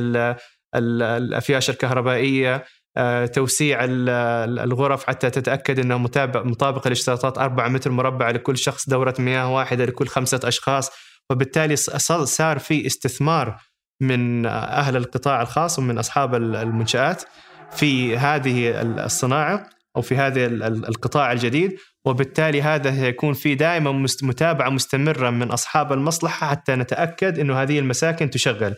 الافياش 0.75 1.71
الكهربائية 1.71 2.65
آه، 2.97 3.27
توسيع 3.27 3.79
الغرف 3.85 5.07
حتى 5.07 5.31
تتأكد 5.31 5.79
إنه 5.79 5.99
متابع 5.99 6.43
مطابق 6.43 6.89
لاشتراطات 6.89 7.39
4 7.39 7.69
متر 7.69 7.91
مربع 7.91 8.31
لكل 8.31 8.59
شخص 8.59 8.89
دورة 8.89 9.15
مياه 9.19 9.55
واحدة 9.55 9.85
لكل 9.85 10.07
خمسة 10.07 10.41
أشخاص. 10.45 10.91
وبالتالي 11.31 11.77
صار 11.77 12.59
في 12.59 12.87
استثمار 12.87 13.61
من 14.01 14.47
أهل 14.47 14.97
القطاع 14.97 15.43
الخاص 15.43 15.79
ومن 15.79 15.99
أصحاب 15.99 16.35
المنشآت 16.35 17.23
في 17.71 18.17
هذه 18.17 18.81
الصناعة 18.83 19.71
أو 19.97 20.03
في 20.03 20.17
هذا 20.17 20.47
القطاع 20.67 21.33
الجديد. 21.33 21.77
وبالتالي 22.05 22.63
هذا 22.63 23.09
يكون 23.09 23.33
في 23.33 23.55
دائما 23.55 24.07
متابعة 24.23 24.69
مستمرة 24.69 25.31
من 25.31 25.51
أصحاب 25.51 25.93
المصلحة 25.93 26.47
حتى 26.47 26.75
نتأكد 26.75 27.39
إنه 27.39 27.63
هذه 27.63 27.79
المساكن 27.79 28.31
تشغل. 28.31 28.75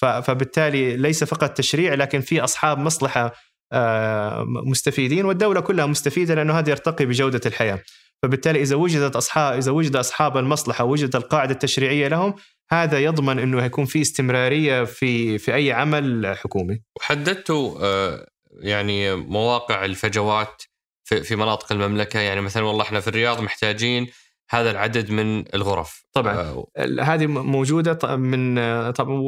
فبالتالي 0.00 0.96
ليس 0.96 1.24
فقط 1.24 1.50
تشريع 1.50 1.94
لكن 1.94 2.20
في 2.20 2.40
أصحاب 2.40 2.78
مصلحة 2.78 3.32
آه، 3.72 4.44
مستفيدين 4.46 5.24
والدولة 5.24 5.60
كلها 5.60 5.86
مستفيدة 5.86 6.34
لأنه 6.34 6.58
هذا 6.58 6.70
يرتقي 6.70 7.06
بجودة 7.06 7.40
الحياة. 7.46 7.82
فبالتالي 8.22 8.62
إذا 8.62 8.76
وجدت 8.76 9.16
اصحاب 9.16 9.56
إذا 9.56 9.72
وجد 9.72 9.96
أصحاب 9.96 10.36
المصلحة 10.36 10.84
وجدت 10.84 11.16
القاعدة 11.16 11.52
التشريعية 11.52 12.08
لهم 12.08 12.34
هذا 12.70 12.98
يضمن 12.98 13.38
إنه 13.38 13.64
يكون 13.64 13.84
في 13.84 14.00
استمرارية 14.00 14.84
في 14.84 15.38
في 15.38 15.54
أي 15.54 15.72
عمل 15.72 16.36
حكومي. 16.36 16.82
وحددتوا 16.96 17.78
آه، 17.80 18.26
يعني 18.60 19.14
مواقع 19.14 19.84
الفجوات 19.84 20.62
في, 21.04 21.22
في 21.22 21.36
مناطق 21.36 21.72
المملكة؟ 21.72 22.20
يعني 22.20 22.40
مثلا 22.40 22.62
والله 22.62 22.82
إحنا 22.82 23.00
في 23.00 23.08
الرياض 23.08 23.40
محتاجين 23.40 24.06
هذا 24.50 24.70
العدد 24.70 25.10
من 25.10 25.44
الغرف. 25.54 26.04
طبعا 26.12 26.64
هذه 27.00 27.26
موجودة 27.26 28.16
من 28.16 28.54
طبعا 28.90 29.22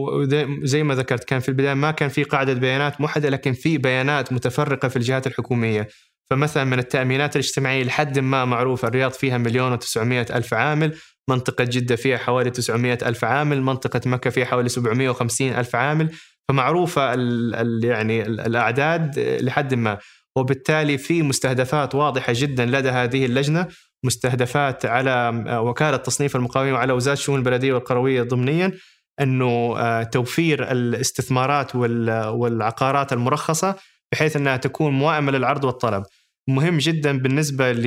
زي 0.63 0.83
ما 0.83 0.95
ذكرت 0.95 1.25
كان 1.25 1.41
في 1.41 1.49
البداية 1.49 1.75
ما 1.75 1.91
كان 1.91 2.09
في 2.09 2.23
قاعدة 2.23 2.53
بيانات 2.53 3.01
موحدة 3.01 3.29
لكن 3.29 3.53
في 3.53 3.79
بيانات 3.79 4.33
متفرقة 4.33 4.89
في 4.89 4.97
الجهات 4.97 5.27
الحكومية. 5.27 5.89
فمثلا 6.31 6.65
من 6.65 6.79
التأمينات 6.79 7.37
الاجتماعية 7.37 7.85
لحد 7.85 8.19
ما 8.19 8.45
معروف 8.45 8.85
الرياض 8.85 9.13
فيها 9.13 9.39
مليون 9.39 9.79
و900 9.79 9.97
ألف 10.35 10.55
عامل 10.55 10.97
منطقة 11.31 11.65
جدة 11.65 11.97
فيها 11.97 12.17
حوالي 12.17 12.51
900 12.51 12.99
ألف 13.03 13.25
عامل 13.25 13.63
منطقة 13.63 14.01
مكة 14.07 14.31
فيها 14.31 14.45
حوالي 14.45 14.69
750 14.69 15.49
ألف 15.49 15.77
عامل. 15.77 16.11
فمعروفة 16.49 17.15
ال 17.15 17.55
ال 17.55 17.85
يعني 17.85 18.23
الأعداد 18.23 19.19
لحد 19.19 19.75
ما. 19.75 19.99
وبالتالي 20.37 20.99
في 20.99 21.23
مستهدفات 21.23 21.95
واضحة 21.95 22.33
جدا 22.37 22.67
لدى 22.67 22.89
هذه 22.89 23.27
اللجنة. 23.27 23.69
مستهدفات 24.05 24.87
على 24.87 25.45
وكالة 25.51 25.97
تصنيف 25.97 26.37
المقاولين 26.37 26.75
وعلى 26.75 26.93
وزارة 26.93 27.15
الشؤون 27.15 27.39
البلدية 27.39 27.73
والقروية 27.73 28.23
ضمنيا 28.23 28.73
أنه 29.21 29.75
آه، 29.79 30.03
توفير 30.03 30.73
الاستثمارات 30.73 31.77
والعقارات 31.77 33.13
المرخصة 33.13 33.75
بحيث 34.13 34.37
أنها 34.37 34.57
تكون 34.57 34.93
موائمه 34.93 35.33
للعرض 35.33 35.65
والطلب. 35.65 36.03
مهم 36.49 36.79
جدا 36.79 37.19
بالنسبة 37.19 37.73
ل 37.73 37.87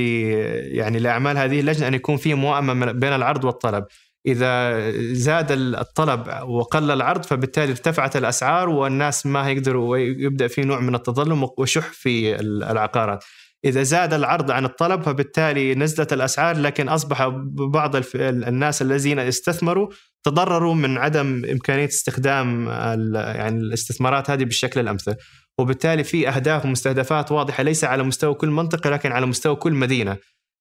يعني 0.77 0.99
لأعمال 0.99 1.37
هذه 1.37 1.59
اللجنة 1.59 1.87
أن 1.87 1.93
يكون 1.93 2.17
في 2.17 2.33
موائمه 2.33 2.91
بين 2.91 3.13
العرض 3.13 3.43
والطلب. 3.45 3.85
إذا 4.27 4.91
زاد 5.13 5.51
الطلب 5.51 6.27
وقل 6.49 6.91
العرض 6.91 7.23
فبالتالي 7.23 7.71
ارتفعت 7.71 8.17
الأسعار 8.17 8.69
والناس 8.69 9.25
ما 9.25 9.47
هيقدروا 9.47 9.91
ويبدأ 9.91 10.47
في 10.47 10.61
نوع 10.61 10.79
من 10.79 10.95
التظلم 10.95 11.49
وشح 11.57 11.87
في 11.91 12.35
العقارات. 12.41 13.23
إذا 13.65 13.83
زاد 13.83 14.13
العرض 14.13 14.51
عن 14.51 14.65
الطلب 14.65 15.01
فبالتالي 15.01 15.75
نزلت 15.75 16.13
الأسعار 16.13 16.57
لكن 16.57 16.89
أصبح 16.89 17.27
بعض 17.55 17.95
الناس 18.15 18.81
الذين 18.81 19.19
استثمروا 19.19 19.89
تضرروا 20.23 20.75
من 20.75 20.97
عدم 20.97 21.45
إمكانية 21.51 21.85
استخدام 21.85 22.67
يعني 23.15 23.59
الاستثمارات 23.59 24.29
هذه 24.29 24.43
بالشكل 24.43 24.79
الأمثل. 24.79 25.15
وبالتالي 25.59 26.03
في 26.03 26.29
أهداف 26.29 26.65
ومستهدفات 26.65 27.31
واضحة 27.31 27.63
ليس 27.63 27.83
على 27.83 28.03
مستوى 28.03 28.33
كل 28.33 28.49
منطقة 28.49 28.89
لكن 28.89 29.11
على 29.11 29.25
مستوى 29.25 29.55
كل 29.55 29.73
مدينة. 29.73 30.17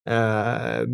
آه، 0.08 0.84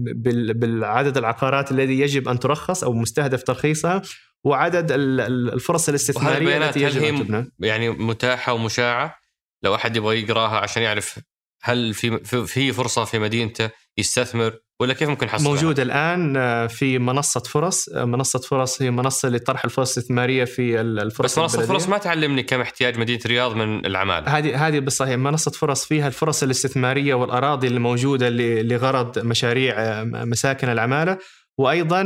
بالعدد 0.54 1.16
العقارات 1.16 1.72
الذي 1.72 2.00
يجب 2.00 2.28
أن 2.28 2.38
ترخص 2.38 2.84
أو 2.84 2.92
مستهدف 2.92 3.42
ترخيصها 3.42 4.02
وعدد 4.44 4.86
الفرص 4.92 5.88
الاستثمارية 5.88 6.56
التي 6.56 6.82
يجب 6.82 7.02
أن 7.02 7.18
تبنى. 7.18 7.52
يعني 7.58 7.90
متاحة 7.90 8.52
ومشاعة؟ 8.52 9.16
لو 9.62 9.74
أحد 9.74 9.96
يبغى 9.96 10.22
يقراها 10.22 10.58
عشان 10.58 10.82
يعرف 10.82 11.18
هل 11.66 11.94
في 11.94 12.18
في 12.46 12.72
فرصة 12.72 13.04
في 13.04 13.18
مدينته 13.18 13.70
يستثمر 13.98 14.52
ولا 14.80 14.94
كيف 14.94 15.08
ممكن 15.08 15.26
يحصلها؟ 15.26 15.50
موجود 15.50 15.80
الآن 15.80 16.36
آه، 16.36 16.66
في 16.66 16.98
منصة 16.98 17.40
فرص، 17.40 17.88
آه، 17.88 18.04
منصة 18.04 18.38
فرص 18.38 18.82
هي 18.82 18.90
منصة 18.90 19.28
لطرح 19.28 19.64
الفرص 19.64 19.96
الاستثمارية 19.96 20.44
في 20.44 20.80
الفرص 20.80 21.32
بس 21.32 21.38
منصة 21.38 21.66
فرص 21.66 21.88
ما 21.88 21.98
تعلمني 21.98 22.42
كم 22.42 22.60
احتياج 22.60 22.98
مدينة 22.98 23.20
الرياض 23.24 23.56
من 23.56 23.86
العماله. 23.86 24.38
هذه 24.38 24.68
هذه 24.68 24.78
بالصحيح 24.78 25.16
منصة 25.16 25.50
فرص 25.50 25.84
فيها 25.84 26.06
الفرص 26.06 26.42
الاستثمارية 26.42 27.14
والأراضي 27.14 27.66
الموجودة 27.66 28.28
لغرض 28.62 29.18
مشاريع 29.18 29.74
آه، 29.78 30.04
مساكن 30.04 30.68
العمالة 30.68 31.18
وأيضا 31.58 32.02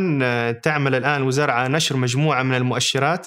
تعمل 0.63 0.95
الآن 0.95 1.23
وزاره 1.23 1.53
على 1.53 1.75
نشر 1.75 1.97
مجموعة 1.97 2.43
من 2.43 2.55
المؤشرات 2.55 3.27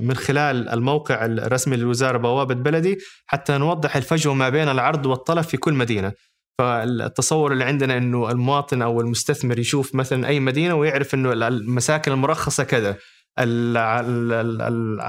من 0.00 0.14
خلال 0.14 0.68
الموقع 0.68 1.24
الرسمي 1.24 1.76
للوزارة 1.76 2.18
بوابة 2.18 2.54
بلدي 2.54 2.98
حتى 3.26 3.58
نوضح 3.58 3.96
الفجوه 3.96 4.34
ما 4.34 4.48
بين 4.48 4.68
العرض 4.68 5.06
والطلب 5.06 5.44
في 5.44 5.56
كل 5.56 5.74
مدينة. 5.74 6.12
فالتصور 6.58 7.52
اللي 7.52 7.64
عندنا 7.64 7.96
إنه 7.96 8.30
المواطن 8.30 8.82
أو 8.82 9.00
المستثمر 9.00 9.58
يشوف 9.58 9.94
مثلا 9.94 10.28
أي 10.28 10.40
مدينة 10.40 10.74
ويعرف 10.74 11.14
إنه 11.14 11.32
المساكن 11.32 12.12
المرخصة 12.12 12.64
كذا 12.64 12.96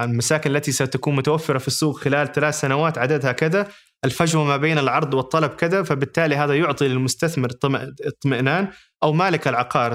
المساكن 0.02 0.56
التي 0.56 0.72
ستكون 0.72 1.16
متوفرة 1.16 1.58
في 1.58 1.68
السوق 1.68 1.98
خلال 1.98 2.32
ثلاث 2.32 2.60
سنوات 2.60 2.98
عددها 2.98 3.32
كذا 3.32 3.68
الفجوه 4.04 4.44
ما 4.44 4.56
بين 4.56 4.78
العرض 4.78 5.14
والطلب 5.14 5.50
كذا 5.50 5.82
فبالتالي 5.82 6.36
هذا 6.36 6.54
يعطي 6.54 6.88
للمستثمر 6.88 7.50
اطمئنان 8.06 8.68
أو 9.02 9.12
مالك 9.12 9.48
العقار 9.48 9.92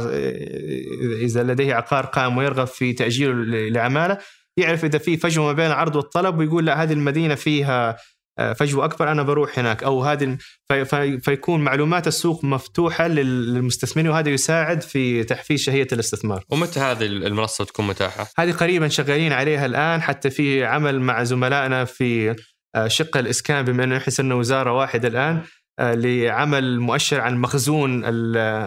إذا 1.22 1.44
لديه 1.44 1.76
عقار 1.76 2.06
قائم 2.06 2.38
ويرغب 2.38 2.68
في 2.68 2.94
تأجيله 2.94 3.34
لعماله 3.70 4.18
يعرف 4.58 4.86
إذا 4.86 4.98
في 4.98 5.18
فجوه 5.18 5.46
ما 5.46 5.54
بين 5.54 5.66
العرض 5.66 5.96
والطلب 5.96 6.38
ويقول 6.38 6.66
لا 6.66 6.84
هذه 6.84 6.94
المدينة 6.94 7.36
فيها 7.36 7.98
آه، 8.40 8.54
فجوه 8.54 8.86
أكبر 8.86 9.12
أنا 9.12 9.24
بروح 9.24 9.60
هناك 9.60 9.84
أو 9.84 10.04
هذه 10.04 10.38
فيكون 11.24 11.62
معلومات 11.62 12.08
السوق 12.08 12.44
مفتوحة 12.44 13.08
للمستثمرين 13.08 14.12
وهذا 14.12 14.30
يساعد 14.30 14.82
في 14.82 15.24
تحفيز 15.24 15.62
شهية 15.62 15.88
الاستثمار. 15.94 16.44
ومتى 16.50 16.80
هذه 16.80 17.06
المنصة 17.06 17.66
تكون 17.66 17.88
متاحة؟ 17.88 18.28
هذه 18.38 18.52
قريبا 18.52 18.88
شغالين 18.88 19.34
عليها 19.34 19.66
الآن 19.66 20.02
حتى 20.02 20.30
في 20.30 20.66
عمل 20.66 21.02
مع 21.02 21.24
زملائنا 21.24 21.86
في 21.86 22.36
شق 22.88 23.18
الإسكان 23.18 23.66
بما 23.66 23.84
أنه 23.84 23.96
نحس 23.96 24.20
أنه 24.20 24.36
وزارة 24.36 24.72
واحدة 24.72 25.08
الآن 25.08 25.44
آه، 25.80 25.94
لعمل 25.94 26.80
مؤشر 26.80 27.22
عن 27.22 27.38
مخزون 27.38 28.04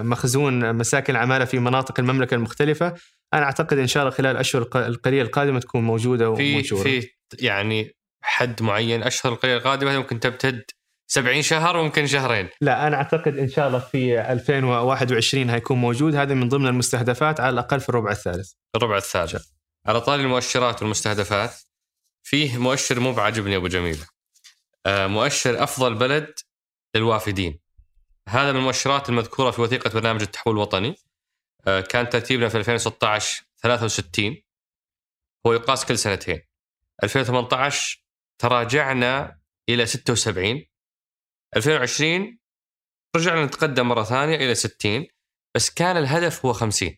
مخزون 0.06 0.72
مساكن 0.72 1.12
العمالة 1.12 1.44
في 1.44 1.58
مناطق 1.58 2.00
المملكة 2.00 2.34
المختلفة. 2.34 2.94
أنا 3.34 3.42
أعتقد 3.44 3.78
إن 3.78 3.86
شاء 3.86 4.02
الله 4.02 4.14
خلال 4.14 4.30
الأشهر 4.30 4.62
القليله 4.76 5.22
القادمة 5.22 5.60
تكون 5.60 5.82
موجودة 5.84 6.30
ومنشوره 6.30 6.82
في 6.82 7.00
في 7.00 7.08
يعني 7.38 7.96
حد 8.22 8.62
معين 8.62 9.02
أشهر 9.02 9.32
القليله 9.32 9.58
القادمة 9.58 9.98
ممكن 9.98 10.20
تمتد 10.20 10.62
70 11.06 11.42
شهر 11.42 11.76
وممكن 11.76 12.06
شهرين. 12.06 12.48
لا 12.60 12.86
أنا 12.86 12.96
أعتقد 12.96 13.38
إن 13.38 13.48
شاء 13.48 13.68
الله 13.68 13.78
في 13.78 14.20
2021 14.32 15.50
هيكون 15.50 15.78
موجود. 15.78 16.14
هذا 16.14 16.34
من 16.34 16.48
ضمن 16.48 16.66
المستهدفات 16.66 17.40
على 17.40 17.50
الأقل 17.50 17.80
في 17.80 17.88
الربع 17.88 18.10
الثالث. 18.10 18.52
الربع 18.76 18.96
الثالث. 18.96 19.46
على 19.86 20.00
طاري 20.00 20.22
المؤشرات 20.22 20.82
والمستهدفات 20.82 21.54
فيه 22.24 22.58
مؤشر 22.58 23.00
مو 23.00 23.12
بعجبني 23.12 23.56
أبو 23.56 23.68
جميل. 23.68 24.04
آه، 24.86 25.06
مؤشر 25.06 25.62
أفضل 25.62 25.94
بلد 25.94 26.34
للوافدين. 26.94 27.60
هذا 28.28 28.52
من 28.52 28.58
المؤشرات 28.58 29.08
المذكورة 29.08 29.50
في 29.50 29.60
وثيقة 29.60 29.90
برنامج 29.90 30.22
التحول 30.22 30.54
الوطني. 30.54 30.96
آه، 31.66 31.80
كان 31.80 32.08
ترتيبنا 32.08 32.48
في 32.48 32.58
2016 32.58 33.44
63 33.56 34.42
هو 35.46 35.52
يقاس 35.52 35.84
كل 35.84 35.98
سنتين. 35.98 36.40
2018 37.02 38.04
تراجعنا 38.38 39.40
إلى 39.68 39.86
76 39.86 40.66
2020 41.56 42.38
رجعنا 43.16 43.44
نتقدم 43.44 43.88
مرة 43.88 44.02
ثانية 44.02 44.36
إلى 44.36 44.54
60 44.54 45.06
بس 45.54 45.70
كان 45.70 45.96
الهدف 45.96 46.46
هو 46.46 46.52
50 46.52 46.96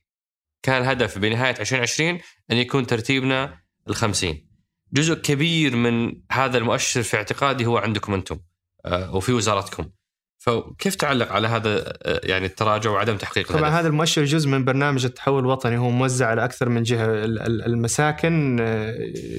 كان 0.63 0.83
الهدف 0.83 1.19
بنهاية 1.19 1.61
2020 1.61 2.21
أن 2.51 2.57
يكون 2.57 2.87
ترتيبنا 2.87 3.61
ال 3.89 3.95
50 3.95 4.46
جزء 4.93 5.15
كبير 5.15 5.77
من 5.77 6.13
هذا 6.33 6.59
المؤشر 6.59 7.03
في 7.03 7.17
اعتقادي 7.17 7.67
هو 7.67 7.79
عندكم 7.79 8.15
أنتم 8.15 8.39
آه، 8.85 9.15
وفي 9.15 9.33
وزارتكم 9.33 9.91
فكيف 10.39 10.95
تعلق 10.95 11.33
على 11.33 11.49
هذا 11.49 11.93
آه، 12.03 12.21
يعني 12.25 12.47
التراجع 12.47 12.91
وعدم 12.91 13.17
تحقيق 13.17 13.49
طبعا 13.49 13.61
الهدف؟ 13.61 13.75
هذا 13.75 13.89
المؤشر 13.89 14.25
جزء 14.25 14.49
من 14.49 14.65
برنامج 14.65 15.05
التحول 15.05 15.39
الوطني 15.39 15.79
هو 15.79 15.91
موزع 15.91 16.27
على 16.27 16.45
أكثر 16.45 16.69
من 16.69 16.83
جهة 16.83 17.07
المساكن 17.47 18.57
آه، 18.61 18.95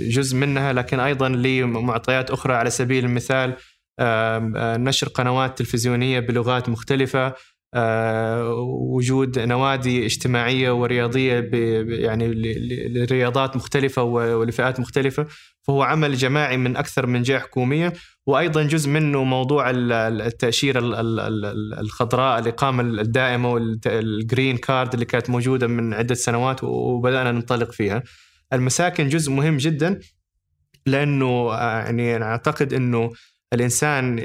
جزء 0.09 0.35
منها 0.35 0.73
لكن 0.73 0.99
أيضا 0.99 1.29
لمعطيات 1.29 2.31
أخرى 2.31 2.53
على 2.53 2.69
سبيل 2.69 3.05
المثال 3.05 3.55
نشر 4.79 5.07
قنوات 5.07 5.57
تلفزيونية 5.57 6.19
بلغات 6.19 6.69
مختلفة 6.69 7.33
وجود 8.95 9.39
نوادي 9.39 10.05
اجتماعية 10.05 10.71
ورياضية 10.71 11.49
يعني 11.83 12.27
لرياضات 12.89 13.55
مختلفة 13.55 14.03
ولفئات 14.03 14.79
مختلفة 14.79 15.27
فهو 15.61 15.83
عمل 15.83 16.15
جماعي 16.15 16.57
من 16.57 16.77
أكثر 16.77 17.05
من 17.05 17.21
جهة 17.21 17.39
حكومية 17.39 17.93
وأيضا 18.25 18.63
جزء 18.63 18.89
منه 18.89 19.23
موضوع 19.23 19.69
التاشيره 19.69 20.81
الخضراء 21.79 22.39
الإقامة 22.39 22.83
الدائمة 22.83 23.51
والجرين 23.51 24.57
كارد 24.57 24.93
اللي 24.93 25.05
كانت 25.05 25.29
موجودة 25.29 25.67
من 25.67 25.93
عدة 25.93 26.15
سنوات 26.15 26.63
وبدأنا 26.63 27.31
ننطلق 27.31 27.71
فيها. 27.71 28.03
المساكن 28.53 29.07
جزء 29.09 29.31
مهم 29.31 29.57
جدا 29.57 29.99
لأنه 30.85 31.53
يعني 31.53 32.15
أنا 32.15 32.25
أعتقد 32.25 32.73
إنه 32.73 33.11
الإنسان 33.53 34.19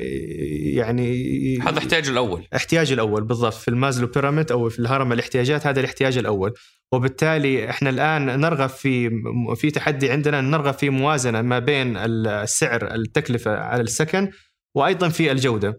يعني 0.74 1.58
هذا 1.58 1.78
احتياجه 1.78 2.10
الأول. 2.10 2.46
احتياج 2.56 2.92
الأول 2.92 3.24
بالضبط. 3.24 3.54
في 3.54 3.68
المازلو 3.68 4.06
بيراميد 4.06 4.52
أو 4.52 4.68
في 4.68 4.78
الهرم 4.78 5.12
الاحتياجات 5.12 5.66
هذا 5.66 5.80
الاحتياج 5.80 6.18
الأول. 6.18 6.52
وبالتالي 6.92 7.70
إحنا 7.70 7.90
الآن 7.90 8.40
نرغب 8.40 8.68
في 8.68 9.10
في 9.56 9.70
تحدي 9.70 10.10
عندنا 10.10 10.40
نرغب 10.40 10.74
في 10.74 10.90
موازنة 10.90 11.42
ما 11.42 11.58
بين 11.58 11.96
السعر 11.96 12.94
التكلفة 12.94 13.56
على 13.56 13.82
السكن 13.82 14.30
وأيضا 14.74 15.08
في 15.08 15.32
الجودة. 15.32 15.78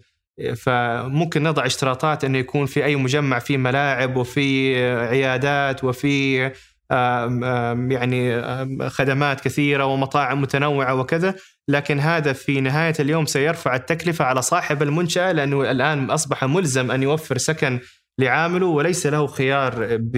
فممكن 0.56 1.44
نضع 1.44 1.66
اشتراطات 1.66 2.24
إنه 2.24 2.38
يكون 2.38 2.66
في 2.66 2.86
أي 2.86 2.96
مجمع 2.96 3.40
في 3.40 3.58
ملاعب 3.58 4.18
وفي 4.18 4.76
عيادات 4.86 5.84
وفي 5.84 6.52
يعني 7.92 8.42
خدمات 8.90 9.42
كثيرة 9.42 9.86
ومطاعم 9.86 10.42
متنوعة 10.42 10.96
وكذا. 10.96 11.36
لكن 11.68 12.00
هذا 12.00 12.34
في 12.34 12.62
نهاية 12.62 12.94
اليوم 13.00 13.26
سيرفع 13.26 13.76
التكلفة 13.76 14.26
على 14.26 14.42
صاحب 14.42 14.84
المنشأة 14.84 15.32
لأنه 15.32 15.72
الآن 15.72 16.12
أصبح 16.12 16.44
ملزم 16.44 16.92
أن 16.92 17.04
يوفر 17.04 17.38
سكن 17.38 17.80
لعامله 18.20 18.66
وليس 18.66 19.08
له 19.08 19.28
خيار 19.28 19.98
ب 19.98 20.16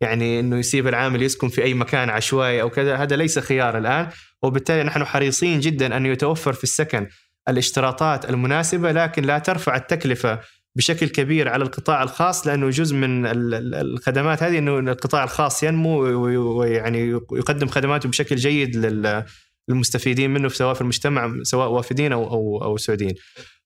يعني 0.00 0.40
إنه 0.40 0.56
يسيب 0.56 0.88
العامل 0.88 1.22
يسكن 1.22 1.48
في 1.48 1.62
أي 1.62 1.74
مكان 1.74 2.10
عشوائي 2.10 2.62
أو 2.62 2.70
كذا 2.70 2.96
هذا 2.96 3.16
ليس 3.16 3.38
خيار 3.38 3.78
الآن. 3.78 4.08
وبالتالي 4.42 4.82
نحن 4.82 5.04
حريصين 5.04 5.60
جدا 5.60 5.96
أن 5.96 6.06
يتوفر 6.06 6.52
في 6.52 6.64
السكن 6.64 7.06
الاشتراطات 7.48 8.30
المناسبة 8.30 8.92
لكن 8.92 9.22
لا 9.22 9.38
ترفع 9.38 9.76
التكلفة 9.76 10.40
بشكل 10.76 11.08
كبير 11.08 11.48
على 11.48 11.64
القطاع 11.64 12.02
الخاص 12.02 12.46
لأنه 12.46 12.70
جزء 12.70 12.96
من 12.96 13.26
الخدمات 13.74 14.42
هذه 14.42 14.58
إنه 14.58 14.78
القطاع 14.78 15.24
الخاص 15.24 15.62
ينمو 15.62 15.98
ويعني 16.58 17.08
يقدم 17.32 17.68
خدماته 17.68 18.08
بشكل 18.08 18.36
جيد 18.36 18.76
للمستفيدين 19.68 20.30
منه 20.30 20.48
سواء 20.48 20.74
في 20.74 20.80
المجتمع 20.80 21.34
سواء 21.42 21.68
وافدين 21.68 22.12
أو 22.12 22.30
أو 22.30 22.64
أو 22.64 22.76
سعوديين. 22.76 23.14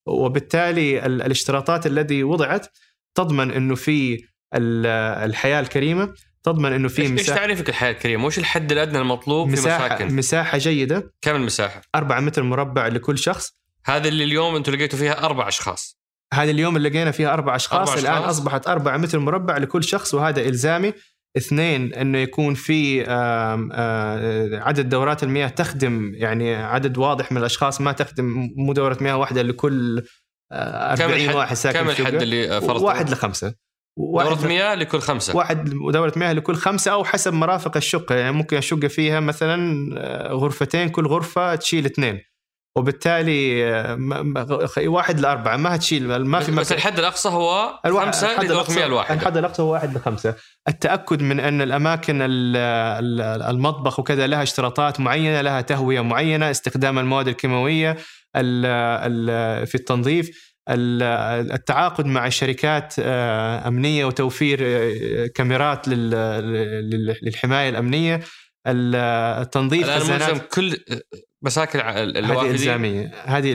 وبالتالي 0.07 1.07
الاشتراطات 1.07 1.87
التي 1.87 2.23
وضعت 2.23 2.67
تضمن 3.15 3.51
إنه 3.51 3.75
في 3.75 4.25
الحياة 4.55 5.61
الكريمة 5.61 6.15
تضمن 6.43 6.73
إنه 6.73 6.89
في 6.89 7.03
مساحه 7.03 7.19
إيش 7.19 7.27
تعريفك 7.27 7.69
الحياة 7.69 7.91
الكريمة؟ 7.91 8.27
وش 8.27 8.39
الحد 8.39 8.73
الأدنى 8.73 8.99
المطلوب 8.99 9.49
مساحة 9.49 9.89
في 9.89 9.95
مساكن؟ 9.95 10.17
مساحة 10.17 10.59
جيدة 10.59 11.13
كم 11.21 11.37
المساحة؟ 11.37 11.83
4 11.95 12.21
متر 12.21 12.43
مربع 12.43 12.87
لكل 12.87 13.19
شخص 13.19 13.53
هذا 13.85 14.09
اللي 14.09 14.25
اليوم 14.25 14.57
أنتم 14.57 14.73
لقيتوا 14.73 14.99
فيها 14.99 15.25
أربع 15.25 15.49
أشخاص 15.49 15.99
هذا 16.35 16.51
اليوم 16.51 16.77
اللي 16.77 16.89
لقينا 16.89 17.11
فيها 17.11 17.33
أربع 17.33 17.57
أشخاص 17.57 17.89
أربع 17.89 18.01
الآن 18.01 18.15
أشخاص. 18.15 18.39
أصبحت 18.39 18.69
4 18.69 18.97
متر 18.97 19.19
مربع 19.19 19.57
لكل 19.57 19.85
شخص 19.85 20.15
وهذا 20.15 20.41
إلزامي 20.41 20.93
اثنين 21.37 21.95
انه 21.95 22.19
يكون 22.19 22.55
في 22.55 23.05
آه، 23.09 24.49
عدد 24.53 24.89
دورات 24.89 25.23
المياه 25.23 25.49
تخدم 25.49 26.13
يعني 26.15 26.55
عدد 26.55 26.99
واضح 26.99 27.33
من 27.33 27.39
الأشخاص 27.39 27.81
ما 27.81 27.93
تخدم 27.93 28.51
مو 28.57 28.73
دورة 28.73 28.99
مياه 29.01 29.17
واحدة 29.17 29.43
لكل 29.43 30.03
آه، 30.53 30.95
كم 30.95 31.03
40 31.03 31.21
الحد 31.21 31.35
واحد 31.35 31.57
ساكن 31.57 31.79
كم 31.79 31.89
الحد. 31.91 32.15
اللي 32.15 32.61
فرضته؟ 32.61 32.85
واحد 32.85 33.11
لخمسة 33.11 33.55
دورة 33.99 34.47
مياه 34.47 34.75
لكل 34.75 34.99
خمسة 34.99 35.37
واحد 35.37 35.71
دورة 35.93 36.13
مياه 36.17 36.33
لكل 36.33 36.55
خمسة 36.55 36.93
أو 36.93 37.05
حسب 37.05 37.33
مرافق 37.33 37.77
الشقة 37.77 38.15
يعني 38.15 38.33
ممكن 38.33 38.57
الشقة 38.57 38.89
فيها 38.89 39.21
مثلا 39.21 39.89
آه، 39.99 40.33
غرفتين 40.33 40.89
كل 40.89 41.07
غرفة 41.07 41.55
تشيل 41.55 41.87
اثنين 41.87 42.21
وبالتالي 42.77 43.63
واحد 44.87 45.21
لأربعة 45.21 45.57
ما 45.57 45.75
هتشيل 45.75 46.17
ما 46.17 46.41
في 46.41 46.53
بس 46.53 46.73
الحد 46.73 46.99
الأقصى 46.99 47.29
هو 47.29 47.79
الواحد- 47.87 48.15
الأقصى- 48.15 48.77
مياه 48.77 48.87
الواحدة. 48.87 49.15
الحد 49.21 49.37
الأقصى 49.37 49.63
هو 49.63 49.73
واحد 49.73 49.97
لخمسة. 49.97 50.35
التأكد 50.69 51.23
من 51.23 51.41
أن 51.41 51.63
الأماكن 51.63 52.23
ال- 52.23 52.57
ال- 52.57 53.43
المطبخ 53.43 53.99
وكذا 53.99 54.27
لها 54.27 54.43
اشتراطات 54.43 55.01
معينة 55.01 55.41
لها 55.41 55.61
تهوية 55.61 56.01
معينة 56.01 56.51
استخدام 56.51 56.99
المواد 56.99 57.29
الكيماوية 57.29 57.91
ال- 58.37 58.67
ال- 59.31 59.67
في 59.67 59.75
التنظيف 59.75 60.55
ال- 60.71 61.03
التعاقد 61.53 62.07
مع 62.07 62.29
شركات 62.29 62.95
آه، 62.99 63.69
أمنية 63.69 64.05
وتوفير 64.05 64.59
آه، 64.63 65.27
كاميرات 65.35 65.89
لل- 65.89 66.11
لل- 66.91 67.17
للحماية 67.23 67.69
الأمنية 67.69 68.21
ال- 68.67 68.97
التنظيف 69.43 69.89
ملزم 69.89 70.39
كل 70.53 70.77
مساكن 71.47 71.79
الع- 71.81 71.93
هذه 72.43 72.51
إلزامية. 72.51 73.13
هذه 73.25 73.53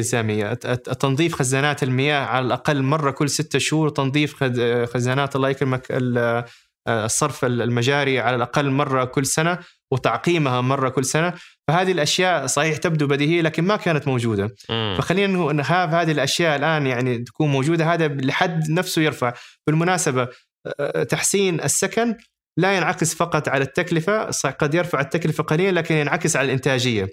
الت- 0.52 0.90
تنظيف 0.90 1.36
خزانات 1.36 1.84
المياه 1.84 2.26
على 2.26 2.46
الأقل 2.46 2.82
مرة 2.84 3.12
كل 3.12 3.30
ستة 3.30 3.60
شهور 3.60 3.90
تنظيف 3.90 4.36
خز- 4.44 4.90
خزانات 4.94 5.36
الله 5.36 5.50
يكرمك 5.50 5.88
ال- 5.92 6.44
الصرف 6.88 7.46
المجاري 7.46 8.20
على 8.20 8.36
الأقل 8.36 8.70
مرة 8.70 9.04
كل 9.04 9.26
سنة 9.26 9.58
وتعقيمها 9.92 10.62
مرة 10.62 10.90
كل 10.90 11.06
سنة. 11.06 11.34
فهذه 11.68 11.92
الأشياء 11.92 12.46
صحيح 12.46 12.78
تبدو 12.78 13.08
بديهية 13.08 13.42
لكن 13.42 13.64
ما 13.64 13.76
كانت 13.76 14.08
موجودة. 14.08 14.56
مم. 14.70 14.96
فخلينا 14.98 15.34
نهو- 15.34 15.52
نخاف 15.52 15.90
هذه 15.94 16.12
الأشياء 16.12 16.56
الآن 16.56 16.88
يعني 16.88 17.18
تكون 17.18 17.50
موجودة. 17.50 17.94
هذا 17.94 18.08
لحد 18.08 18.70
نفسه 18.70 19.02
يرفع. 19.02 19.34
بالمناسبة 19.68 20.28
تحسين 21.10 21.62
السكن 21.62 22.16
لا 22.58 22.78
ينعكس 22.78 23.16
فقط 23.16 23.50
على 23.50 23.64
التكلفة 23.64 24.24
قد 24.50 24.74
يرفع 24.74 25.00
التكلفة 25.02 25.44
قليلا 25.44 25.80
لكن 25.80 25.96
ينعكس 25.96 26.36
على 26.36 26.46
الإنتاجية. 26.46 27.10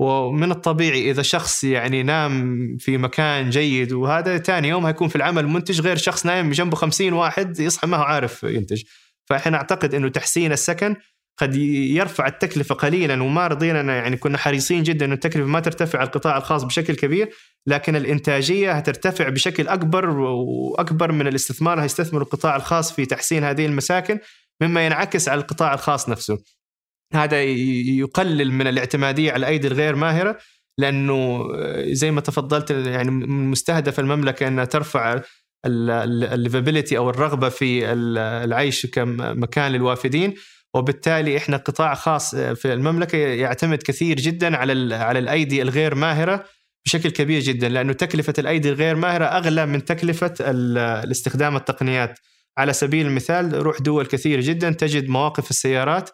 ومن 0.00 0.50
الطبيعي 0.50 1.10
إذا 1.10 1.22
شخص 1.22 1.64
يعني 1.64 2.02
نام 2.02 2.76
في 2.78 2.98
مكان 2.98 3.50
جيد 3.50 3.92
وهذا 3.92 4.38
ثاني 4.38 4.68
يوم 4.68 4.86
هيكون 4.86 5.08
في 5.08 5.16
العمل 5.16 5.46
منتج 5.46 5.80
غير 5.80 5.96
شخص 5.96 6.26
نايم 6.26 6.50
جنبه 6.50 6.76
خمسين 6.76 7.12
واحد 7.12 7.60
يصحى 7.60 7.86
ما 7.86 7.96
هو 7.96 8.02
عارف 8.02 8.42
ينتج 8.42 8.82
فإحنا 9.26 9.56
أعتقد 9.56 9.94
إنه 9.94 10.08
تحسين 10.08 10.52
السكن 10.52 10.96
قد 11.38 11.54
يرفع 11.54 12.26
التكلفة 12.26 12.74
قليلا 12.74 13.22
وما 13.22 13.46
رضينا 13.46 13.96
يعني 13.96 14.16
كنا 14.16 14.38
حريصين 14.38 14.82
جدا 14.82 15.06
إنه 15.06 15.14
التكلفة 15.14 15.46
ما 15.46 15.60
ترتفع 15.60 15.98
على 15.98 16.06
القطاع 16.06 16.36
الخاص 16.36 16.64
بشكل 16.64 16.94
كبير 16.94 17.30
لكن 17.66 17.96
الإنتاجية 17.96 18.72
هترتفع 18.72 19.28
بشكل 19.28 19.68
أكبر 19.68 20.10
وأكبر 20.10 21.12
من 21.12 21.26
الاستثمار 21.26 21.82
هيستثمر 21.82 22.22
القطاع 22.22 22.56
الخاص 22.56 22.92
في 22.92 23.06
تحسين 23.06 23.44
هذه 23.44 23.66
المساكن 23.66 24.18
مما 24.60 24.86
ينعكس 24.86 25.28
على 25.28 25.40
القطاع 25.40 25.74
الخاص 25.74 26.08
نفسه. 26.08 26.38
هذا 27.14 27.42
يقلل 27.42 28.52
من 28.52 28.66
الاعتمادية 28.66 29.32
على 29.32 29.38
الأيدي 29.40 29.66
الغير 29.66 29.96
ماهرة 29.96 30.38
لأنه 30.78 31.48
زي 31.92 32.10
ما 32.10 32.20
تفضلت 32.20 32.70
يعني 32.70 33.10
من 33.10 33.50
مستهدف 33.50 34.00
المملكة 34.00 34.48
أنها 34.48 34.64
ترفع 34.64 35.20
الليفابيلتي 35.66 36.96
أو 36.98 37.10
الرغبة 37.10 37.48
في 37.48 37.92
ال- 37.92 38.18
العيش 38.18 38.86
كمكان 38.86 39.72
للوافدين. 39.72 40.34
وبالتالي 40.74 41.36
إحنا 41.36 41.56
قطاع 41.56 41.94
خاص 41.94 42.34
في 42.34 42.72
المملكة 42.72 43.18
يعتمد 43.18 43.82
كثير 43.82 44.16
جدا 44.16 44.56
على 44.56 44.94
على 44.94 45.18
الأيدي 45.18 45.62
الغير 45.62 45.94
ماهرة 45.94 46.44
بشكل 46.86 47.10
كبير 47.10 47.40
جدا 47.40 47.68
لأنه 47.68 47.92
تكلفة 47.92 48.34
الأيدي 48.38 48.68
الغير 48.68 48.96
ماهرة 48.96 49.24
أغلى 49.24 49.66
من 49.66 49.84
تكلفة 49.84 50.34
ال- 50.40 50.78
الاستخدام 50.78 51.56
التقنيات. 51.56 52.18
على 52.58 52.72
سبيل 52.72 53.06
المثال 53.06 53.62
روح 53.62 53.80
دول 53.80 54.06
كثير 54.06 54.40
جدا 54.40 54.70
تجد 54.70 55.08
مواقف 55.08 55.50
السيارات 55.50 56.10
آه، 56.10 56.12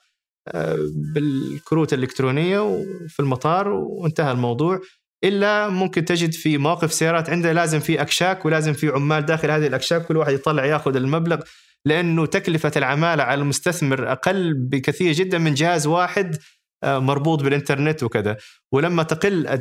بالكروت 1.14 1.92
الإلكترونية 1.92 2.61
وفي 2.61 3.20
المطار 3.20 3.68
وانتهى 3.68 4.32
الموضوع. 4.32 4.80
إلا 5.24 5.68
ممكن 5.68 6.05
تجد 6.05 6.32
في 6.32 6.59
مواقف 6.59 6.92
سيارات 6.92 7.30
عنده 7.30 7.53
لازم 7.53 7.80
في 7.80 8.01
أكشاك 8.01 8.44
ولازم 8.44 8.72
في 8.72 8.88
عمال 8.88 9.26
داخل 9.26 9.51
هذه 9.51 9.66
الأكشاك 9.66 10.07
كل 10.07 10.16
واحد 10.16 10.32
يطلع 10.32 10.64
يأخذ 10.64 10.97
المبلغ 10.97 11.40
لأنه 11.84 12.26
تكلفة 12.26 12.72
العمالة 12.76 13.22
على 13.22 13.40
المستثمر 13.40 14.12
أقل 14.12 14.55
بكثير 14.55 15.12
جدا 15.12 15.38
من 15.38 15.55
جهاز 15.55 15.86
واحد 15.86 16.36
آه، 16.84 16.99
مربوط 16.99 17.42
بالإنترنت 17.42 18.03
وكذا. 18.03 18.36
ولما 18.72 19.03
تقل 19.03 19.59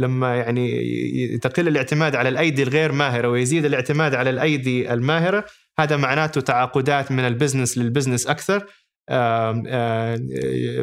لما 0.00 0.36
يعني 0.36 1.38
تقل 1.38 1.68
الاعتماد 1.68 2.14
على 2.14 2.28
الأيدي 2.28 2.62
الغير 2.62 2.92
ماهرة 2.92 3.28
ويزيد 3.28 3.64
الاعتماد 3.64 4.14
على 4.14 4.30
الأيدي 4.30 4.92
الماهرة 4.92 5.44
هذا 5.78 5.96
معناته 5.96 6.40
تعاقدات 6.40 7.12
من 7.12 7.20
ال 7.26 7.32
business 7.32 7.78
لل 7.78 7.88
business 7.88 8.26
أكثر. 8.26 8.66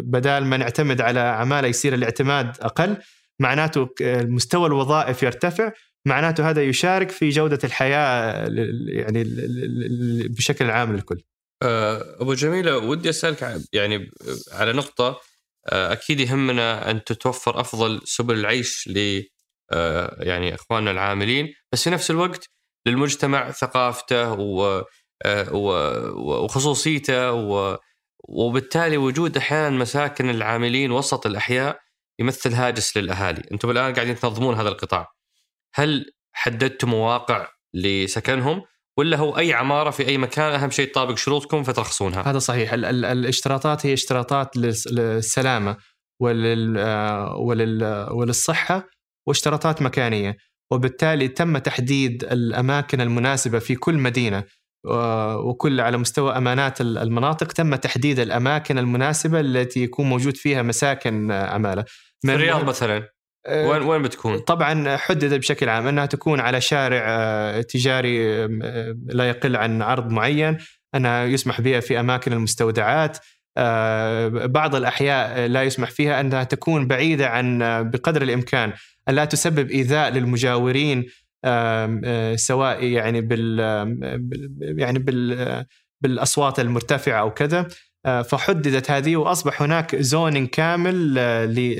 بدال 0.01 0.45
ما 0.45 0.57
نعتمد 0.57 1.01
على 1.01 1.19
عماله 1.19 1.67
يصير 1.67 1.93
الاعتماد 1.93 2.57
أقل 2.61 2.97
معناته 3.39 3.89
مستوى 4.01 4.67
الوظائف 4.67 5.23
يرتفع 5.23 5.71
معناته 6.07 6.49
هذا 6.49 6.63
يشارك 6.63 7.09
في 7.11 7.29
جودة 7.29 7.59
الحياة 7.63 8.47
يعني 8.87 9.23
بشكل 10.29 10.69
عام 10.71 10.93
للكل. 10.95 11.21
آه، 11.63 12.21
أبو 12.21 12.33
جميلة 12.33 12.77
ودي 12.77 13.09
أسألك 13.09 13.61
يعني 13.73 14.09
على 14.51 14.73
نقطة 14.73 15.19
آه، 15.69 15.91
أكيد 15.93 16.19
يهمنا 16.19 16.91
أن 16.91 17.03
تتوفر 17.03 17.59
أفضل 17.59 18.01
سبل 18.05 18.35
العيش 18.39 18.87
ل 18.87 19.23
آه، 19.71 20.17
يعني 20.23 20.55
إخواننا 20.55 20.91
العاملين 20.91 21.53
بس 21.71 21.83
في 21.83 21.89
نفس 21.89 22.11
الوقت 22.11 22.49
للمجتمع 22.87 23.51
ثقافته 23.51 24.23
آه، 25.25 25.53
و- 25.53 26.43
وخصوصيته 26.43 27.31
و- 27.31 27.77
وبالتالي 28.27 28.97
وجود 28.97 29.37
أحيانا 29.37 29.77
مساكن 29.77 30.29
العاملين 30.29 30.91
وسط 30.91 31.25
الأحياء 31.25 31.79
يمثل 32.19 32.53
هاجس 32.53 32.97
للأهالي، 32.97 33.43
أنتم 33.51 33.69
الآن 33.69 33.93
قاعدين 33.93 34.15
تنظمون 34.15 34.55
هذا 34.55 34.69
القطاع. 34.69 35.07
هل 35.75 36.05
حددتم 36.33 36.89
مواقع 36.89 37.47
لسكنهم 37.73 38.61
ولا 38.97 39.17
هو 39.17 39.37
أي 39.37 39.53
عمارة 39.53 39.89
في 39.89 40.07
أي 40.07 40.17
مكان؟ 40.17 40.53
أهم 40.53 40.69
شيء 40.69 40.91
تطابق 40.91 41.17
شروطكم 41.17 41.63
فترخصونها؟ 41.63 42.21
هذا 42.29 42.39
صحيح. 42.39 42.73
ال- 42.73 42.85
ال- 42.85 43.05
الاشتراطات 43.05 43.85
هي 43.85 43.93
اشتراطات 43.93 44.57
للس- 44.57 44.87
للسلامة 44.93 45.77
ولل 46.21 46.77
آه، 46.77 47.35
ولل 47.35 48.07
وللصحة 48.11 48.83
واشتراطات 49.27 49.81
مكانية. 49.81 50.37
وبالتالي 50.71 51.27
تم 51.27 51.57
تحديد 51.57 52.23
الأماكن 52.23 53.01
المناسبة 53.01 53.59
في 53.59 53.75
كل 53.75 53.93
مدينة. 53.93 54.43
وكل 55.43 55.81
على 55.81 55.97
مستوى 55.97 56.37
أمانات 56.37 56.81
ال- 56.81 56.97
المناطق 56.97 57.47
تم 57.51 57.75
تحديد 57.75 58.19
الأماكن 58.19 58.77
المناسبة 58.77 59.39
التي 59.39 59.83
يكون 59.83 60.09
موجود 60.09 60.37
فيها 60.37 60.61
مساكن 60.61 61.31
آه، 61.31 61.45
عماله 61.47 61.85
في 62.21 62.33
الرياض 62.33 62.63
مثلا؟ 62.65 63.09
آه، 63.47 63.67
وين 63.69 63.81
وين 63.81 64.01
بتكون؟ 64.01 64.37
طبعا 64.39 64.97
حددت 64.97 65.33
بشكل 65.39 65.69
عام 65.69 65.87
أنها 65.87 66.05
تكون 66.05 66.39
على 66.39 66.61
شارع 66.61 67.03
آه، 67.07 67.61
تجاري 67.61 68.43
آه، 68.43 68.95
لا 69.05 69.29
يقل 69.29 69.55
عن 69.55 69.81
عرض 69.81 70.11
معين. 70.11 70.57
أنها 70.95 71.23
يسمح 71.25 71.61
بها 71.61 71.79
في 71.79 71.99
أماكن 71.99 72.33
المستودعات. 72.33 73.17
بعض 74.33 74.75
الأحياء 74.75 75.47
لا 75.47 75.63
يسمح 75.63 75.91
فيها 75.91 76.19
أنها 76.19 76.43
تكون 76.43 76.87
بعيدة 76.87 77.29
عن 77.29 77.59
بقدر 77.91 78.21
الإمكان. 78.21 78.73
ان 79.09 79.15
لا 79.15 79.25
تسبب 79.25 79.69
إيذاء 79.71 80.09
للمجاورين 80.09 81.05
سواء 82.35 82.83
يعني 82.83 83.21
بال 83.21 83.59
يعني 84.61 84.99
بال 84.99 85.65
بالأصوات 86.01 86.59
المرتفعة 86.59 87.19
أو 87.19 87.33
كذا. 87.33 87.67
فحددت 88.05 88.91
هذه 88.91 89.15
وأصبح 89.15 89.61
هناك 89.61 89.95
زونين 89.95 90.47
كامل 90.47 91.13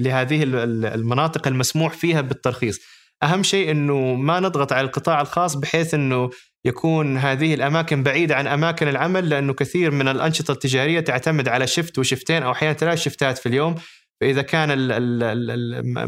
لهذه 0.04 0.44
المناطق 0.44 1.48
المسموح 1.48 1.94
فيها 1.94 2.22
بالترخيص. 2.22 2.80
أهم 3.24 3.44
شيء 3.44 3.72
إنه 3.72 4.14
ما 4.14 4.40
نضغط 4.40 4.74
على 4.74 4.86
القطاع 4.88 5.22
الخاص 5.22 5.56
بحيث 5.56 5.94
إنه 5.94 6.30
يكون 6.66 7.18
هذه 7.18 7.54
الأماكن 7.54 8.04
بعيدة 8.04 8.36
عن 8.36 8.48
أماكن 8.48 8.88
العمل 8.88 9.30
لأنه 9.30 9.54
كثير 9.54 9.92
من 9.92 10.08
الأنشطة 10.08 10.52
التجارية 10.52 11.00
تعتمد 11.00 11.48
على 11.48 11.68
شفت 11.68 12.00
وشفتين 12.00 12.44
أو 12.44 12.52
أحيانا 12.52 12.74
ثلاث 12.74 13.00
شفتات 13.00 13.38
في 13.38 13.50
اليوم. 13.50 13.76
فإذا 14.22 14.42
كان 14.42 14.70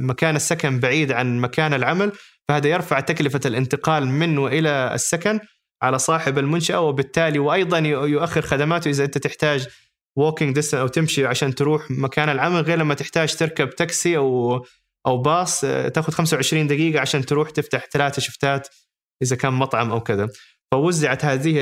مكان 0.02 0.36
السكن 0.36 0.80
بعيد 0.80 1.12
عن 1.12 1.40
مكان 1.40 1.74
العمل 1.74 2.12
فهذا 2.50 2.70
يرفع 2.70 3.00
تكلفة 3.00 3.40
الانتقال 3.46 4.08
من 4.08 4.38
وإلى 4.38 4.92
السكن 4.94 5.40
على 5.82 6.00
صاحب 6.00 6.38
المنشأة 6.38 6.80
وبالتالي 6.80 7.40
وأيضا 7.40 7.78
يؤخر 7.80 8.42
خدماته 8.42 8.90
إذا 8.90 9.04
أنت 9.04 9.18
تحتاج 9.18 9.68
walking 10.16 10.56
distance 10.56 10.82
أو 10.82 10.88
تمشي 10.88 11.26
عشان 11.26 11.56
تروح 11.56 11.92
مكان 11.92 12.30
العمل 12.30 12.62
غير 12.62 12.78
لما 12.78 12.94
تحتاج 12.94 13.36
تركب 13.36 13.70
تاكسي 13.70 14.18
أو 14.18 14.66
أو 15.08 15.18
باص 15.18 15.62
تأخذ 15.62 16.14
25 16.14 16.68
دقيقة 16.68 17.00
عشان 17.00 17.26
تروح 17.26 17.50
تفتح 17.50 17.86
ثلاثة 17.92 18.22
شفتات 18.22 18.68
إذا 19.24 19.36
كان 19.36 19.54
مطعم 19.54 19.92
أو 19.92 20.02
كذا. 20.02 20.30
فوزعت 20.72 21.26
هذه 21.26 21.56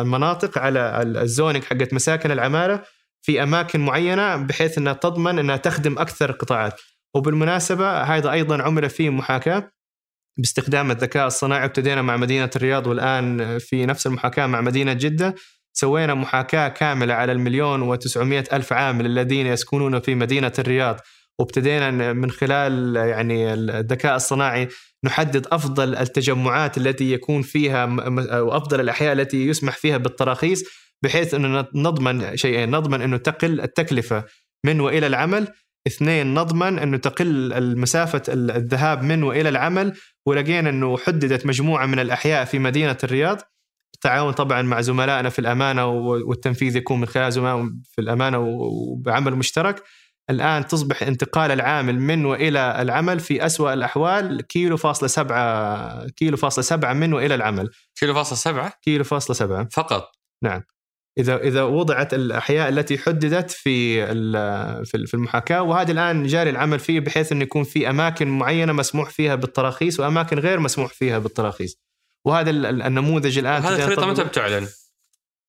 المناطق 0.00 0.58
على 0.58 1.02
ال 1.02 1.11
zoning 1.11 1.64
حقت 1.64 1.94
مساكن 1.94 2.30
العمالة 2.30 2.82
في 3.22 3.42
أماكن 3.42 3.80
معينة 3.80 4.36
بحيث 4.36 4.78
إنها 4.78 4.92
تضمن 4.92 5.38
إنها 5.38 5.56
تخدم 5.56 5.98
أكثر 5.98 6.30
القطاعات 6.30 6.80
وبالمناسبة 7.16 8.02
هذا 8.02 8.32
أيضا 8.32 8.62
عمل 8.62 8.90
فيه 8.90 9.10
محاكاة 9.10 9.70
باستخدام 10.38 10.90
الذكاء 10.90 11.26
الصناعي. 11.26 11.64
ابتدينا 11.64 12.02
مع 12.02 12.16
مدينة 12.16 12.50
الرياض 12.56 12.86
والآن 12.86 13.58
في 13.58 13.86
نفس 13.86 14.06
المحاكاة 14.06 14.46
مع 14.46 14.60
مدينة 14.60 14.92
جدة. 14.92 15.34
سوينا 15.72 16.14
محاكاة 16.14 16.68
كاملة 16.68 17.14
على 17.14 17.32
المليون 17.32 17.82
وتسعمائة 17.82 18.44
ألف 18.52 18.72
عامل 18.72 19.06
الذين 19.06 19.46
يسكنون 19.46 20.00
في 20.00 20.14
مدينة 20.14 20.52
الرياض. 20.58 21.00
وابتدينا 21.38 22.12
من 22.12 22.30
خلال 22.30 22.96
يعني 22.96 23.54
الذكاء 23.54 24.16
الصناعي 24.16 24.68
نحدد 25.04 25.46
أفضل 25.46 25.96
التجمعات 25.96 26.78
التي 26.78 27.12
يكون 27.12 27.42
فيها 27.42 27.84
أو 28.38 28.56
افضل 28.56 28.80
الأحياء 28.80 29.12
التي 29.12 29.46
يسمح 29.46 29.76
فيها 29.76 29.96
بالتراخيص 29.96 30.64
بحيث 31.02 31.34
انه 31.34 31.66
نضمن 31.74 32.36
شيئين. 32.36 32.70
نضمن 32.70 33.02
انه 33.02 33.16
تقل 33.16 33.60
التكلفة 33.60 34.24
من 34.66 34.80
وإلى 34.80 35.06
العمل 35.06 35.48
اثنين 35.86 36.34
نضمن 36.34 36.78
إنه 36.78 36.96
تقل 36.96 37.52
المسافة 37.52 38.22
الذهاب 38.28 39.02
من 39.02 39.22
وإلى 39.22 39.48
العمل 39.48 39.96
ولقينا 40.26 40.70
إنه 40.70 40.98
حددت 40.98 41.46
مجموعة 41.46 41.86
من 41.86 41.98
الأحياء 41.98 42.44
في 42.44 42.58
مدينة 42.58 42.96
الرياض. 43.04 43.38
بالتعاون 43.94 44.32
طبعا 44.32 44.62
مع 44.62 44.80
زملائنا 44.80 45.28
في 45.28 45.38
الأمانة 45.38 45.86
والتنفيذ 45.86 46.76
يكون 46.76 47.00
من 47.00 47.06
خلال 47.06 47.32
زملاء 47.32 47.70
في 47.84 48.00
الأمانة 48.00 48.38
وبعمل 48.38 49.34
مشترك. 49.36 49.82
الآن 50.30 50.66
تصبح 50.66 51.02
انتقال 51.02 51.50
العامل 51.50 52.00
من 52.00 52.24
وإلى 52.24 52.82
العمل 52.82 53.20
في 53.20 53.46
أسوأ 53.46 53.72
الأحوال 53.72 54.46
كيلو 54.46 54.76
فاصلة 54.76 55.08
سبعة 55.08 56.08
كيلو 56.08 56.36
فاصلة 56.36 56.62
سبعة 56.64 56.92
من 56.92 57.12
وإلى 57.12 57.34
العمل. 57.34 57.70
كيلو 58.00 58.14
فاصلة 58.14 58.38
سبعة؟ 58.38 58.72
كيلو 58.82 59.04
فاصلة 59.04 59.36
سبعة. 59.36 59.68
فقط؟ 59.72 60.10
نعم. 60.42 60.62
إذا 61.18 61.36
إذا 61.36 61.62
وضعت 61.62 62.14
الأحياء 62.14 62.68
التي 62.68 62.98
حددت 62.98 63.50
في 63.50 64.06
في 65.06 65.14
المحاكاة 65.14 65.62
وهذا 65.62 65.92
الآن 65.92 66.26
جاري 66.26 66.50
العمل 66.50 66.78
فيه 66.78 67.00
بحيث 67.00 67.32
أنه 67.32 67.42
يكون 67.42 67.64
في 67.64 67.90
أماكن 67.90 68.28
معينة 68.28 68.72
مسموح 68.72 69.10
فيها 69.10 69.34
بالتراخيص 69.34 70.00
وأماكن 70.00 70.38
غير 70.38 70.60
مسموح 70.60 70.92
فيها 70.92 71.18
بالتراخيص 71.18 71.76
وهذا 72.26 72.50
النموذج 72.50 73.38
الآن 73.38 73.62
هذه 73.62 73.76
الخريطة 73.76 74.06
متى 74.06 74.24
بتعلن؟ 74.24 74.62
متى 74.62 74.72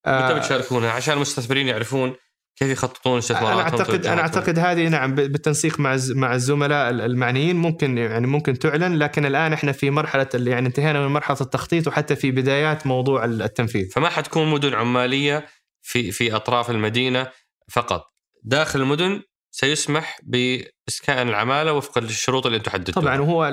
آه، 0.05 0.37
بتشاركونها 0.37 0.91
عشان 0.91 1.13
المستثمرين 1.13 1.67
يعرفون 1.67 2.15
كيف 2.55 2.69
يخططون 2.69 3.17
استثماراتهم 3.17 3.59
أنا 3.59 3.61
اعتقد 3.61 4.05
أنا 4.05 4.21
أعتقد 4.21 4.59
هذه 4.59 4.87
نعم 4.87 5.15
بالتنسيق 5.15 5.79
مع 5.79 5.97
مع 6.09 6.35
الزملاء 6.35 6.89
المعنيين 6.89 7.55
ممكن 7.55 7.97
يعني 7.97 8.27
ممكن 8.27 8.59
تعلن 8.59 8.97
لكن 8.97 9.25
الآن 9.25 9.53
إحنا 9.53 9.71
في 9.71 9.89
مرحلة 9.89 10.27
اللي 10.33 10.51
يعني 10.51 10.67
انتهينا 10.67 10.99
من 10.99 11.13
مرحلة 11.13 11.37
التخطيط 11.41 11.87
وحتى 11.87 12.15
في 12.15 12.31
بدايات 12.31 12.87
موضوع 12.87 13.25
التنفيذ. 13.25 13.89
فما 13.89 14.09
حتكون 14.09 14.47
مدن 14.47 14.73
عمالية 14.73 15.45
في 15.81 16.11
في 16.11 16.35
أطراف 16.35 16.69
المدينة 16.69 17.27
فقط. 17.71 18.03
داخل 18.43 18.81
المدن 18.81 19.21
سيسمح 19.51 20.19
بإسكان 20.23 21.29
العمالة 21.29 21.73
وفق 21.73 21.97
الشروط 21.97 22.45
اللي 22.45 22.57
أنتم 22.57 22.71
حددتوها. 22.71 23.05
طبعا 23.05 23.21
وهو 23.21 23.51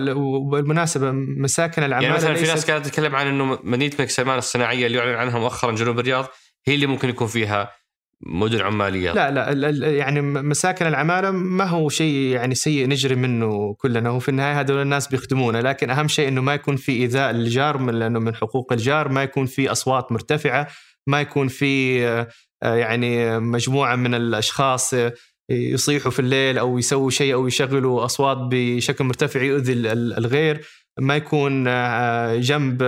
بالمناسبه 0.50 1.10
مساكن 1.12 1.82
العمالة 1.82 2.06
يعني 2.06 2.16
مثلا 2.16 2.34
في 2.34 2.46
ناس 2.46 2.66
كانت 2.66 2.86
تتكلم 2.86 3.16
عن 3.16 3.26
إنه 3.26 3.58
مدينة 3.62 3.94
ملك 3.98 4.10
سلمان 4.10 4.38
الصناعية 4.38 4.86
اللي 4.86 4.98
يعلن 4.98 5.14
عنها 5.14 5.38
مؤخرا 5.38 5.72
جنوب 5.72 5.98
الرياض 5.98 6.26
هي 6.66 6.74
اللي 6.74 6.86
ممكن 6.86 7.08
يكون 7.08 7.26
فيها 7.26 7.77
مدن 8.20 8.60
عماليه 8.60 9.12
لا 9.12 9.54
لا 9.54 9.96
يعني 9.96 10.20
مساكن 10.20 10.86
العمالة 10.86 11.30
ما 11.30 11.64
هو 11.64 11.88
شيء 11.88 12.14
يعني 12.14 12.54
سيء 12.54 12.88
نجري 12.88 13.14
منه 13.14 13.74
كلنا 13.74 14.10
وفي 14.10 14.28
النهاية 14.28 14.60
هذول 14.60 14.82
الناس 14.82 15.08
بيخدمونا 15.08 15.58
لكن 15.58 15.90
أهم 15.90 16.08
شيء 16.08 16.28
إنه 16.28 16.40
ما 16.40 16.54
يكون 16.54 16.76
في 16.76 16.92
إيذاء 16.92 17.32
للجار 17.32 17.78
من 17.78 17.94
لأنه 17.94 18.18
من 18.18 18.34
حقوق 18.34 18.72
الجار 18.72 19.08
ما 19.08 19.22
يكون 19.22 19.46
في 19.46 19.72
أصوات 19.72 20.12
مرتفعة 20.12 20.68
ما 21.06 21.20
يكون 21.20 21.48
في 21.48 22.04
آه، 22.62 22.74
يعني 22.74 23.40
مجموعة 23.40 23.96
من 23.96 24.14
الأشخاص 24.14 24.94
يصيحوا 25.50 26.10
في 26.10 26.18
الليل 26.18 26.58
أو 26.58 26.78
يسووا 26.78 27.10
شيء 27.10 27.34
أو 27.34 27.46
يشغلوا 27.46 28.04
أصوات 28.04 28.38
بشكل 28.50 29.04
مرتفع 29.04 29.42
يؤذي 29.42 29.72
الغير. 29.92 30.66
ما 31.00 31.16
يكون 31.16 31.64
آه، 31.68 32.36
جنب 32.36 32.82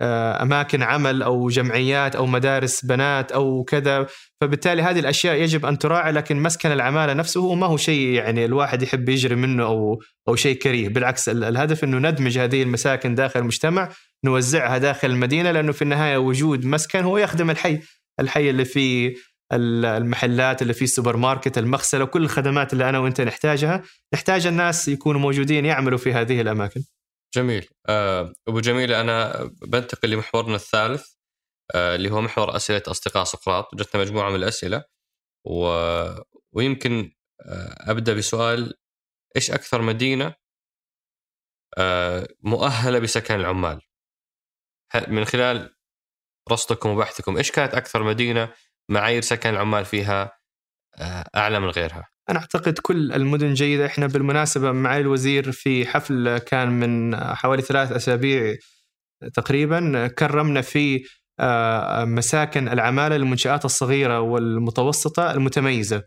آه، 0.00 0.42
أماكن 0.42 0.82
عمل 0.82 1.22
أو 1.22 1.48
جمعيات 1.48 2.16
أو 2.16 2.26
مدارس 2.26 2.84
بنات 2.84 3.32
أو 3.32 3.64
كذا. 3.64 4.06
فبالتالي 4.40 4.82
هذه 4.82 4.98
الأشياء 4.98 5.36
يجب 5.36 5.66
أن 5.66 5.78
تراعى 5.78 6.12
لكن 6.12 6.42
مسكن 6.42 6.72
العمالة 6.72 7.12
نفسه 7.12 7.40
هو 7.40 7.54
ما 7.54 7.66
هو 7.66 7.76
شيء 7.76 8.08
يعني 8.08 8.44
الواحد 8.44 8.82
يحب 8.82 9.08
يجري 9.08 9.34
منه 9.34 9.64
أو 9.64 10.02
أو 10.28 10.36
شيء 10.36 10.58
كريه. 10.58 10.88
بالعكس 10.88 11.28
الهدف 11.28 11.84
إنه 11.84 12.10
ندمج 12.10 12.38
هذه 12.38 12.62
المساكن 12.62 13.14
داخل 13.14 13.40
المجتمع 13.40 13.88
نوزعها 14.24 14.78
داخل 14.78 15.10
المدينة 15.10 15.50
لأنه 15.50 15.72
في 15.72 15.82
النهاية 15.82 16.16
وجود 16.16 16.64
مسكن 16.64 17.02
هو 17.02 17.18
يخدم 17.18 17.50
الحي. 17.50 17.80
الحي 18.20 18.50
اللي 18.50 18.64
فيه 18.64 19.14
المحلات 19.52 20.62
اللي 20.62 20.72
فيه 20.72 20.84
السوبر 20.84 21.16
ماركت 21.16 21.58
المغسلة 21.58 22.04
وكل 22.04 22.22
الخدمات 22.22 22.72
اللي 22.72 22.88
أنا 22.88 22.98
وأنت 22.98 23.20
نحتاجها. 23.20 23.82
نحتاج 24.14 24.46
الناس 24.46 24.88
يكونوا 24.88 25.20
موجودين 25.20 25.64
يعملوا 25.64 25.98
في 25.98 26.12
هذه 26.12 26.40
الأماكن. 26.40 26.80
جميل. 27.36 27.68
آه، 27.88 28.32
أبو 28.48 28.60
جميل 28.60 28.92
أنا 28.92 29.44
بنتقل 29.62 30.10
لمحورنا 30.10 30.54
الثالث 30.54 31.06
آه، 31.74 31.94
اللي 31.96 32.10
هو 32.10 32.20
محور 32.20 32.56
أسئلة 32.56 32.82
أصدقاء 32.88 33.24
سقراط. 33.24 33.74
جتنا 33.74 34.00
مجموعة 34.00 34.30
من 34.30 34.36
الأسئلة 34.36 34.84
و... 35.46 35.68
ويمكن 36.52 37.12
آه، 37.40 37.90
أبدأ 37.90 38.14
بسؤال 38.14 38.74
إيش 39.36 39.50
أكثر 39.50 39.82
مدينة 39.82 40.34
مؤهلة 42.42 42.98
بسكن 42.98 43.34
العمال؟ 43.34 43.80
من 45.08 45.24
خلال 45.24 45.76
رصدكم 46.50 46.90
وبحثكم 46.90 47.36
إيش 47.36 47.50
كانت 47.50 47.74
أكثر 47.74 48.02
مدينة 48.02 48.54
معايير 48.90 49.22
سكن 49.22 49.50
العمال 49.50 49.84
فيها؟ 49.84 50.35
أعلى 51.36 51.60
من 51.60 51.68
غيرها. 51.68 52.08
أنا 52.30 52.38
أعتقد 52.38 52.78
كل 52.78 53.12
المدن 53.12 53.54
جيدة. 53.54 53.86
إحنا 53.86 54.06
بالمناسبة 54.06 54.72
معالي 54.72 55.00
الوزير 55.00 55.52
في 55.52 55.86
حفل 55.86 56.38
كان 56.38 56.68
من 56.68 57.16
حوالي 57.16 57.62
ثلاث 57.62 57.92
أسابيع 57.92 58.56
تقريبا 59.34 60.06
كرمنا 60.06 60.60
في 60.60 61.04
آه، 61.40 62.04
مساكن 62.04 62.68
العمالة 62.68 63.16
للمنشآت 63.16 63.64
الصغيرة 63.64 64.20
والمتوسطة 64.20 65.30
المتميزة. 65.30 66.02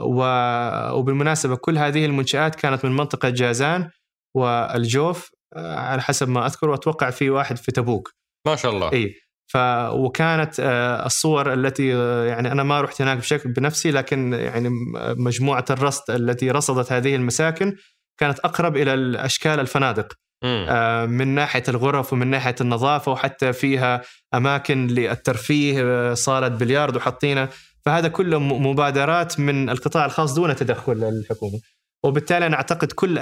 وبالمناسبة 0.00 1.56
كل 1.56 1.78
هذه 1.78 2.04
المنشآت 2.06 2.54
كانت 2.54 2.84
من 2.84 2.96
منطقة 2.96 3.28
جازان 3.28 3.90
والجوف 4.36 5.30
آه، 5.56 5.76
على 5.76 6.02
حسب 6.02 6.28
ما 6.28 6.46
أذكر 6.46 6.68
وأتوقع 6.68 7.10
في 7.10 7.30
واحد 7.30 7.56
في 7.56 7.72
تبوك. 7.72 8.10
ما 8.46 8.56
شاء 8.56 8.72
الله. 8.72 8.92
إي. 8.92 9.14
ف 9.46 9.56
وكانت 9.92 10.60
آه، 10.60 11.06
الصور 11.06 11.52
التي 11.52 11.94
آه، 11.94 12.26
يعني 12.26 12.52
أنا 12.52 12.62
ما 12.62 12.80
رحت 12.80 13.02
هناك 13.02 13.18
بشكل 13.18 13.52
بنفسي 13.52 13.90
لكن 13.90 14.32
يعني 14.32 14.68
مجموعة 15.16 15.64
الرصد 15.70 16.10
التي 16.10 16.50
رصدت 16.50 16.92
هذه 16.92 17.16
المساكن 17.16 17.76
كانت 18.20 18.38
أقرب 18.38 18.76
إلى 18.76 18.94
الأشكال 18.94 19.60
الفنادق. 19.60 20.12
آه، 20.44 21.06
من 21.06 21.28
ناحية 21.28 21.62
الغرف 21.68 22.12
ومن 22.12 22.26
ناحية 22.26 22.54
النظافة 22.60 23.12
وحتى 23.12 23.52
فيها 23.52 24.02
أماكن 24.34 24.86
للترفيه 24.86 26.14
صالة 26.14 26.48
بلياردو 26.48 27.00
حاطينها 27.00 27.48
فهذا 27.84 28.08
كله 28.08 28.38
مبادرات 28.38 29.40
من 29.40 29.70
القطاع 29.70 30.04
الخاص 30.04 30.34
دون 30.34 30.56
تدخل 30.56 31.04
الحكومة. 31.04 31.60
وبالتالي 32.04 32.46
أنا 32.46 32.56
أعتقد 32.56 32.92
كل 32.92 33.18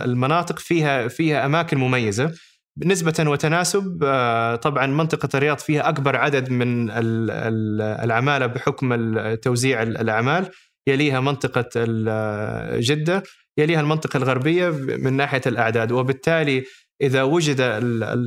المناطق 0.00 0.58
فيها 0.58 1.08
فيها 1.08 1.46
أماكن 1.46 1.78
مميزة. 1.78 2.32
نسبة 2.84 3.14
وتناسب 3.30 4.04
آه، 4.04 4.56
طبعا 4.56 4.86
منطقة 4.86 5.28
الرياض 5.34 5.58
فيها 5.58 5.88
أكبر 5.88 6.16
عدد 6.16 6.50
من 6.50 6.90
العمالة 7.80 8.46
بحكم 8.46 8.94
توزيع 9.34 9.82
الأعمال. 9.82 10.50
يليها 10.88 11.20
منطقة 11.20 11.68
جدة 12.78 13.22
يليها 13.58 13.80
المنطقة 13.80 14.16
الغربية 14.16 14.70
من 14.70 15.12
ناحية 15.12 15.40
الأعداد. 15.46 15.92
وبالتالي 15.92 16.64
إذا 17.02 17.22
وجد 17.22 17.56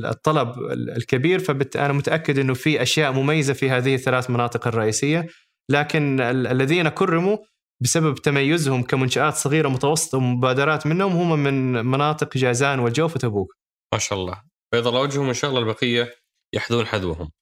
الطلب 0.04 0.54
الكبير 0.72 1.38
فأنا 1.38 1.92
متأكد 1.92 2.38
أنه 2.38 2.54
في 2.54 2.82
أشياء 2.82 3.12
مميزة 3.12 3.52
في 3.52 3.70
هذه 3.70 3.94
الثلاث 3.94 4.30
مناطق 4.30 4.66
الرئيسية. 4.66 5.26
لكن 5.70 6.20
الذين 6.20 6.88
كرموا 6.88 7.36
بسبب 7.82 8.14
تميزهم 8.14 8.82
كمنشآت 8.82 9.34
صغيرة 9.34 9.68
متوسطة 9.68 10.18
ومبادرات 10.18 10.86
منهم 10.86 11.12
هم 11.12 11.38
من 11.38 11.86
مناطق 11.86 12.36
جازان 12.36 12.78
والجوف 12.78 13.16
وتبوك. 13.16 13.61
ما 13.92 13.98
شاء 13.98 14.18
الله. 14.18 14.42
بيض 14.72 14.86
الله 14.86 15.00
وجههم 15.00 15.28
إن 15.28 15.34
شاء 15.34 15.50
الله 15.50 15.60
البقية 15.60 16.14
يحذون 16.54 16.86
حذوهم. 16.86 17.32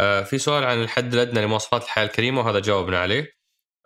آه 0.00 0.22
في 0.22 0.38
سؤال 0.38 0.64
عن 0.64 0.82
الحد 0.82 1.14
الأدنى 1.14 1.42
لمواصفات 1.42 1.84
الحياة 1.84 2.04
الكريمة 2.04 2.40
وهذا 2.40 2.60
جاوبنا 2.60 2.98
عليه. 2.98 3.32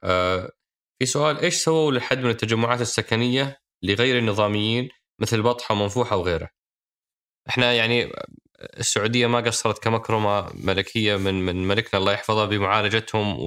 آه 0.05 0.51
في 0.99 1.07
سؤال 1.07 1.39
إيش 1.41 1.55
سووا 1.55 1.93
للحد 1.93 2.19
من 2.19 2.31
التجمعات 2.31 2.81
السكنية 2.81 3.59
لغير 3.83 4.19
النظاميين 4.19 4.89
مثل 5.21 5.43
بطحة 5.43 5.75
ومنفوحة 5.75 6.17
وغيره؟ 6.17 6.49
إحنا 7.49 7.73
يعني 7.73 8.13
السعودية 8.79 9.27
ما 9.27 9.41
قصرت 9.41 9.79
كمكرمة 9.83 10.51
ملكية 10.55 11.17
من 11.17 11.35
من 11.35 11.69
ملكنا 11.69 12.01
الله 12.01 12.13
يحفظه 12.13 12.47
بمعالجتهم 12.47 13.41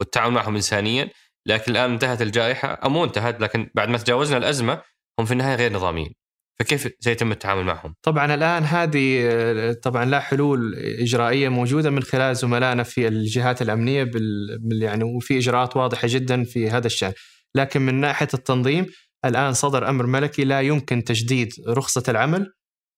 والتعامل 0.00 0.34
معهم 0.34 0.54
إنسانيا 0.54 1.10
لكن 1.46 1.72
الآن 1.72 1.92
انتهت 1.92 2.22
الجائحة 2.22 2.68
أو 2.68 2.90
مو 2.90 3.04
انتهت 3.04 3.40
لكن 3.40 3.70
بعد 3.74 3.88
ما 3.88 3.98
تجاوزنا 3.98 4.38
الأزمة 4.38 4.82
هم 5.18 5.24
في 5.26 5.32
النهاية 5.32 5.56
غير 5.56 5.72
نظاميين. 5.72 6.21
فكيف 6.60 6.88
سيتم 7.00 7.32
التعامل 7.32 7.64
معهم؟ 7.64 7.94
طبعا 8.02 8.34
الآن 8.34 8.64
هذه 8.64 9.72
طبعا 9.82 10.04
لا 10.04 10.20
حلول 10.20 10.74
إجرائية 10.74 11.48
موجودة 11.48 11.90
من 11.90 12.02
خلال 12.02 12.36
زملائنا 12.36 12.82
في 12.82 13.08
الجهات 13.08 13.62
الأمنية 13.62 14.04
بال 14.04 14.82
يعني 14.82 15.04
وفي 15.04 15.38
إجراءات 15.38 15.76
واضحة 15.76 16.08
جدا 16.10 16.44
في 16.44 16.70
هذا 16.70 16.86
الشأن، 16.86 17.12
لكن 17.54 17.82
من 17.82 17.94
ناحية 17.94 18.28
التنظيم 18.34 18.86
الآن 19.24 19.52
صدر 19.52 19.88
أمر 19.88 20.06
ملكي 20.06 20.44
لا 20.44 20.60
يمكن 20.60 21.04
تجديد 21.04 21.48
رخصة 21.68 22.02
العمل 22.08 22.52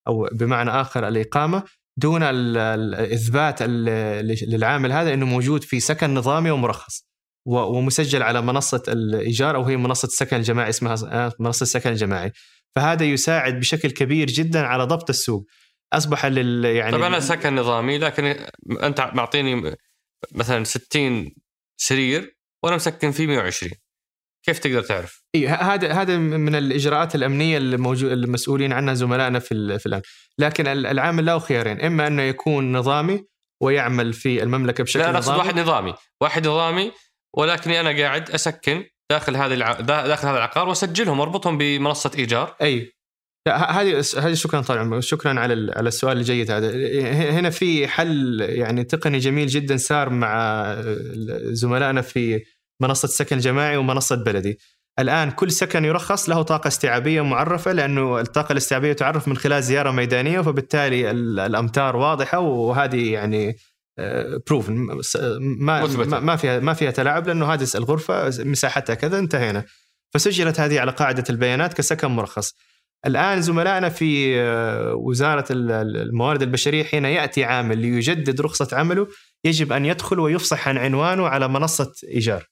أو 0.08 0.28
بمعنى 0.32 0.70
آخر 0.70 1.08
الإقامة 1.08 1.62
دون 1.96 2.22
الاثبات 2.22 3.62
للعامل 4.42 4.92
هذا 4.92 5.14
إنه 5.14 5.26
موجود 5.26 5.64
في 5.64 5.80
سكن 5.80 6.14
نظامي 6.14 6.50
ومرخص 6.50 7.06
ومسجل 7.46 8.22
على 8.22 8.42
منصة 8.42 8.82
الإيجار 8.88 9.56
أو 9.56 9.62
هي 9.62 9.76
منصة 9.76 10.06
السكن 10.06 10.36
الجماعي 10.36 10.68
اسمها 10.68 11.32
منصة 11.40 11.62
السكن 11.62 11.90
الجماعي 11.90 12.32
فهذا 12.76 13.04
يساعد 13.04 13.60
بشكل 13.60 13.90
كبير 13.90 14.26
جدا 14.26 14.60
على 14.60 14.84
ضبط 14.84 15.10
السوق. 15.10 15.46
أصبح 15.92 16.26
لل 16.26 16.64
يعني 16.64 16.96
طبعا 16.96 17.06
أنا 17.06 17.20
سكن 17.20 17.54
نظامي 17.54 17.98
لكن 17.98 18.36
أنت 18.82 19.10
معطيني 19.14 19.76
مثلا 20.32 20.64
60 20.64 21.34
سرير 21.76 22.36
وأنا 22.62 22.76
مسكن 22.76 23.10
فيه 23.10 23.26
120 23.26 23.72
كيف 24.46 24.58
تقدر 24.58 24.82
تعرف؟ 24.82 25.24
إي 25.34 25.48
هذا 25.48 25.92
هذا 25.92 26.16
من 26.16 26.54
الإجراءات 26.54 27.14
الأمنية 27.14 27.58
الموجود 27.58 28.12
المسؤولين 28.12 28.72
عنها 28.72 28.94
زملائنا 28.94 29.38
في 29.38 29.78
في 29.78 29.86
الان، 29.86 30.02
لكن 30.38 30.66
العامل 30.66 31.26
له 31.26 31.38
خيارين، 31.38 31.80
إما 31.80 32.06
أنه 32.06 32.22
يكون 32.22 32.72
نظامي 32.72 33.24
ويعمل 33.62 34.12
في 34.12 34.42
المملكة 34.42 34.84
بشكل 34.84 35.00
لا 35.00 35.12
لا 35.12 35.18
اقصد 35.18 35.36
واحد 35.36 35.58
نظامي، 35.58 35.94
واحد 36.20 36.48
نظامي 36.48 36.92
ولكني 37.36 37.80
أنا 37.80 38.02
قاعد 38.02 38.30
أسكن 38.30 38.84
داخل 39.10 39.36
هذه 39.36 39.54
الع... 39.54 39.80
داخل 39.80 40.28
هذا 40.28 40.36
العقار 40.36 40.68
وأسجلهم 40.68 41.20
وأربطهم 41.20 41.58
بمنصة 41.58 42.10
إيجار. 42.18 42.56
أي. 42.62 42.92
هذه 43.48 44.04
هذه 44.16 44.34
شكرا 44.34 44.60
طال 44.60 45.04
شكرا 45.04 45.40
على 45.40 45.72
على 45.76 45.88
السؤال 45.88 46.18
الجيد 46.18 46.50
هذا. 46.50 46.70
هنا 47.30 47.50
في 47.50 47.88
حل 47.88 48.40
يعني 48.40 48.84
تقني 48.84 49.18
جميل 49.18 49.46
جدا 49.46 49.76
صار 49.76 50.10
مع 50.10 50.64
زملائنا 51.52 52.00
في 52.00 52.42
منصة 52.82 53.08
سكن 53.08 53.38
جماعي 53.38 53.76
ومنصة 53.76 54.16
بلدي. 54.16 54.58
الآن 54.98 55.30
كل 55.30 55.50
سكن 55.50 55.84
يرخص 55.84 56.28
له 56.28 56.42
طاقة 56.42 56.68
استيعابية 56.68 57.22
معرفة 57.22 57.72
لأنه 57.72 58.20
الطاقة 58.20 58.52
الاستيعابية 58.52 58.92
تعرف 58.92 59.28
من 59.28 59.36
خلال 59.36 59.62
زيارة 59.62 59.90
ميدانية 59.90 60.40
فبالتالي 60.40 61.10
الأمتار 61.10 61.96
واضحة 61.96 62.38
وهذه 62.38 63.12
يعني 63.12 63.56
بروف 64.46 64.68
ما 64.70 65.86
ما 66.20 66.36
فيها 66.36 66.60
ما 66.60 66.74
فيها 66.74 66.90
تلاعب 66.90 67.26
لأنه 67.26 67.54
هذه 67.54 67.66
الغرفه 67.74 68.30
مساحتها 68.44 68.94
كذا 68.94 69.18
انتهينا. 69.18 69.64
فسجلت 70.14 70.60
هذه 70.60 70.80
على 70.80 70.92
قاعدة 70.92 71.24
البيانات 71.30 71.72
كسكن 71.74 72.08
مرخص. 72.08 72.54
الآن 73.06 73.42
زملائنا 73.42 73.88
في 73.88 74.40
آه، 74.40 74.94
وزارة 74.94 75.44
الموارد 75.50 76.42
البشرية 76.42 76.84
حين 76.84 77.04
يأتي 77.04 77.44
عامل 77.44 77.78
ليجدد 77.78 78.40
رخصة 78.40 78.76
عمله 78.76 79.08
يجب 79.44 79.72
أن 79.72 79.84
يدخل 79.84 80.20
ويفصح 80.20 80.68
عن 80.68 80.78
عنوانه 80.78 81.28
على 81.28 81.48
منصة 81.48 81.92
إيجار 82.08 82.46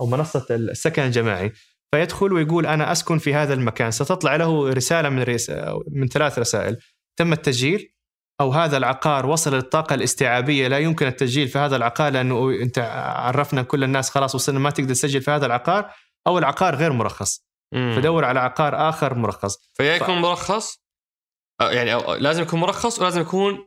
أو 0.00 0.06
منصة 0.06 0.46
السكن 0.50 1.02
الجماعي. 1.02 1.52
فيدخل 1.94 2.32
ويقول 2.32 2.66
أنا 2.66 2.92
أسكن 2.92 3.18
في 3.18 3.34
هذا 3.34 3.54
المكان. 3.54 3.90
ستطلع 3.90 4.36
له 4.36 4.68
رسالة 4.68 5.08
من 5.08 5.22
ريس 5.22 5.50
من 5.90 6.08
ثلاث 6.08 6.38
رسائل. 6.38 6.76
تم 7.16 7.32
التسجيل. 7.32 7.93
أو 8.40 8.52
هذا 8.52 8.76
العقار 8.76 9.26
وصل 9.26 9.54
للطاقة 9.54 9.94
الاستيعابية 9.94 10.68
لا 10.68 10.78
يمكن 10.78 11.06
التسجيل 11.06 11.48
في 11.48 11.58
هذا 11.58 11.76
العقار 11.76 12.12
لأنه 12.12 12.50
أنت 12.50 12.78
عرفنا 13.16 13.62
كل 13.62 13.84
الناس 13.84 14.10
خلاص 14.10 14.34
وصلنا 14.34 14.58
ما 14.58 14.70
تقدر 14.70 14.94
تسجل 14.94 15.20
في 15.22 15.30
هذا 15.30 15.46
العقار 15.46 15.90
أو 16.26 16.38
العقار 16.38 16.74
غير 16.74 16.92
مرخص. 16.92 17.44
مم. 17.74 17.92
فدور 17.96 18.24
على 18.24 18.40
عقار 18.40 18.88
آخر 18.88 19.14
مرخص. 19.14 19.58
فيا 19.74 19.94
يكون 19.94 20.14
ف... 20.14 20.18
مرخص 20.18 20.84
يعني 21.60 21.94
أو 21.94 22.14
لازم 22.14 22.42
يكون 22.42 22.60
مرخص 22.60 23.00
ولازم 23.00 23.20
يكون 23.20 23.58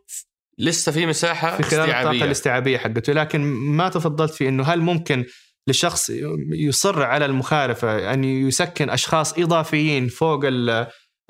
لسه 0.57 0.91
في 0.91 1.05
مساحة 1.05 1.57
في 1.57 1.63
خلال 1.63 1.81
استيعابية. 1.81 2.11
الطاقه 2.11 2.25
الاستيعابية 2.25 2.77
حقته. 2.77 3.13
لكن 3.13 3.41
ما 3.51 3.89
تفضلت 3.89 4.33
في 4.33 4.47
إنه 4.47 4.63
هل 4.63 4.81
ممكن 4.81 5.25
لشخص 5.67 6.11
يصر 6.51 7.03
على 7.03 7.25
المخالفة 7.25 8.13
أن 8.13 8.23
يسكن 8.23 8.89
أشخاص 8.89 9.39
إضافيين 9.39 10.07
فوق 10.07 10.41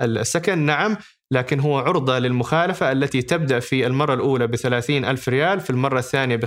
السكن؟ 0.02 0.58
نعم. 0.58 0.96
لكن 1.30 1.60
هو 1.60 1.78
عرضة 1.78 2.18
للمخالفة 2.18 2.92
التي 2.92 3.22
تبدأ 3.22 3.60
في 3.60 3.86
المرة 3.86 4.14
الأولى 4.14 4.46
ب 4.46 4.54
ألف 4.90 5.28
ريال 5.28 5.60
في 5.60 5.70
المرة 5.70 5.98
الثانية 5.98 6.36
ب 6.36 6.44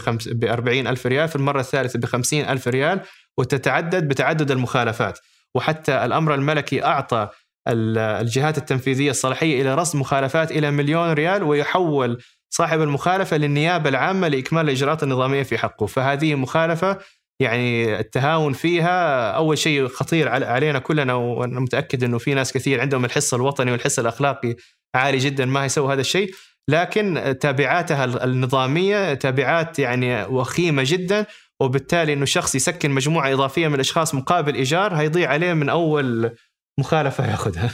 ألف 0.88 1.08
ريال 1.08 1.28
في 1.28 1.36
المرة 1.36 1.60
الثالثة 1.60 2.00
ب 2.00 2.24
ألف 2.34 2.68
ريال 2.68 3.00
وتتعدد 3.38 4.08
بتعدد 4.08 4.52
المخالفات. 4.52 5.20
وحتى 5.56 6.06
الأمر 6.06 6.36
الملكي 6.36 6.84
أعطى 6.84 7.30
الجهات 7.68 8.58
التنفيذية 8.58 9.10
الصلاحية 9.12 9.62
إلى 9.62 9.76
رصد 9.76 10.00
مخالفات 10.00 10.52
إلى 10.52 10.72
مليون 10.72 11.12
ريال 11.12 11.44
ويحول 11.44 12.22
صاحب 12.50 12.82
المخالفة 12.82 13.38
للنيابة 13.38 13.90
العامة 13.90 14.28
لإكمال 14.28 14.66
الإجراءات 14.66 15.04
النظامية 15.04 15.44
في 15.44 15.58
حقه. 15.58 15.86
فهذه 15.86 16.36
مخالفة 16.36 16.98
يعني 17.42 18.00
التهاون 18.00 18.54
فيها 18.54 19.32
أول 19.32 19.58
شيء 19.58 19.88
خطير 19.88 20.30
علينا 20.30 20.80
كلنا 20.80 21.14
وأنا 21.14 21.60
متأكد 21.60 22.04
إنه 22.04 22.18
في 22.18 22.34
ناس 22.34 22.54
كثير 22.54 22.82
عندهم 22.82 23.06
الحس 23.06 23.34
الوطني 23.34 23.72
والحس 23.72 24.00
الأخلاقي 24.00 24.56
عالي 24.96 25.18
جدا 25.18 25.46
ما 25.46 25.66
يسوي 25.66 25.94
هذا 25.94 26.02
الشيء 26.02 26.32
لكن 26.68 27.36
تابعاتها 27.42 28.24
النظامية 28.24 29.14
تابعات 29.14 29.80
يعني 29.80 30.24
وخيمة 30.24 30.84
جدا 30.86 31.26
وبالتالي 31.62 32.14
إنه 32.14 32.26
شخص 32.26 32.56
يسكن 32.56 32.92
مجموعة 32.92 33.34
إضافية 33.34 33.68
من 33.68 33.76
الأشخاص 33.76 34.16
مقابل 34.16 34.56
إيجار 34.56 34.96
هيضيع 34.96 35.30
عليه 35.30 35.54
من 35.54 35.70
أول 35.70 36.36
مخالفة 36.80 37.32
ياخذها. 37.32 37.72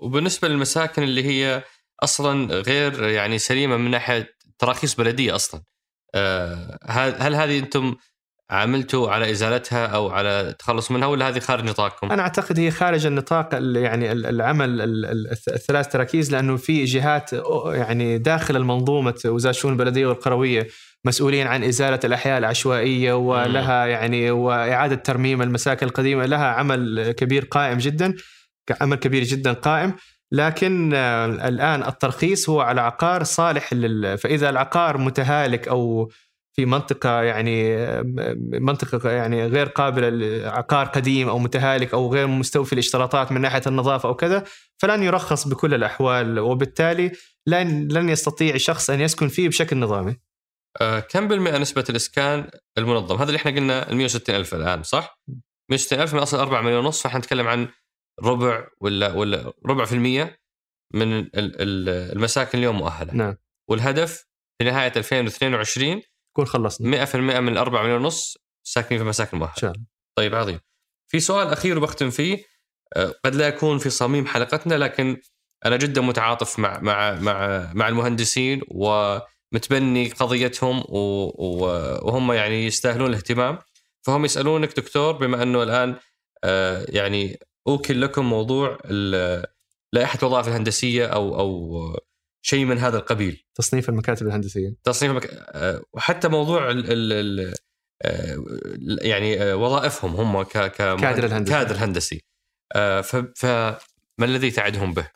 وبالنسبة 0.00 0.48
للمساكن 0.48 1.02
اللي 1.02 1.24
هي 1.24 1.62
أصلا 2.02 2.54
غير 2.54 3.08
يعني 3.08 3.38
سليمة 3.38 3.76
من 3.76 3.90
ناحية 3.90 4.28
تراخيص 4.58 4.94
بلدية 4.94 5.34
أصلا. 5.34 5.62
آه، 6.16 6.78
هل 7.20 7.34
هذه 7.34 7.58
أنتم 7.58 7.94
عملتوا 8.50 9.10
على 9.10 9.30
إزالتها 9.30 9.86
أو 9.86 10.10
على 10.10 10.40
التخلص 10.40 10.90
منها 10.90 11.08
ولا 11.08 11.28
هذه 11.28 11.38
خارج 11.38 11.64
نطاقكم؟ 11.64 12.12
أنا 12.12 12.22
أعتقد 12.22 12.58
هي 12.58 12.70
خارج 12.70 13.06
النطاق 13.06 13.48
يعني 13.54 14.12
العمل 14.12 14.80
الثلاث 15.48 15.88
تراكيز 15.88 16.32
لأنه 16.32 16.56
في 16.56 16.84
جهات 16.84 17.30
يعني 17.66 18.18
داخل 18.18 18.56
المنظومة 18.56 19.14
وزارة 19.24 19.50
الشؤون 19.50 19.72
البلدية 19.72 20.06
والقروية 20.06 20.68
مسؤولين 21.04 21.46
عن 21.46 21.64
إزالة 21.64 22.00
الأحياء 22.04 22.38
العشوائية 22.38 23.12
ولها 23.12 23.86
يعني 23.86 24.30
وإعادة 24.30 24.94
ترميم 24.94 25.42
المساكن 25.42 25.86
القديمة 25.86 26.26
لها 26.26 26.46
عمل 26.46 27.12
كبير 27.12 27.44
قائم 27.44 27.78
جدا 27.78 28.14
عمل 28.80 28.96
كبير 28.96 29.22
جدا 29.22 29.52
قائم 29.52 29.94
لكن 30.32 30.94
آه، 30.94 31.26
الآن 31.26 31.82
الترخيص 31.82 32.48
هو 32.48 32.60
على 32.60 32.80
عقار 32.80 33.22
صالح 33.22 33.72
لل... 33.72 34.18
فإذا 34.18 34.50
العقار 34.50 34.98
متهالك 34.98 35.68
أو 35.68 36.10
في 36.56 36.66
منطقة 36.66 37.22
يعني 37.22 37.76
آه، 37.76 38.02
منطقة 38.52 39.10
يعني 39.10 39.46
غير 39.46 39.66
قابلة 39.66 40.40
عقار 40.50 40.86
قديم 40.86 41.28
أو 41.28 41.38
متهالك 41.38 41.94
أو 41.94 42.12
غير 42.12 42.26
مستوفي 42.26 42.72
الاشتراطات 42.72 43.32
من 43.32 43.40
ناحية 43.40 43.62
النظافة 43.66 44.08
أو 44.08 44.14
كذا 44.14 44.44
فلن 44.78 45.02
يرخص 45.02 45.48
بكل 45.48 45.74
الأحوال 45.74 46.38
وبالتالي 46.38 47.12
لن 47.46 47.88
لن 47.88 48.08
يستطيع 48.08 48.56
شخص 48.56 48.90
أن 48.90 49.00
يسكن 49.00 49.28
فيه 49.28 49.48
بشكل 49.48 49.78
نظامي. 49.78 50.16
آه 50.80 51.00
كم 51.00 51.28
بالمئة 51.28 51.58
نسبة 51.58 51.84
الإسكان 51.90 52.50
المنظم؟ 52.78 53.16
هذا 53.16 53.24
اللي 53.24 53.36
إحنا 53.36 53.50
قلنا 53.50 53.90
ال 53.90 53.96
160 53.96 54.36
ألف 54.36 54.54
الآن 54.54 54.82
صح؟ 54.82 55.20
160 55.70 56.00
ألف 56.00 56.14
من 56.14 56.20
أصل 56.20 56.38
4 56.38 56.60
مليون 56.60 56.84
ونص 56.84 57.02
فإحنا 57.02 57.18
نتكلم 57.18 57.48
عن 57.48 57.68
ربع 58.24 58.66
ولا 58.80 59.12
ولا 59.12 59.52
ربع 59.66 59.84
في 59.84 59.92
المية 59.92 60.38
من 60.94 61.28
المساكن 61.34 62.58
اليوم 62.58 62.76
مؤهلة. 62.76 63.14
نعم. 63.14 63.36
والهدف 63.68 64.26
في 64.58 64.64
نهاية 64.64 64.92
2022 64.96 66.02
يكون 66.30 66.46
خلصنا. 66.46 66.90
100% 66.90 67.16
من 67.16 67.52
ال 67.52 67.58
4 67.58 67.82
مليون 67.82 68.04
ونص 68.04 68.38
ساكنين 68.62 69.00
في 69.00 69.08
مساكن 69.08 69.38
مؤهلة. 69.38 69.52
إن 69.54 69.60
شاء 69.60 69.72
الله. 69.72 69.86
طيب 70.16 70.34
عظيم. 70.34 70.60
في 71.08 71.20
سؤال 71.20 71.48
أخير 71.48 71.78
وبختم 71.78 72.10
فيه. 72.10 72.44
آه، 72.96 73.14
قد 73.24 73.34
لا 73.34 73.48
يكون 73.48 73.78
في 73.78 73.90
صميم 73.90 74.26
حلقتنا 74.26 74.74
لكن 74.74 75.20
أنا 75.66 75.76
جدا 75.76 76.00
متعاطف 76.00 76.58
مع 76.58 76.80
مع 76.80 77.14
مع 77.14 77.72
مع 77.74 77.88
المهندسين 77.88 78.60
ومتبني 78.68 80.08
قضيتهم 80.08 80.84
وهم 80.88 82.32
يعني 82.32 82.66
يستاهلون 82.66 83.10
الاهتمام. 83.10 83.58
فهم 84.02 84.24
يسألونك 84.24 84.76
دكتور 84.76 85.12
بما 85.12 85.42
أنه 85.42 85.62
الآن 85.62 85.96
آه، 86.44 86.86
يعني 86.88 87.38
أوكل 87.68 88.00
لكم 88.00 88.24
موضوع 88.24 88.78
لائحة 89.92 90.18
الوظائف 90.22 90.48
الهندسية 90.48 91.06
أو 91.06 91.40
أو 91.40 91.80
شيء 92.42 92.64
من 92.64 92.78
هذا 92.78 92.98
القبيل. 92.98 93.44
تصنيف 93.54 93.88
المكاتب 93.88 94.26
الهندسية. 94.26 94.74
تصنيف 94.84 95.10
المك... 95.10 95.26
آه، 95.32 95.82
وحتى 95.92 96.28
موضوع 96.28 96.70
ال 96.70 96.92
ال 96.92 97.12
ال 97.12 97.54
آه، 98.02 98.36
يعني 99.02 99.42
آه، 99.42 99.56
وظائفهم 99.56 100.16
هم 100.16 100.42
ك 100.42 100.48
ك 100.48 100.76
كادر 100.76 101.24
الهندسي. 101.24 101.52
كادر 101.52 101.76
هندسي 101.84 102.20
ف... 102.74 103.16
فما 103.36 103.78
الذي 104.22 104.50
تعدهم 104.50 104.92
به؟ 104.94 105.08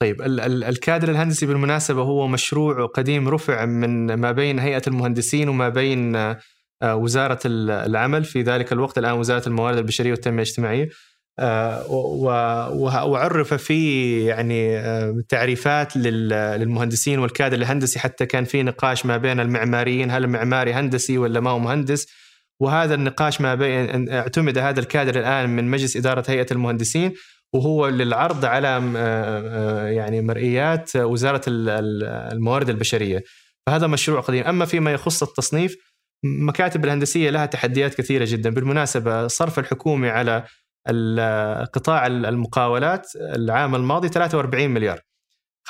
طيب 0.00 0.22
ال 0.22 0.40
ال 0.40 0.64
الكادر 0.64 1.10
الهندسي 1.10 1.46
بالمناسبة 1.46 2.02
هو 2.02 2.26
مشروع 2.26 2.86
قديم 2.86 3.28
رفع 3.28 3.64
من 3.64 4.14
ما 4.14 4.32
بين 4.32 4.58
هيئة 4.58 4.82
المهندسين 4.86 5.48
وما 5.48 5.68
بين 5.68 6.34
وزارة 6.84 7.40
العمل. 7.46 8.24
في 8.24 8.42
ذلك 8.42 8.72
الوقت 8.72 8.98
الآن 8.98 9.12
وزارة 9.12 9.48
الموارد 9.48 9.76
البشرية 9.78 10.10
والتنمية 10.10 10.42
الاجتماعية. 10.42 10.88
وعرف 13.04 13.54
فيه 13.54 14.28
يعني 14.28 14.78
آه، 14.78 15.22
تعريفات 15.28 15.96
للمهندسين 15.96 17.18
والكادر 17.18 17.56
الهندسي 17.56 17.98
حتى 17.98 18.26
كان 18.26 18.44
في 18.44 18.62
نقاش 18.62 19.06
ما 19.06 19.16
بين 19.16 19.40
المعماريين 19.40 20.10
هل 20.10 20.24
المعماري 20.24 20.72
هندسي 20.72 21.18
ولا 21.18 21.40
ما 21.40 21.50
هو 21.50 21.58
مهندس. 21.58 22.06
وهذا 22.60 22.94
النقاش 22.94 23.40
ما 23.40 23.54
بين 23.54 24.08
اعتمد 24.12 24.58
هذا 24.58 24.80
الكادر 24.80 25.18
الآن 25.18 25.56
من 25.56 25.70
مجلس 25.70 25.96
إدارة 25.96 26.24
هيئة 26.28 26.46
المهندسين 26.52 27.12
وهو 27.54 27.88
للعرض 27.88 28.44
على 28.44 28.92
آه، 28.96 29.86
يعني 29.86 30.22
مرئيات 30.22 30.96
وزارة 30.96 31.42
الموارد 31.48 32.68
البشرية. 32.68 33.22
فهذا 33.66 33.86
مشروع 33.86 34.20
قديم. 34.20 34.44
أما 34.44 34.64
فيما 34.64 34.92
يخص 34.92 35.22
التصنيف 35.22 35.76
مكاتب 36.24 36.84
الهندسية 36.84 37.30
لها 37.30 37.46
تحديات 37.46 37.94
كثيرة 37.94 38.24
جدا. 38.28 38.50
بالمناسبة 38.50 39.26
صرف 39.26 39.58
الحكومي 39.58 40.08
على 40.08 40.44
قطاع 41.72 42.06
المقاولات 42.06 43.06
العام 43.16 43.74
الماضي 43.74 44.08
43 44.08 44.70
مليار. 44.70 45.00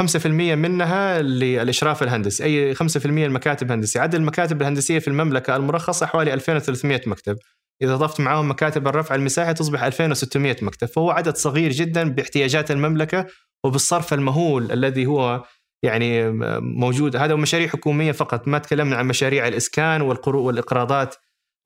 5% 0.02 0.26
منها 0.26 1.22
للإشراف 1.22 2.02
الهندسي 2.02 2.44
أي 2.44 2.74
5% 2.74 3.06
المكاتب 3.06 3.66
الهندسية. 3.66 4.00
عدد 4.00 4.14
المكاتب 4.14 4.60
الهندسية 4.60 4.98
في 4.98 5.08
المملكة 5.08 5.56
المرخصة 5.56 6.06
حوالي 6.06 6.34
2300 6.34 7.00
مكتب. 7.06 7.36
إذا 7.82 7.96
ضفت 7.96 8.20
معاهم 8.20 8.50
مكاتب 8.50 8.88
الرفع 8.88 9.14
المساحي 9.14 9.54
تصبح 9.54 9.82
2600 9.82 10.56
مكتب. 10.62 10.88
فهو 10.88 11.10
عدد 11.10 11.36
صغير 11.36 11.70
جدا 11.70 12.10
باحتياجات 12.10 12.70
المملكة 12.70 13.26
وبالصرف 13.64 14.14
المهول 14.14 14.72
الذي 14.72 15.06
هو 15.06 15.44
يعني 15.82 16.30
موجود. 16.60 17.16
هذا 17.16 17.34
مشاريع 17.34 17.68
حكومية 17.68 18.12
فقط 18.12 18.48
ما 18.48 18.58
تكلمنا 18.58 18.96
عن 18.96 19.06
مشاريع 19.06 19.48
الإسكان 19.48 20.02
والإقراضات. 20.26 21.14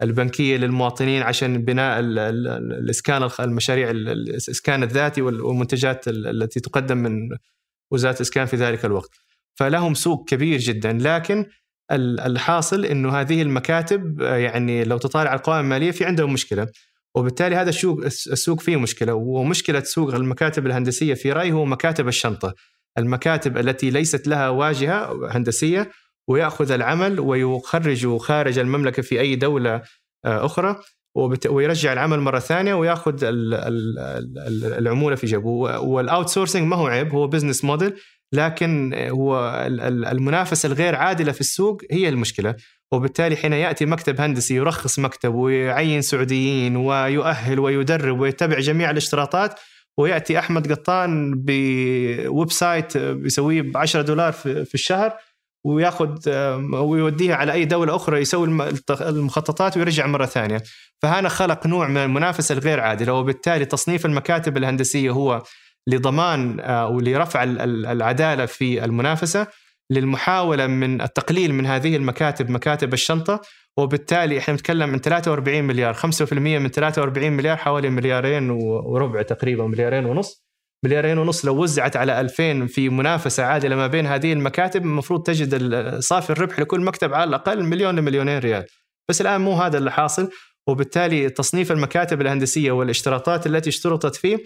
البنكية 0.03 0.57
للمواطنين 0.57 1.23
عشان 1.23 1.65
بناء 1.65 2.01
الإسكان 2.01 3.31
المشاريع 3.41 3.91
الإسكان 3.91 4.83
الذاتي 4.83 5.23
والمنتجات 5.23 6.09
التي 6.09 6.61
تقدم 6.61 6.97
من 6.99 7.29
وزارة 7.91 8.17
الإسكان 8.17 8.47
في 8.47 8.57
ذلك 8.57 8.85
الوقت. 8.85 9.11
فلهم 9.55 9.95
سوق 9.95 10.29
كبير 10.29 10.59
جدا 10.59 10.99
لكن 11.01 11.47
الحاصل 11.93 12.85
إنه 12.85 13.21
هذه 13.21 13.43
المكاتب 13.43 14.21
يعني 14.21 14.85
لو 14.85 14.99
تطالع 14.99 15.35
القوائم 15.35 15.65
المالية 15.65 15.91
في 15.91 16.05
عندهم 16.05 16.33
مشكلة 16.33 16.69
وبالتالي 17.15 17.57
هذا 17.57 17.69
السوق 17.69 18.05
السوق 18.05 18.61
فيه 18.61 18.77
مشكلة 18.77 19.15
ومشكلة 19.15 19.81
سوق 19.81 20.15
المكاتب 20.15 20.67
الهندسية 20.67 21.15
في 21.15 21.33
رأيي 21.33 21.53
هو 21.53 21.65
مكاتب 21.65 22.09
الشنطة 22.09 22.55
المكاتب 22.99 23.59
التي 23.59 23.91
ليست 23.91 24.29
لها 24.29 24.49
واجهة 24.49 25.29
هندسية 25.37 25.91
ويأخذ 26.31 26.73
العمل 26.73 27.21
ويخرجه 27.21 28.19
خارج 28.19 28.59
المملكة 28.59 29.03
في 29.03 29.21
أي 29.21 29.37
دولة 29.37 29.75
آه، 30.25 30.47
أخرى 30.47 30.81
ويرجع 31.49 31.93
العمل 31.93 32.21
مرة 32.21 32.39
ثانية 32.39 32.75
ويأخذ 32.75 33.19
العمولة 34.79 35.17
في 35.17 35.27
جيبه. 35.27 35.49
وال 35.79 36.29
outsourcing 36.29 36.67
ما 36.67 36.77
هو 36.77 36.87
عيب 36.87 37.13
هو 37.13 37.27
business 37.27 37.65
model 37.65 37.95
لكن 38.33 38.95
هو 38.95 39.65
المنافسة 39.87 40.67
الغير 40.67 40.95
عادلة 40.95 41.33
في 41.33 41.41
السوق 41.41 41.83
هي 41.91 42.09
المشكلة. 42.09 42.55
وبالتالي 42.93 43.37
حين 43.37 43.53
يأتي 43.53 43.87
مكتب 43.87 44.21
هندسي 44.21 44.55
يرخص 44.55 44.99
مكتب 44.99 45.35
ويعين 45.35 46.03
سعوديين 46.03 46.77
ويؤهل 46.77 47.59
ويدرب 47.59 48.21
ويتبع 48.21 48.59
جميع 48.59 48.91
الاشتراطات 48.91 49.61
ويأتي 49.99 50.39
أحمد 50.39 50.73
قطان 50.73 51.33
ب 51.35 52.51
website 52.51 52.99
بيسويه 52.99 53.63
ب 53.63 53.77
10 53.77 54.03
دولار 54.03 54.33
في 54.33 54.75
الشهر 54.75 55.13
وياخذ 55.65 56.31
ويوديها 56.73 57.35
على 57.35 57.53
أي 57.53 57.65
دولة 57.65 57.97
أخرى 57.97 58.21
يسوي 58.21 58.47
المخططات 59.01 59.77
ويرجع 59.77 60.07
مرة 60.07 60.27
ثانية. 60.27 60.63
فهذا 61.03 61.29
خلق 61.29 61.67
نوع 61.67 61.89
من 61.89 61.97
المنافسة 61.97 62.53
الغير 62.53 62.81
عادلة 62.81 63.13
وبالتالي 63.13 63.65
تصنيف 63.65 64.07
المكاتب 64.07 64.57
الهندسية 64.57 65.11
هو 65.11 65.43
لضمان 65.87 66.61
آه، 66.61 66.89
ولرفع 66.89 67.43
العدالة 67.45 68.47
في 68.47 68.85
المنافسة 68.85 69.47
للمحاولة 69.91 70.67
من 70.67 71.01
التقليل 71.01 71.55
من 71.55 71.67
هذه 71.67 71.97
المكاتب 71.97 72.51
مكاتب 72.51 72.93
الشنطة. 72.93 73.41
وبالتالي 73.77 74.39
إحنا 74.39 74.55
نتكلم 74.55 74.91
عن 74.91 74.99
43 74.99 75.65
مليار 75.65 75.95
5% 75.95 76.33
من 76.33 76.69
43 76.69 77.33
مليار 77.33 77.57
حوالي 77.57 77.91
مليارين 77.91 78.51
وربع 78.51 79.23
تقريبا 79.23 79.67
مليارين 79.67 80.05
ونص. 80.05 80.50
مليارين 80.85 81.19
ونص 81.19 81.45
لو 81.45 81.63
وزعت 81.63 81.97
على 81.97 82.21
2000 82.21 82.67
في 82.67 82.89
منافسة 82.89 83.45
عادلة 83.45 83.77
ما 83.77 83.87
بين 83.87 84.07
هذه 84.07 84.33
المكاتب 84.33 84.83
المفروض 84.83 85.23
تجد 85.23 85.99
صافي 85.99 86.31
الربح 86.31 86.61
لكل 86.61 86.81
مكتب 86.81 87.15
على 87.15 87.29
الأقل 87.29 87.63
مليون 87.65 87.97
لمليونين 87.97 88.39
ريال. 88.39 88.67
بس 89.11 89.21
الآن 89.21 89.41
مو 89.41 89.53
هذا 89.53 89.79
اللي 89.79 89.93
حاصل 89.93 90.31
وبالتالي 90.69 91.31
تصنيف 91.31 91.73
المكاتب 91.73 92.21
الهندسية 92.21 92.73
والاشتراطات 92.73 93.47
التي 93.47 93.71
اشترطت 93.71 94.17
فيه 94.17 94.39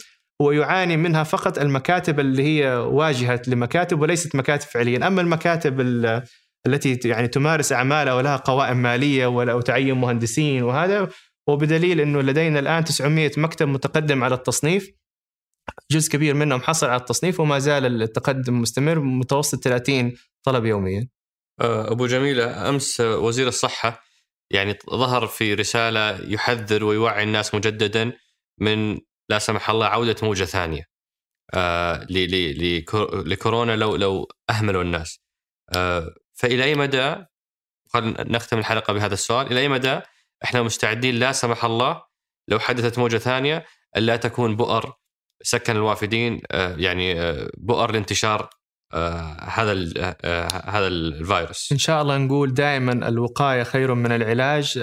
هو 0.43 0.51
يعاني 0.53 0.97
منها 0.97 1.23
فقط 1.23 1.59
المكاتب 1.59 2.21
اللي 2.21 2.43
هي 2.43 2.77
واجهة 2.77 3.43
لمكاتب 3.47 4.01
وليست 4.01 4.37
مكاتب 4.37 4.67
فعليا. 4.67 5.07
أما 5.07 5.21
المكاتب 5.21 5.81
التي 6.67 6.99
يعني 7.05 7.29
تمارس 7.29 7.73
أعمالها 7.73 8.15
ولها 8.15 8.37
قوائم 8.37 8.77
مالية 8.77 9.27
ولا 9.27 9.61
تعين 9.61 9.95
مهندسين 9.95 10.63
وهذا 10.63 11.09
وبدليل 11.49 12.01
إنه 12.01 12.23
لدينا 12.23 12.59
الآن 12.59 12.85
900 12.85 13.31
مكتب 13.37 13.69
متقدم 13.69 14.25
على 14.25 14.35
التصنيف. 14.35 15.04
جزء 15.91 16.13
كبير 16.13 16.35
منهم 16.35 16.61
حصل 16.61 16.87
على 16.87 17.01
التصنيف 17.01 17.41
وما 17.41 17.59
زال 17.59 18.03
التقدم 18.03 18.61
مستمر 18.61 18.99
متوسط 18.99 19.65
30 19.65 20.13
طلب 20.43 20.65
يوميا. 20.65 21.09
أه، 21.61 21.93
أبو 21.93 22.07
جميله 22.07 22.69
أمس 22.69 23.01
وزير 23.01 23.49
الصحة 23.49 24.05
يعني 24.51 24.79
ظهر 24.91 25.27
في 25.27 25.55
رسالة 25.55 26.33
يحذر 26.33 26.85
ويوعي 26.85 27.23
الناس 27.23 27.55
مجددا 27.55 28.13
من 28.61 28.99
لا 29.31 29.39
سمح 29.39 29.71
الله 29.71 29.87
عودة 29.87 30.17
موجة 30.23 30.45
ثانية 30.45 30.85
آه 31.55 32.07
لكورونا 33.27 33.77
لو 33.77 33.97
لو 33.97 34.29
أهملوا 34.51 34.83
الناس. 34.83 35.21
آه 35.75 36.15
فإلى 36.35 36.65
أي 36.65 36.75
مدى 36.75 37.17
خلينا 37.89 38.23
نختم 38.23 38.59
الحلقة 38.59 38.93
بهذا 38.93 39.15
السؤال 39.15 39.47
إلى 39.47 39.61
أي 39.61 39.69
مدى 39.69 40.01
إحنا 40.45 40.63
مستعدين 40.63 41.15
لا 41.15 41.33
سمح 41.33 41.65
الله 41.65 42.03
لو 42.49 42.59
حدثت 42.59 42.99
موجة 42.99 43.19
ثانية 43.19 43.67
ألا 43.97 44.17
تكون 44.17 44.57
بؤر 44.57 44.93
سكن 45.45 45.77
الوافدين 45.77 46.41
آه، 46.53 46.75
يعني 46.77 47.21
آه، 47.21 47.51
بؤر 47.59 47.93
لانتشار 47.93 48.51
آه، 48.93 49.37
هذا 49.41 49.73
هذا 50.67 50.87
الفيروس. 50.87 51.73
إن 51.73 51.79
شاء 51.79 52.03
الله 52.03 52.19
نقول 52.19 52.55
دائما 52.55 53.09
الوقاية 53.09 53.63
خير 53.63 53.95
من 53.95 54.13
العلاج. 54.13 54.79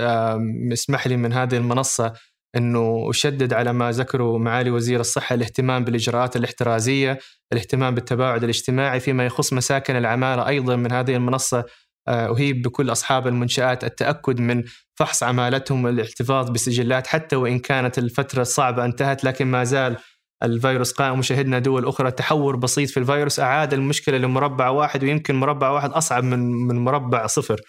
اسمح 0.74 1.08
لي 1.08 1.18
من 1.18 1.34
هذه 1.34 1.58
المنصة 1.58 2.14
إنه 2.56 3.10
أشدد 3.10 3.54
على 3.54 3.74
ما 3.74 3.92
ذكره 3.92 4.38
معالي 4.38 4.72
وزير 4.72 5.00
الصحة 5.00 5.36
الاهتمام 5.36 5.84
بالإجراءات 5.84 6.36
الاحترازية، 6.36 7.20
الاهتمام 7.54 7.96
بالتباعد 7.96 8.44
الاجتماعي 8.44 9.00
فيما 9.00 9.26
يخص 9.26 9.54
مساكن 9.54 9.96
العمالة. 9.96 10.48
أيضا 10.48 10.76
من 10.76 10.92
هذه 10.92 11.16
المنصة 11.16 11.66
أهيب 12.08 12.62
بكل 12.62 12.92
أصحاب 12.92 13.28
المنشآت 13.28 13.84
التأكد 13.84 14.40
من 14.40 14.64
فحص 14.96 15.24
عمالتهم 15.24 15.86
والاحتفاظ 15.86 16.50
بسجلات 16.50 17.08
حتى 17.08 17.36
وإن 17.36 17.60
كانت 17.60 17.98
الفترة 17.98 18.42
الصعبه 18.42 18.86
انتهت 18.86 19.24
لكن 19.24 19.48
ما 19.48 19.64
زال 19.64 19.98
الفيروس 20.44 20.92
قائم. 20.92 21.20
وشهدنا 21.20 21.60
دول 21.60 21.88
أخرى 21.88 22.12
تحور 22.12 22.56
بسيط 22.56 22.90
في 22.90 22.98
الفيروس 22.98 23.40
أعاد 23.40 23.74
المشكلة 23.74 24.18
لمربع 24.18 24.70
واحد 24.70 25.04
ويمكن 25.04 25.36
مربع 25.36 25.70
واحد 25.70 25.90
أصعب 25.92 26.24
من 26.24 26.40
من 26.40 26.76
مربع 26.76 27.28
صفر. 27.28 27.62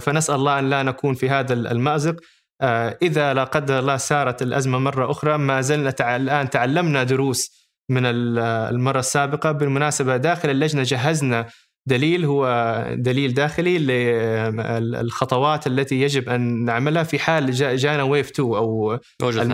فنسأل 0.00 0.34
الله 0.34 0.58
أن 0.58 0.70
لا 0.70 0.82
نكون 0.82 1.14
في 1.14 1.30
هذا 1.30 1.54
المأزق. 1.54 2.16
آه، 2.60 2.98
إذا 3.02 3.34
لا 3.34 3.44
قدر 3.44 3.78
الله 3.78 3.96
سارت 3.96 4.42
الأزمة 4.42 4.78
مرة 4.78 5.10
أخرى 5.10 5.38
ما 5.38 5.60
زلنا 5.60 5.94
الآن 6.16 6.50
تعلمنا 6.50 7.04
دروس 7.04 7.68
من 7.90 8.02
المرة 8.04 8.98
السابقة. 8.98 9.52
بالمناسبة 9.52 10.16
داخل 10.16 10.50
اللجنة 10.50 10.82
جهزنا 10.82 11.46
دليل 11.88 12.24
هو 12.24 12.46
دليل 12.92 13.34
داخلي 13.34 13.78
للخطوات 13.78 15.66
التي 15.66 16.00
يجب 16.00 16.28
أن 16.28 16.64
نعملها 16.64 17.02
في 17.02 17.18
حال 17.18 17.52
جانا 17.52 18.02
ويف 18.02 18.30
2 18.30 18.48
أو 18.48 18.98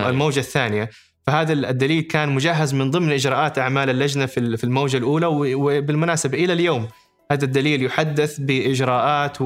الموجة 0.09 0.39
الثانية. 0.39 0.89
فهذا 1.27 1.53
الدليل 1.53 2.01
كان 2.01 2.29
مجهز 2.29 2.73
من 2.73 2.91
ضمن 2.91 3.11
إجراءات 3.11 3.59
أعمال 3.59 3.89
اللجنة 3.89 4.25
في 4.25 4.63
الموجة 4.63 4.97
الأولى 4.97 5.25
وبالمناسبه 5.55 6.37
إلى 6.37 6.53
اليوم 6.53 6.87
هذا 7.31 7.45
الدليل 7.45 7.83
يحدث 7.83 8.39
بإجراءات 8.39 9.37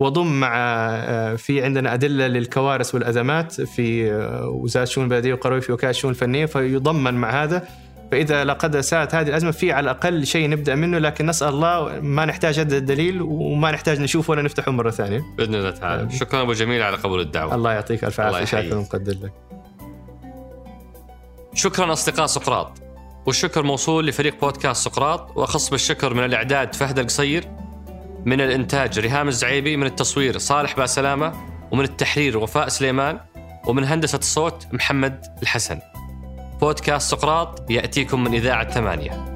وضم 0.00 0.40
مع 0.40 0.52
آه، 0.56 1.34
في 1.34 1.64
عندنا 1.64 1.94
أدلة 1.94 2.26
للكوارث 2.26 2.94
والأزمات 2.94 3.60
في 3.60 4.12
آه، 4.12 4.48
وزارة 4.48 4.84
الشؤون 4.84 5.04
البلدية 5.04 5.32
وقروي 5.32 5.60
في 5.60 5.72
وكالة 5.72 5.90
الشؤون 5.90 6.14
الفنية 6.14 6.46
فيضمن 6.46 7.14
مع 7.14 7.42
هذا 7.42 7.68
فإذا 8.12 8.44
لقد 8.44 8.80
ساءت 8.80 9.14
هذه 9.14 9.28
الأزمة 9.28 9.50
في 9.50 9.72
على 9.72 9.84
الأقل 9.84 10.26
شيء 10.26 10.48
نبدأ 10.48 10.74
منه 10.74 10.98
لكن 10.98 11.26
نسأل 11.26 11.48
الله 11.48 12.00
ما 12.00 12.24
نحتاج 12.24 12.60
هذا 12.60 12.76
الدليل 12.76 13.22
وما 13.22 13.70
نحتاج 13.70 14.00
نشوفه 14.00 14.30
ولا 14.30 14.42
نفتحه 14.42 14.72
مرة 14.72 14.90
ثانية. 14.90 15.22
بإذن 15.38 15.54
الله 15.54 15.70
تعالى، 15.70 16.10
شكرا 16.10 16.42
أبو 16.42 16.52
جميل 16.52 16.82
على 16.82 16.96
قبول 16.96 17.20
الدعوة. 17.20 17.54
الله 17.54 17.72
يعطيك 17.72 18.04
ألف 18.04 18.20
عافية 18.20 18.44
شاكر 18.44 18.76
ومقدر 18.76 19.12
لك. 19.12 19.45
شكرا 21.56 21.92
أصدقاء 21.92 22.26
سقراط. 22.26 22.82
والشكر 23.26 23.62
موصول 23.62 24.06
لفريق 24.06 24.40
بودكاست 24.40 24.84
سقراط 24.84 25.36
وأخص 25.36 25.70
بالشكر 25.70 26.14
من 26.14 26.24
الإعداد 26.24 26.74
فهد 26.74 26.98
القصير 26.98 27.48
من 28.24 28.40
الإنتاج 28.40 28.98
ريهام 28.98 29.28
الزعيبي 29.28 29.76
من 29.76 29.86
التصوير 29.86 30.38
صالح 30.38 30.76
باسلامه 30.76 31.32
ومن 31.72 31.84
التحرير 31.84 32.38
وفاء 32.38 32.68
سليمان 32.68 33.20
ومن 33.66 33.84
هندسة 33.84 34.18
الصوت 34.18 34.66
محمد 34.72 35.26
الحسن. 35.42 35.80
بودكاست 36.60 37.10
سقراط 37.10 37.70
يأتيكم 37.70 38.24
من 38.24 38.34
إذاعة 38.34 38.70
ثمانية. 38.70 39.35